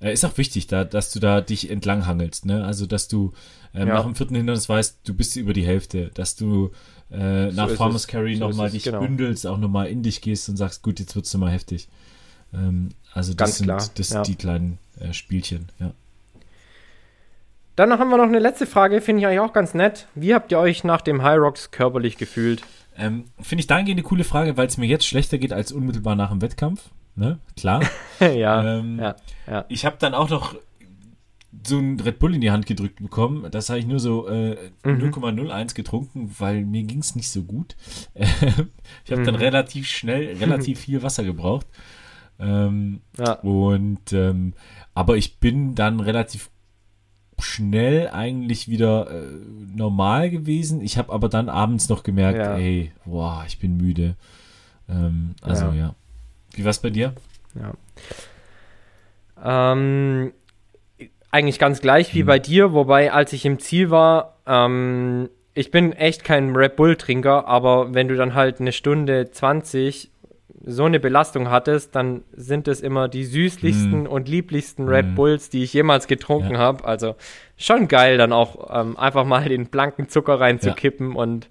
[0.00, 2.64] Äh, ist auch wichtig, da, dass du da dich entlanghangelst, ne?
[2.64, 3.32] Also, dass du
[3.74, 3.94] ähm, ja.
[3.94, 6.70] nach dem vierten Hindernis weißt, du bist über die Hälfte, dass du
[7.12, 9.00] äh, nach so Farmers Carry so nochmal dich genau.
[9.00, 11.88] bündelst, auch nochmal in dich gehst und sagst, gut, jetzt wird's nochmal heftig.
[12.52, 13.88] Ähm, also, das Ganz sind klar.
[13.94, 14.22] das ja.
[14.22, 15.92] die kleinen äh, Spielchen, ja.
[17.76, 20.06] Dann haben wir noch eine letzte Frage, finde ich eigentlich auch ganz nett.
[20.14, 22.62] Wie habt ihr euch nach dem High Rocks körperlich gefühlt?
[22.98, 26.14] Ähm, finde ich dahingehend eine coole Frage, weil es mir jetzt schlechter geht als unmittelbar
[26.14, 27.38] nach dem Wettkampf ne?
[27.56, 27.82] Klar.
[28.20, 29.16] ja, ähm, ja,
[29.46, 29.64] ja.
[29.68, 30.54] Ich habe dann auch noch
[31.66, 33.46] so ein Red Bull in die Hand gedrückt bekommen.
[33.50, 35.10] Das habe ich nur so äh, mhm.
[35.12, 37.76] 0,01 getrunken, weil mir ging es nicht so gut.
[38.14, 39.26] ich habe mhm.
[39.26, 41.66] dann relativ schnell, relativ viel Wasser gebraucht.
[42.38, 43.32] Ähm, ja.
[43.40, 44.54] Und ähm,
[44.94, 46.50] aber ich bin dann relativ
[47.38, 49.26] schnell eigentlich wieder äh,
[49.74, 50.80] normal gewesen.
[50.80, 52.56] Ich habe aber dann abends noch gemerkt, ja.
[52.56, 54.16] ey, boah, ich bin müde.
[54.88, 55.74] Ähm, also ja.
[55.74, 55.94] ja.
[56.52, 57.14] Wie war es bei dir?
[57.54, 57.72] Ja.
[59.42, 60.32] Ähm,
[61.30, 62.26] eigentlich ganz gleich wie mhm.
[62.26, 67.46] bei dir, wobei als ich im Ziel war, ähm, ich bin echt kein Red Bull-Trinker,
[67.46, 70.10] aber wenn du dann halt eine Stunde 20
[70.62, 74.06] so eine Belastung hattest, dann sind es immer die süßlichsten mm.
[74.06, 75.14] und lieblichsten Red mm.
[75.14, 76.58] Bulls, die ich jemals getrunken ja.
[76.58, 76.84] habe.
[76.84, 77.16] Also
[77.56, 81.18] schon geil, dann auch ähm, einfach mal den blanken Zucker reinzukippen ja.
[81.18, 81.48] und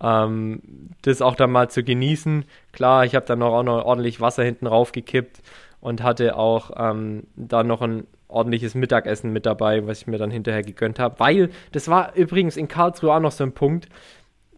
[0.00, 0.62] ähm,
[1.02, 2.44] das auch dann mal zu genießen.
[2.72, 5.42] Klar, ich habe dann noch, auch noch ordentlich Wasser hinten raufgekippt
[5.80, 10.30] und hatte auch ähm, dann noch ein ordentliches Mittagessen mit dabei, was ich mir dann
[10.30, 11.18] hinterher gegönnt habe.
[11.18, 13.88] Weil, das war übrigens in Karlsruhe auch noch so ein Punkt,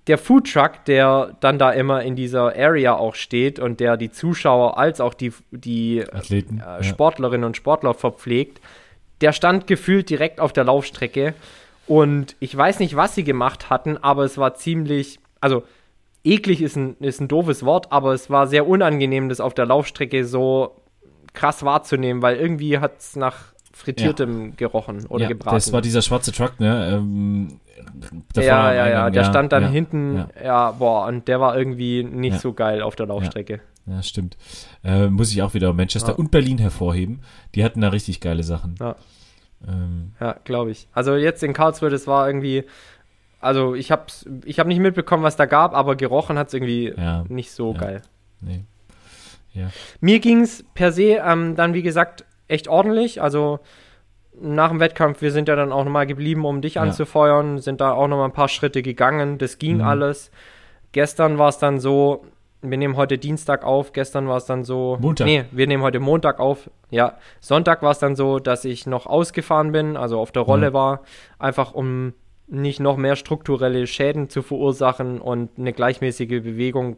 [0.06, 4.78] der Foodtruck, der dann da immer in dieser Area auch steht und der die Zuschauer
[4.78, 7.46] als auch die, die Athleten, äh, Sportlerinnen ja.
[7.48, 8.60] und Sportler verpflegt,
[9.20, 11.34] der stand gefühlt direkt auf der Laufstrecke.
[11.88, 15.62] Und ich weiß nicht, was sie gemacht hatten, aber es war ziemlich also
[16.24, 19.66] eklig ist ein, ist ein doofes Wort, aber es war sehr unangenehm, das auf der
[19.66, 20.74] Laufstrecke so
[21.34, 24.52] krass wahrzunehmen, weil irgendwie hat es nach frittiertem ja.
[24.56, 25.56] gerochen oder ja, gebraten.
[25.56, 26.94] Das war dieser schwarze Truck, ne?
[26.94, 27.60] Ähm,
[28.34, 30.72] ja, ja, ja, der ja, stand dann hinten, ja.
[30.72, 33.60] boah, und der war irgendwie nicht so geil auf der Laufstrecke.
[33.86, 34.36] Ja, stimmt.
[34.82, 37.20] Äh, muss ich auch wieder Manchester und Berlin hervorheben.
[37.54, 38.74] Die hatten da richtig geile Sachen.
[38.80, 38.96] Ja.
[39.68, 40.12] Ähm,
[40.44, 40.88] glaube ich.
[40.92, 42.64] Also jetzt in Karlsruhe, das war irgendwie,
[43.40, 44.06] also ich habe
[44.44, 46.94] ich hab nicht mitbekommen, was da gab, aber gerochen hat es irgendwie
[47.28, 48.02] nicht so geil.
[48.40, 48.64] Nee.
[49.52, 49.70] Ja.
[50.00, 53.22] Mir ging es per se ähm, dann, wie gesagt, echt ordentlich.
[53.22, 53.60] Also
[54.40, 56.82] nach dem Wettkampf, wir sind ja dann auch nochmal geblieben, um dich ja.
[56.82, 59.38] anzufeuern, sind da auch nochmal ein paar Schritte gegangen.
[59.38, 59.84] Das ging mhm.
[59.84, 60.30] alles.
[60.92, 62.24] Gestern war es dann so,
[62.62, 64.98] wir nehmen heute Dienstag auf, gestern war es dann so.
[65.00, 65.26] Montag.
[65.26, 66.70] Nee, wir nehmen heute Montag auf.
[66.90, 70.70] Ja, Sonntag war es dann so, dass ich noch ausgefahren bin, also auf der Rolle
[70.70, 70.74] mhm.
[70.74, 71.02] war,
[71.38, 72.14] einfach um
[72.48, 76.96] nicht noch mehr strukturelle Schäden zu verursachen und eine gleichmäßige Bewegung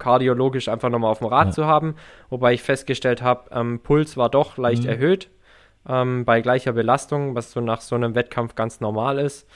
[0.00, 1.52] kardiologisch einfach nochmal auf dem Rad ja.
[1.52, 1.94] zu haben.
[2.28, 4.88] Wobei ich festgestellt habe, ähm, Puls war doch leicht mhm.
[4.88, 5.30] erhöht
[5.88, 9.46] ähm, bei gleicher Belastung, was so nach so einem Wettkampf ganz normal ist.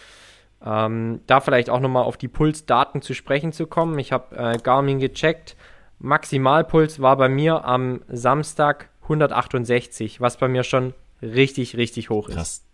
[0.64, 3.98] Ähm, da vielleicht auch nochmal auf die Pulsdaten zu sprechen zu kommen.
[3.98, 5.56] Ich habe äh, Garmin gecheckt.
[5.98, 12.34] Maximalpuls war bei mir am Samstag 168, was bei mir schon richtig, richtig hoch ist.
[12.34, 12.64] Krass.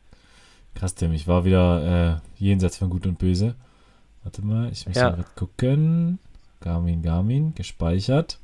[0.75, 1.13] Krass, Tim.
[1.13, 3.57] Ich war wieder äh, jenseits von Gut und Böse.
[4.23, 5.11] Warte mal, ich muss ja.
[5.11, 6.19] mal gucken.
[6.61, 8.39] Garmin, Garmin, gespeichert.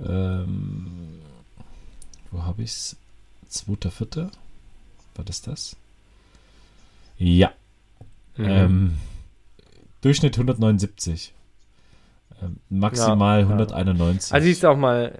[0.00, 1.20] Ähm,
[2.30, 2.96] wo habe ich es?
[3.48, 4.30] Zweiter, vierter?
[5.14, 5.76] War das das?
[7.18, 7.52] Ja,
[8.36, 8.48] Mhm.
[8.48, 8.98] Ähm,
[10.00, 11.34] Durchschnitt 179.
[12.42, 14.30] Ähm, maximal ja, 191.
[14.30, 14.34] Ja.
[14.34, 15.18] Also siehst du auch mal,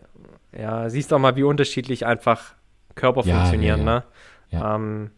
[0.57, 2.55] ja, siehst auch mal, wie unterschiedlich einfach
[2.94, 4.05] Körper ja, funktionieren, ne?
[4.51, 5.11] Ähm,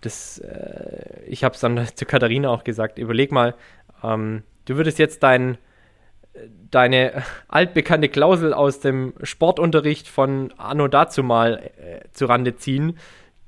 [0.00, 3.54] das, äh, ich habe es dann zu Katharina auch gesagt, überleg mal,
[4.02, 5.58] ähm, du würdest jetzt dein,
[6.70, 12.98] deine altbekannte Klausel aus dem Sportunterricht von Anno dazu mal äh, zu Rande ziehen.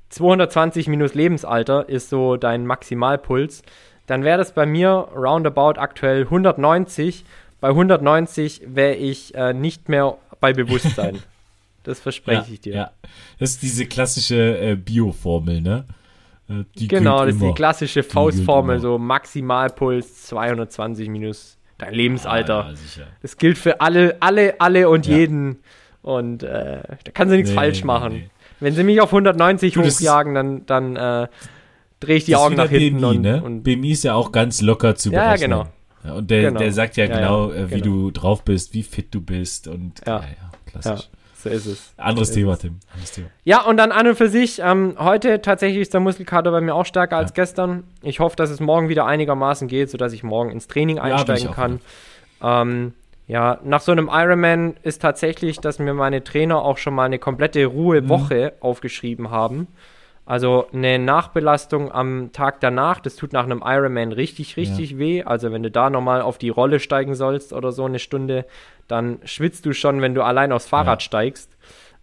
[0.09, 3.63] 220 minus Lebensalter ist so dein Maximalpuls,
[4.09, 7.25] dann wäre das bei mir roundabout aktuell 190.
[7.61, 11.19] Bei 190 wäre ich äh, nicht mehr bei Bewusstsein.
[11.83, 12.73] das verspreche ja, ich dir.
[12.73, 12.91] Ja,
[13.37, 15.85] das ist diese klassische äh, Bio-Formel, ne?
[16.49, 22.65] Äh, die genau, das ist die klassische Faustformel, so Maximalpuls 220 minus dein Lebensalter.
[22.65, 25.59] Ah, ja, das gilt für alle, alle, alle und jeden.
[26.01, 28.13] Und äh, da kann sie nichts nee, falsch machen.
[28.13, 28.29] Nee.
[28.59, 31.27] Wenn sie mich auf 190 du, hochjagen, dann, dann äh,
[31.99, 32.99] drehe ich die Augen nach hinten.
[32.99, 33.41] BMI, und, ne?
[33.43, 35.51] und BMI ist ja auch ganz locker zu berechnen.
[35.51, 35.67] Ja, genau.
[36.03, 36.59] Ja, und der, genau.
[36.59, 37.83] der sagt ja, ja genau, ja, wie genau.
[37.83, 40.25] du drauf bist, wie fit du bist und ja, ja,
[40.65, 41.09] klassisch.
[41.41, 41.93] So ist es.
[41.97, 42.79] Anderes so Thema, Tim.
[42.91, 43.27] Anderes Thema.
[43.45, 46.75] Ja, und dann an und für sich, ähm, heute tatsächlich ist der Muskelkater bei mir
[46.75, 47.85] auch stärker als gestern.
[48.01, 51.79] Ich hoffe, dass es morgen wieder einigermaßen geht, sodass ich morgen ins Training einsteigen kann.
[52.41, 52.93] Ähm,
[53.27, 57.19] ja, nach so einem Ironman ist tatsächlich, dass mir meine Trainer auch schon mal eine
[57.19, 58.61] komplette Ruhewoche mhm.
[58.63, 59.67] aufgeschrieben haben.
[60.29, 64.97] Also eine Nachbelastung am Tag danach, das tut nach einem Ironman richtig, richtig ja.
[64.99, 65.23] weh.
[65.23, 68.45] Also wenn du da nochmal auf die Rolle steigen sollst oder so eine Stunde,
[68.87, 71.05] dann schwitzt du schon, wenn du allein aufs Fahrrad ja.
[71.05, 71.57] steigst.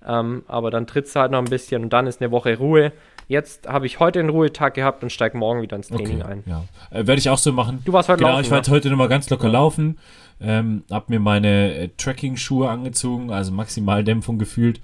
[0.04, 2.90] Ähm, aber dann trittst du halt noch ein bisschen und dann ist eine Woche Ruhe.
[3.28, 6.42] Jetzt habe ich heute einen Ruhetag gehabt und steige morgen wieder ins Training okay, ein.
[6.46, 6.64] Ja.
[6.90, 7.80] Äh, Werde ich auch so machen.
[7.84, 8.66] Du warst heute genau, laufen, ich war ne?
[8.70, 10.00] heute nochmal ganz locker laufen.
[10.40, 14.80] Ähm, hab mir meine äh, Tracking-Schuhe angezogen, also Maximaldämpfung gefühlt.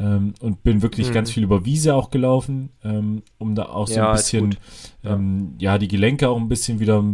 [0.00, 1.12] Ähm, und bin wirklich mhm.
[1.12, 4.56] ganz viel über Wiese auch gelaufen, ähm, um da auch so ja, ein bisschen,
[5.02, 5.14] ja.
[5.14, 5.76] Ähm, ja.
[5.76, 7.04] die Gelenke auch ein bisschen wieder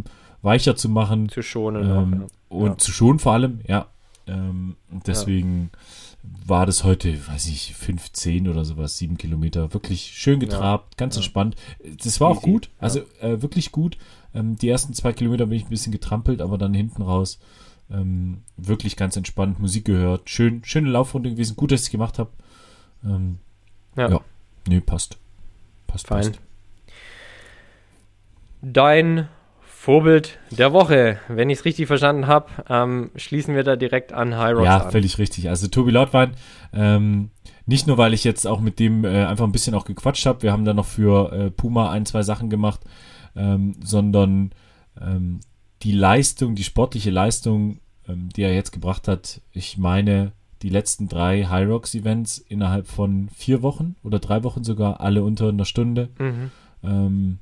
[0.43, 1.29] weicher zu machen.
[1.29, 1.85] Zu schonen.
[1.85, 3.87] Ähm, auch, und zu schonen vor allem, ja.
[4.29, 4.77] Ähm,
[5.07, 5.71] deswegen
[6.47, 9.75] war das heute, weiß ich, 15 oder sowas, sieben Kilometer.
[9.75, 11.57] Wirklich schön getrabt, ganz entspannt.
[12.03, 12.39] Das war Easy.
[12.39, 13.99] auch gut, also äh, wirklich gut.
[14.33, 17.39] die ersten zwei Kilometer bin ich ein bisschen getrampelt, aber dann hinten raus
[17.91, 20.29] ähm, wirklich ganz entspannt Musik gehört.
[20.29, 21.57] Schön, schöne Laufrunde gewesen.
[21.57, 22.31] Gut, dass ich es gemacht habe.
[23.07, 23.39] Ähm,
[23.97, 24.11] ja.
[24.11, 24.21] ja.
[24.69, 25.19] Nee, passt.
[25.87, 26.23] Passt, Fein.
[26.23, 26.41] passt.
[28.63, 29.29] Dein
[29.61, 34.37] Vorbild der Woche, wenn ich es richtig verstanden habe, ähm, schließen wir da direkt an
[34.37, 34.91] High Rocks Ja, an.
[34.91, 35.49] völlig richtig.
[35.49, 36.33] Also Tobi Lautwein,
[36.73, 37.31] ähm,
[37.67, 40.43] nicht nur, weil ich jetzt auch mit dem äh, einfach ein bisschen auch gequatscht habe,
[40.43, 42.81] wir haben da noch für äh, Puma ein, zwei Sachen gemacht,
[43.37, 44.51] ähm, sondern
[45.01, 45.39] ähm,
[45.83, 47.79] die Leistung, die sportliche Leistung,
[48.09, 52.87] ähm, die er jetzt gebracht hat, ich meine, die letzten drei High Rocks Events innerhalb
[52.87, 56.51] von vier Wochen oder drei Wochen sogar, alle unter einer Stunde, mhm.
[56.83, 57.39] ähm,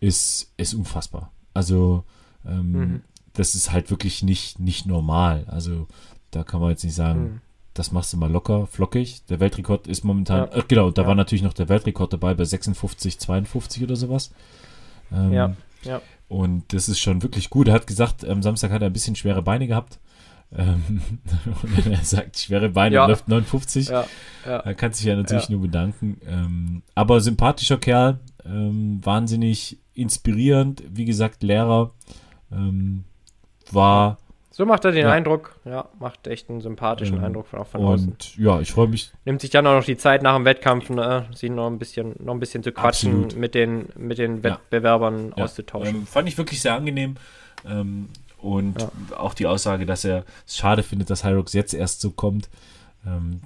[0.00, 1.30] ist, ist unfassbar.
[1.54, 2.04] Also,
[2.46, 3.02] ähm, mhm.
[3.34, 5.44] das ist halt wirklich nicht, nicht normal.
[5.48, 5.86] Also,
[6.30, 7.40] da kann man jetzt nicht sagen, mhm.
[7.74, 9.24] das machst du mal locker, flockig.
[9.28, 10.56] Der Weltrekord ist momentan, ja.
[10.56, 11.08] äh, genau, da ja.
[11.08, 14.32] war natürlich noch der Weltrekord dabei bei 56, 52 oder sowas.
[15.12, 16.02] Ähm, ja, ja.
[16.28, 17.68] Und das ist schon wirklich gut.
[17.68, 19.98] Er hat gesagt, am Samstag hat er ein bisschen schwere Beine gehabt.
[20.54, 21.02] Ähm,
[21.62, 23.06] und er sagt, schwere Beine ja.
[23.06, 23.88] läuft 59.
[23.88, 24.06] Ja,
[24.44, 24.58] ja.
[24.58, 25.52] Er kann sich ja natürlich ja.
[25.52, 26.20] nur bedanken.
[26.26, 30.82] Ähm, aber sympathischer Kerl, ähm, wahnsinnig inspirierend.
[30.88, 31.90] Wie gesagt, Lehrer
[33.72, 34.18] war
[34.50, 35.12] So macht er den Ja.
[35.12, 38.08] Eindruck, ja, macht echt einen sympathischen Ähm, Eindruck von, auch von außen.
[38.08, 39.12] Und ja, ich freue mich.
[39.24, 42.14] Nimmt sich dann auch noch die Zeit nach dem Wettkampf, ne, sie noch ein bisschen,
[42.20, 43.36] noch ein bisschen zu quatschen, Absolut.
[43.36, 44.42] mit den, mit den.
[44.42, 45.96] Wettbewerbern Ja, auszutauschen.
[45.96, 47.16] Ähm, fand ich wirklich sehr angenehm.
[47.68, 48.08] Ähm,
[48.46, 48.90] und Ja.
[49.16, 52.48] auch die Aussage, dass er es schade findet, dass Hyrox jetzt erst so kommt.
[53.06, 53.40] Ähm,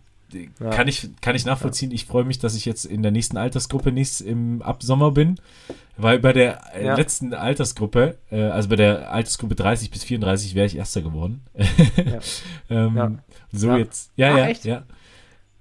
[0.60, 0.70] Ja.
[0.70, 1.90] kann, ich, kann ich nachvollziehen.
[1.90, 5.40] Ich freue mich, dass ich jetzt in der nächsten Altersgruppe nicht im ab Sommer bin.
[5.96, 6.96] Weil bei der äh, Ja.
[6.96, 11.42] letzten Altersgruppe, äh, also bei der Altersgruppe 30 bis 34, wäre ich Erster geworden.
[12.70, 13.10] ähm, Ja.
[13.52, 13.76] So Ja.
[13.78, 14.12] jetzt.
[14.16, 14.64] Ja, Ach, ja, echt?
[14.64, 14.82] ja.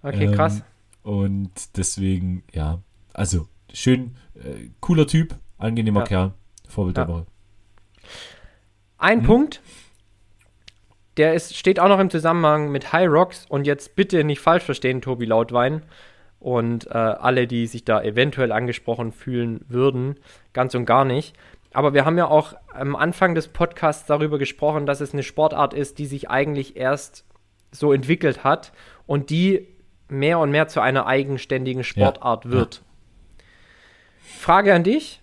[0.04, 0.62] Okay, Ähm, krass.
[1.04, 2.80] Und deswegen, ja,
[3.14, 6.06] also schön, äh, cooler Typ, angenehmer Ja.
[6.06, 6.34] Kerl,
[6.68, 7.06] Vorbild Ja.
[7.06, 7.26] der Woche.
[9.00, 9.24] Ein Mhm.
[9.24, 9.62] Punkt,
[11.18, 14.64] der ist, steht auch noch im Zusammenhang mit High Rocks und jetzt bitte nicht falsch
[14.64, 15.84] verstehen, Tobi Lautwein
[16.40, 20.18] und äh, alle, die sich da eventuell angesprochen fühlen würden,
[20.54, 21.36] ganz und gar nicht.
[21.74, 25.74] Aber wir haben ja auch am Anfang des Podcasts darüber gesprochen, dass es eine Sportart
[25.74, 27.26] ist, die sich eigentlich erst
[27.72, 28.72] so entwickelt hat
[29.06, 29.68] und die
[30.08, 32.52] mehr und mehr zu einer eigenständigen Sportart Ja.
[32.52, 32.82] wird.
[34.40, 35.22] Frage an dich.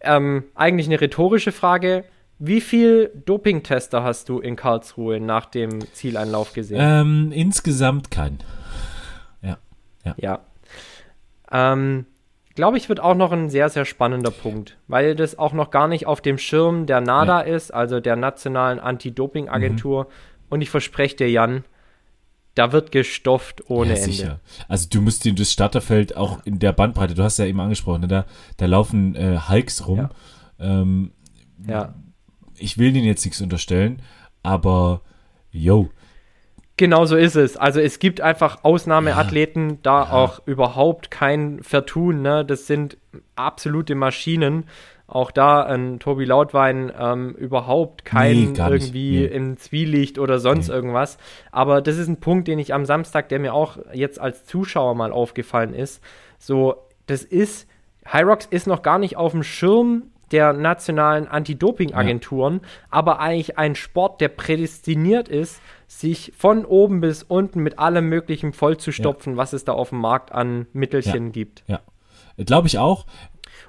[0.00, 2.04] Ähm, eigentlich eine rhetorische Frage.
[2.38, 6.78] Wie viel Dopingtester hast du in Karlsruhe nach dem Zieleinlauf gesehen?
[6.80, 8.38] Ähm, insgesamt kein.
[10.18, 10.40] Ja.
[11.50, 12.06] Ähm,
[12.54, 15.88] Glaube ich, wird auch noch ein sehr, sehr spannender Punkt, weil das auch noch gar
[15.88, 20.06] nicht auf dem Schirm der NADA ist, also der Nationalen Anti-Doping-Agentur.
[20.50, 21.64] Und ich verspreche dir, Jan,
[22.54, 24.12] da wird gestofft ohne ja, Ende.
[24.12, 24.40] sicher.
[24.68, 28.02] Also du musst dir das Starterfeld auch in der Bandbreite, du hast ja eben angesprochen,
[28.02, 28.24] ne, da,
[28.56, 29.98] da laufen äh, Hulks rum.
[29.98, 30.10] Ja.
[30.60, 31.10] Ähm,
[31.66, 31.94] Ja.
[32.58, 34.00] Ich will denen jetzt nichts unterstellen,
[34.42, 35.00] aber
[35.50, 35.88] yo,
[36.76, 37.56] Genau so ist es.
[37.56, 42.20] Also es gibt einfach Ausnahmeathleten, da auch überhaupt kein Vertun.
[42.20, 42.44] Ne?
[42.44, 42.96] Das sind
[43.36, 44.64] absolute Maschinen.
[45.06, 49.24] Auch da ein Tobi Lautwein ähm, überhaupt kein Nee, irgendwie Nee.
[49.26, 50.74] im Zwielicht oder sonst Nee.
[50.74, 51.18] irgendwas.
[51.52, 54.96] Aber das ist ein Punkt, den ich am Samstag, der mir auch jetzt als Zuschauer
[54.96, 56.02] mal aufgefallen ist.
[56.40, 56.74] So,
[57.06, 57.68] das ist,
[58.04, 64.20] Hyrox ist noch gar nicht auf dem Schirm der nationalen Anti-Doping-Agenturen, aber eigentlich ein Sport,
[64.20, 69.72] der prädestiniert ist, sich von oben bis unten mit allem Möglichen vollzustopfen, was es da
[69.72, 71.32] auf dem Markt an Mittelchen Ja.
[71.32, 71.62] gibt.
[71.68, 71.80] ja.
[72.36, 73.06] Glaube ich auch.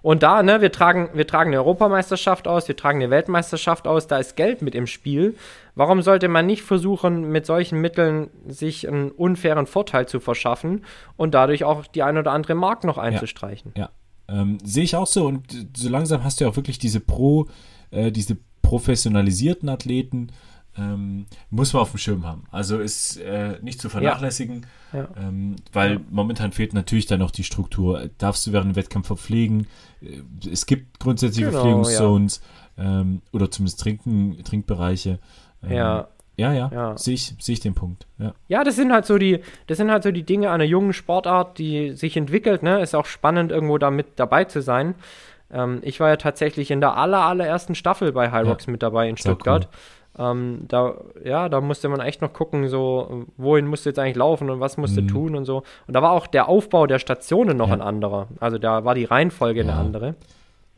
[0.01, 4.07] Und da, ne, wir tragen, wir tragen eine Europameisterschaft aus, wir tragen eine Weltmeisterschaft aus,
[4.07, 5.35] da ist Geld mit im Spiel.
[5.75, 10.83] Warum sollte man nicht versuchen, mit solchen Mitteln sich einen unfairen Vorteil zu verschaffen
[11.15, 13.71] und dadurch auch die ein oder andere Mark noch einzustreichen?
[13.77, 13.89] Ja,
[14.27, 17.47] ähm, sehe ich auch so und so langsam hast du ja auch wirklich diese Pro,
[17.91, 20.31] äh, diese professionalisierten Athleten,
[20.77, 22.43] ähm, muss man auf dem Schirm haben.
[22.51, 25.07] Also ist äh, nicht zu vernachlässigen, Ja.
[25.15, 28.09] Ähm, weil momentan fehlt natürlich dann noch die Struktur.
[28.17, 29.67] Darfst du während dem Wettkampf verpflegen?
[30.01, 32.41] Äh, Es gibt grundsätzlich Genau, Verpflegungszones
[32.77, 35.19] ähm, oder zumindest Trinken, Trinkbereiche.
[35.63, 36.07] Ähm, Ja.
[36.37, 36.97] Ja, ja, Ja.
[36.97, 38.05] sehe ich, sehe ich den Punkt.
[38.17, 38.33] Ja.
[38.47, 41.57] Ja, das sind halt so die, das sind halt so die Dinge einer jungen Sportart,
[41.57, 42.81] die sich entwickelt, ne?
[42.81, 44.95] Ist auch spannend, irgendwo da mit dabei zu sein.
[45.51, 49.07] Ähm, ich war ja tatsächlich in der aller, allerersten Staffel bei High Rocks mit dabei
[49.07, 49.69] in Stuttgart.
[50.17, 50.95] Ähm, da,
[51.25, 54.59] ja, da musste man echt noch gucken, so, wohin musst du jetzt eigentlich laufen und
[54.61, 55.63] was musst du tun und so.
[55.87, 57.71] Und da war auch der Aufbau der Stationen noch Mhm.
[57.73, 57.77] Ja.
[57.79, 58.27] ein anderer.
[58.39, 59.79] Also da war die Reihenfolge eine Ja.
[59.79, 60.15] andere.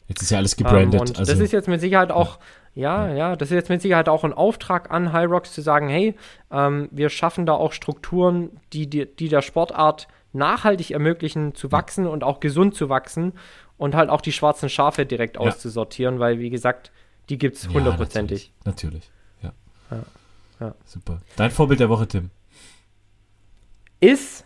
[0.07, 1.01] Jetzt ist ja alles Ähm, gebrandet.
[1.01, 2.39] und also, das ist jetzt mit Sicherheit auch,
[2.77, 5.89] ja, ja, das ist jetzt mit Sicherheit auch ein Auftrag an High Rocks zu sagen,
[5.89, 6.15] hey,
[6.51, 12.05] ähm, wir schaffen da auch Strukturen, die, die, die der Sportart nachhaltig ermöglichen, zu wachsen
[12.05, 13.33] und auch gesund zu wachsen
[13.77, 15.41] und halt auch die schwarzen Schafe direkt Ja.
[15.41, 16.91] auszusortieren, weil, wie gesagt,
[17.29, 18.51] die gibt es Ja, hundertprozentig.
[18.63, 19.09] Natürlich,
[19.41, 19.53] natürlich.
[19.89, 19.97] Ja.
[19.97, 20.67] Ja.
[20.67, 20.75] Ja.
[20.85, 21.19] Super.
[21.35, 22.29] Dein Vorbild der Woche, Tim.
[23.99, 24.45] Ist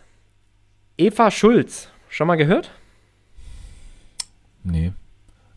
[0.96, 1.88] Eva Schulz.
[2.08, 2.70] Schon mal gehört?
[4.64, 4.92] Nee.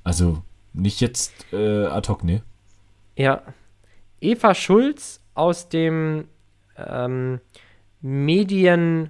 [0.04, 0.44] Also
[0.74, 2.42] nicht jetzt äh, ad hoc, nee.
[3.16, 3.42] Ja.
[4.22, 6.28] Eva Schulz aus dem
[6.78, 7.40] ähm,
[8.02, 9.10] Medien,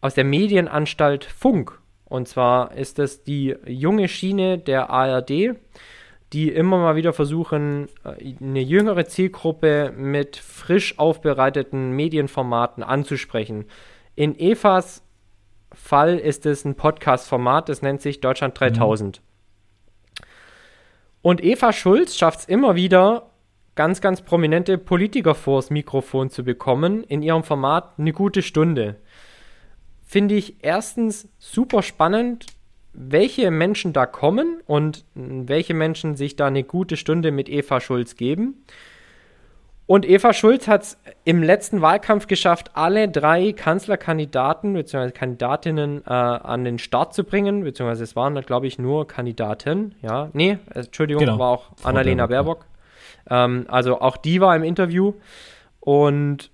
[0.00, 1.80] aus der Medienanstalt Funk.
[2.04, 5.56] Und zwar ist es die junge Schiene der ARD,
[6.32, 13.66] die immer mal wieder versuchen, äh, eine jüngere Zielgruppe mit frisch aufbereiteten Medienformaten anzusprechen.
[14.14, 15.02] In Evas
[15.72, 19.20] Fall ist es ein Podcast-Format, das nennt sich Deutschland 3000.
[21.26, 23.32] Und Eva Schulz schafft es immer wieder,
[23.74, 29.00] ganz, ganz prominente Politiker vors Mikrofon zu bekommen, in ihrem Format eine gute Stunde.
[30.04, 32.46] Finde ich erstens super spannend,
[32.92, 38.14] welche Menschen da kommen und welche Menschen sich da eine gute Stunde mit Eva Schulz
[38.14, 38.62] geben.
[39.86, 45.12] Und Eva Schulz hat es im letzten Wahlkampf geschafft, alle drei Kanzlerkandidaten bzw.
[45.12, 49.94] Kandidatinnen äh, an den Start zu bringen, beziehungsweise es waren, glaube ich, nur Kandidaten.
[50.02, 51.38] Ja, nee, Entschuldigung, Genau.
[51.38, 52.66] war auch Frau Annalena Baerbock,
[53.28, 53.60] Baerbock.
[53.60, 55.14] Ähm, also auch die war im Interview
[55.78, 56.50] und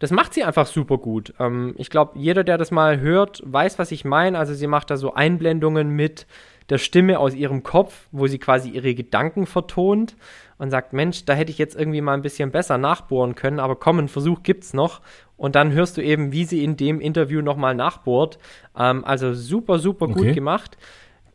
[0.00, 1.34] das macht sie einfach super gut.
[1.38, 4.38] Ähm, ich glaube, jeder, der das mal hört, weiß, was ich meine.
[4.38, 6.26] Also sie macht da so Einblendungen mit
[6.70, 10.16] der Stimme aus ihrem Kopf, wo sie quasi ihre Gedanken vertont
[10.58, 13.76] und sagt, Mensch, da hätte ich jetzt irgendwie mal ein bisschen besser nachbohren können, aber
[13.76, 15.00] komm, einen Versuch gibt's noch.
[15.36, 18.38] Und dann hörst du eben, wie sie in dem Interview nochmal nachbohrt.
[18.76, 20.14] Ähm, also super, super okay.
[20.14, 20.76] gut gemacht.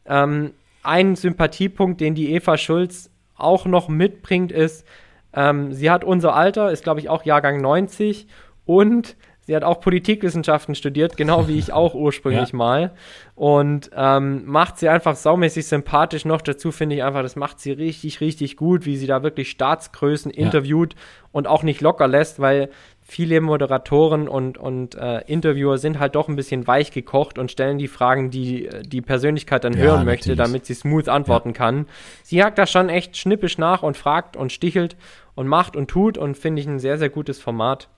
[0.06, 0.52] Ähm,
[0.84, 4.86] ein Sympathiepunkt, den die Eva Schulz auch noch mitbringt, ist,
[5.34, 8.28] ähm, sie hat unser Alter, ist glaube ich auch Jahrgang 90
[8.66, 12.57] und sie hat auch Politikwissenschaften studiert, genau wie ich auch ursprünglich ja.
[12.57, 12.91] mal.
[13.36, 16.41] Und ähm, macht sie einfach saumäßig sympathisch noch.
[16.41, 20.32] Dazu finde ich einfach, das macht sie richtig, richtig gut, wie sie da wirklich Staatsgrößen
[20.32, 20.38] ja.
[20.38, 20.95] interviewt
[21.32, 22.70] und auch nicht locker lässt, weil
[23.02, 27.78] viele Moderatoren und, und äh, Interviewer sind halt doch ein bisschen weich gekocht und stellen
[27.78, 30.48] die Fragen, die die Persönlichkeit dann ja, hören möchte, natürlich.
[30.53, 31.56] damit sie smooth antworten ja.
[31.56, 31.88] kann.
[32.24, 34.95] Sie hakt da schon echt schnippisch nach und fragt und stichelt
[35.36, 37.90] und macht und tut und finde ich ein sehr, sehr gutes Format.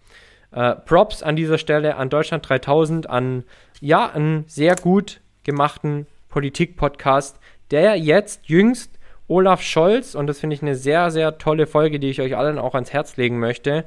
[0.55, 3.43] Äh, Props an dieser Stelle an Deutschland 3000, an
[3.81, 7.37] ja, einen sehr gut gemachten Politik-Podcast,
[7.71, 12.09] der jetzt jüngst Olaf Scholz, und das finde ich eine sehr, sehr tolle Folge, die
[12.09, 13.83] ich euch allen auch ans Herz legen möchte,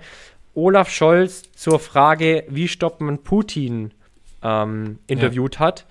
[0.54, 3.92] Olaf Scholz zur Frage, wie stoppt man Putin,
[4.42, 5.60] ähm, interviewt ja.
[5.60, 5.86] hat.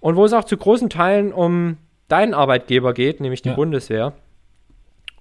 [0.00, 1.76] Und wo es auch zu großen Teilen um
[2.08, 3.54] deinen Arbeitgeber geht, nämlich die ja.
[3.54, 4.14] Bundeswehr.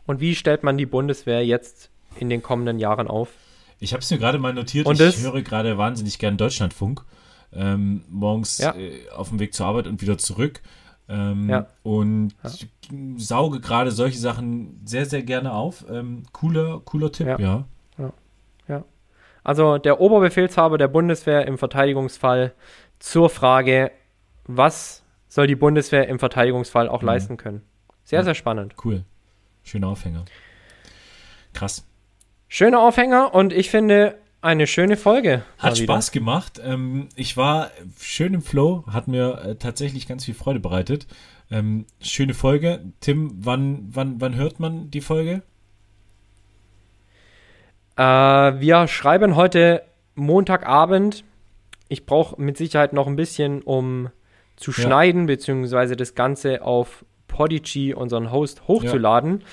[0.07, 3.29] Und wie stellt man die Bundeswehr jetzt in den kommenden Jahren auf?
[3.79, 4.85] Ich habe es mir gerade mal notiert.
[4.85, 7.03] Und ich höre gerade wahnsinnig gern Deutschlandfunk.
[7.53, 8.75] Ähm, morgens ja.
[8.75, 10.61] äh, auf dem Weg zur Arbeit und wieder zurück.
[11.09, 11.67] Ähm, ja.
[11.83, 12.51] Und ja.
[13.17, 15.85] sauge gerade solche Sachen sehr, sehr gerne auf.
[15.89, 17.39] Ähm, cooler, cooler Tipp, ja.
[17.39, 17.65] ja.
[18.67, 18.83] Ja.
[19.43, 22.53] Also der Oberbefehlshaber der Bundeswehr im Verteidigungsfall
[22.99, 23.91] zur Frage,
[24.45, 27.07] was soll die Bundeswehr im Verteidigungsfall auch mhm.
[27.07, 27.61] leisten können.
[28.03, 28.75] Sehr, sehr spannend.
[28.83, 29.03] Cool.
[29.63, 30.25] Schöner Aufhänger.
[31.53, 31.85] Krass.
[32.47, 35.43] Schöner Aufhänger und ich finde eine schöne Folge.
[35.57, 36.61] Hat Spaß gemacht.
[36.63, 41.07] Ähm, ich war schön im Flow, hat mir äh, tatsächlich ganz viel Freude bereitet.
[41.51, 42.85] Ähm, schöne Folge.
[43.01, 45.41] Tim, wann, wann, wann hört man die Folge?
[47.97, 49.83] Äh, wir schreiben heute
[50.15, 51.25] Montagabend.
[51.89, 54.09] Ich brauche mit Sicherheit noch ein bisschen, um
[54.55, 54.83] zu ja.
[54.83, 59.39] schneiden, beziehungsweise das Ganze auf Podigy, unseren Host, hochzuladen.
[59.39, 59.45] Ja.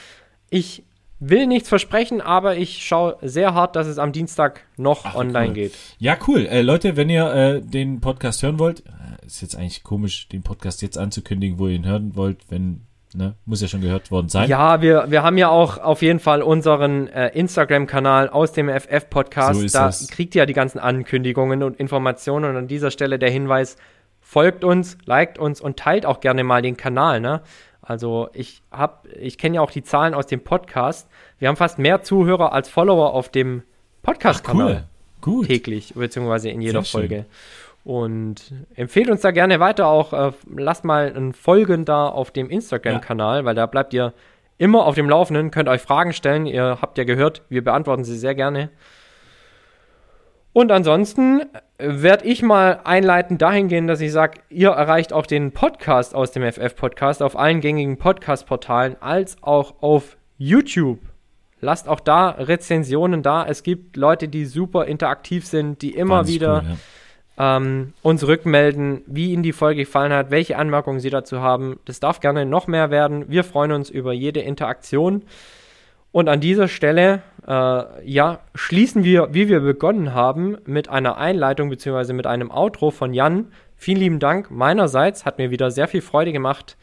[0.50, 0.84] Ich
[1.20, 5.48] will nichts versprechen, aber ich schaue sehr hart, dass es am Dienstag noch Ach, online
[5.48, 5.54] cool.
[5.54, 5.74] geht.
[5.98, 6.46] Ja, cool.
[6.46, 10.42] Äh, Leute, wenn ihr äh, den Podcast hören wollt, äh, ist jetzt eigentlich komisch, den
[10.42, 12.82] Podcast jetzt anzukündigen, wo ihr ihn hören wollt, wenn,
[13.14, 14.48] ne, muss ja schon gehört worden sein.
[14.48, 19.60] Ja, wir, wir haben ja auch auf jeden Fall unseren äh, Instagram-Kanal aus dem FF-Podcast.
[19.60, 20.08] So da das.
[20.08, 23.76] kriegt ihr ja die ganzen Ankündigungen und Informationen und an dieser Stelle der Hinweis,
[24.20, 27.42] folgt uns, liked uns und teilt auch gerne mal den Kanal, ne?
[27.86, 31.08] Also ich habe, ich kenne ja auch die Zahlen aus dem Podcast.
[31.38, 33.62] Wir haben fast mehr Zuhörer als Follower auf dem
[34.02, 34.72] Podcast-Kanal.
[34.72, 34.84] Cool.
[35.20, 35.46] Gut.
[35.46, 37.16] Täglich, beziehungsweise in jeder Sehr Folge.
[37.16, 37.26] Schön.
[37.84, 40.12] Und empfehlt uns da gerne weiter auch.
[40.12, 43.44] Äh, lasst mal ein Folgen da auf dem Instagram-Kanal, ja.
[43.44, 44.14] weil da bleibt ihr
[44.56, 46.46] immer auf dem Laufenden, könnt euch Fragen stellen.
[46.46, 48.70] Ihr habt ja gehört, wir beantworten sie sehr gerne.
[50.54, 51.42] Und ansonsten
[51.78, 56.44] werde ich mal einleiten dahingehend, dass ich sage, ihr erreicht auch den Podcast aus dem
[56.44, 61.00] FF-Podcast auf allen gängigen Podcast-Portalen als auch auf YouTube.
[61.60, 63.44] Lasst auch da Rezensionen da.
[63.44, 66.76] Es gibt Leute, die super interaktiv sind, die immer Ganz wieder cool,
[67.36, 67.56] ja.
[67.56, 71.80] ähm, uns rückmelden, wie ihnen die Folge gefallen hat, welche Anmerkungen sie dazu haben.
[71.84, 73.28] Das darf gerne noch mehr werden.
[73.28, 75.24] Wir freuen uns über jede Interaktion.
[76.12, 81.68] Und an dieser Stelle, äh, ja, schließen wir, wie wir begonnen haben, mit einer Einleitung
[81.70, 82.12] bzw.
[82.12, 83.52] mit einem Outro von Jan.
[83.76, 86.76] Vielen lieben Dank meinerseits, hat mir wieder sehr viel Freude gemacht,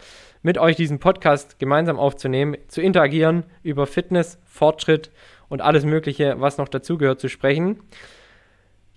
[0.43, 5.11] mit euch diesen Podcast gemeinsam aufzunehmen, zu interagieren, über Fitness, Fortschritt
[5.49, 7.79] und alles Mögliche, was noch dazugehört, zu sprechen.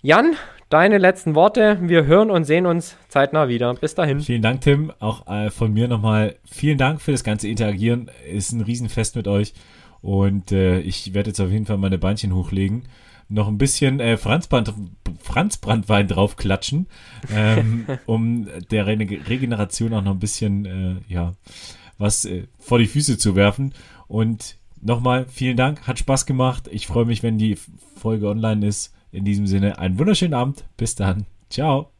[0.01, 0.35] Jan,
[0.69, 1.79] deine letzten Worte.
[1.81, 3.73] Wir hören und sehen uns zeitnah wieder.
[3.73, 4.19] Bis dahin.
[4.19, 4.91] Vielen Dank, Tim.
[4.99, 8.11] Auch äh, von mir nochmal vielen Dank für das ganze Interagieren.
[8.31, 9.53] Ist ein Riesenfest mit euch.
[10.01, 12.83] Und äh, ich werde jetzt auf jeden Fall meine Beinchen hochlegen.
[13.27, 14.73] Noch ein bisschen äh, Franzbrand,
[15.19, 16.87] Franzbrandwein draufklatschen,
[17.33, 21.33] ähm, um der Re Regeneration auch noch ein bisschen, äh, ja,
[21.97, 23.73] was äh, vor die Füße zu werfen.
[24.07, 26.69] Und nochmal vielen Dank, hat Spaß gemacht.
[26.71, 27.57] Ich freue mich, wenn die
[27.95, 28.93] Folge online ist.
[29.11, 30.65] In diesem Sinne, einen wunderschönen Abend.
[30.75, 31.25] Bis dann.
[31.49, 31.94] Ciao.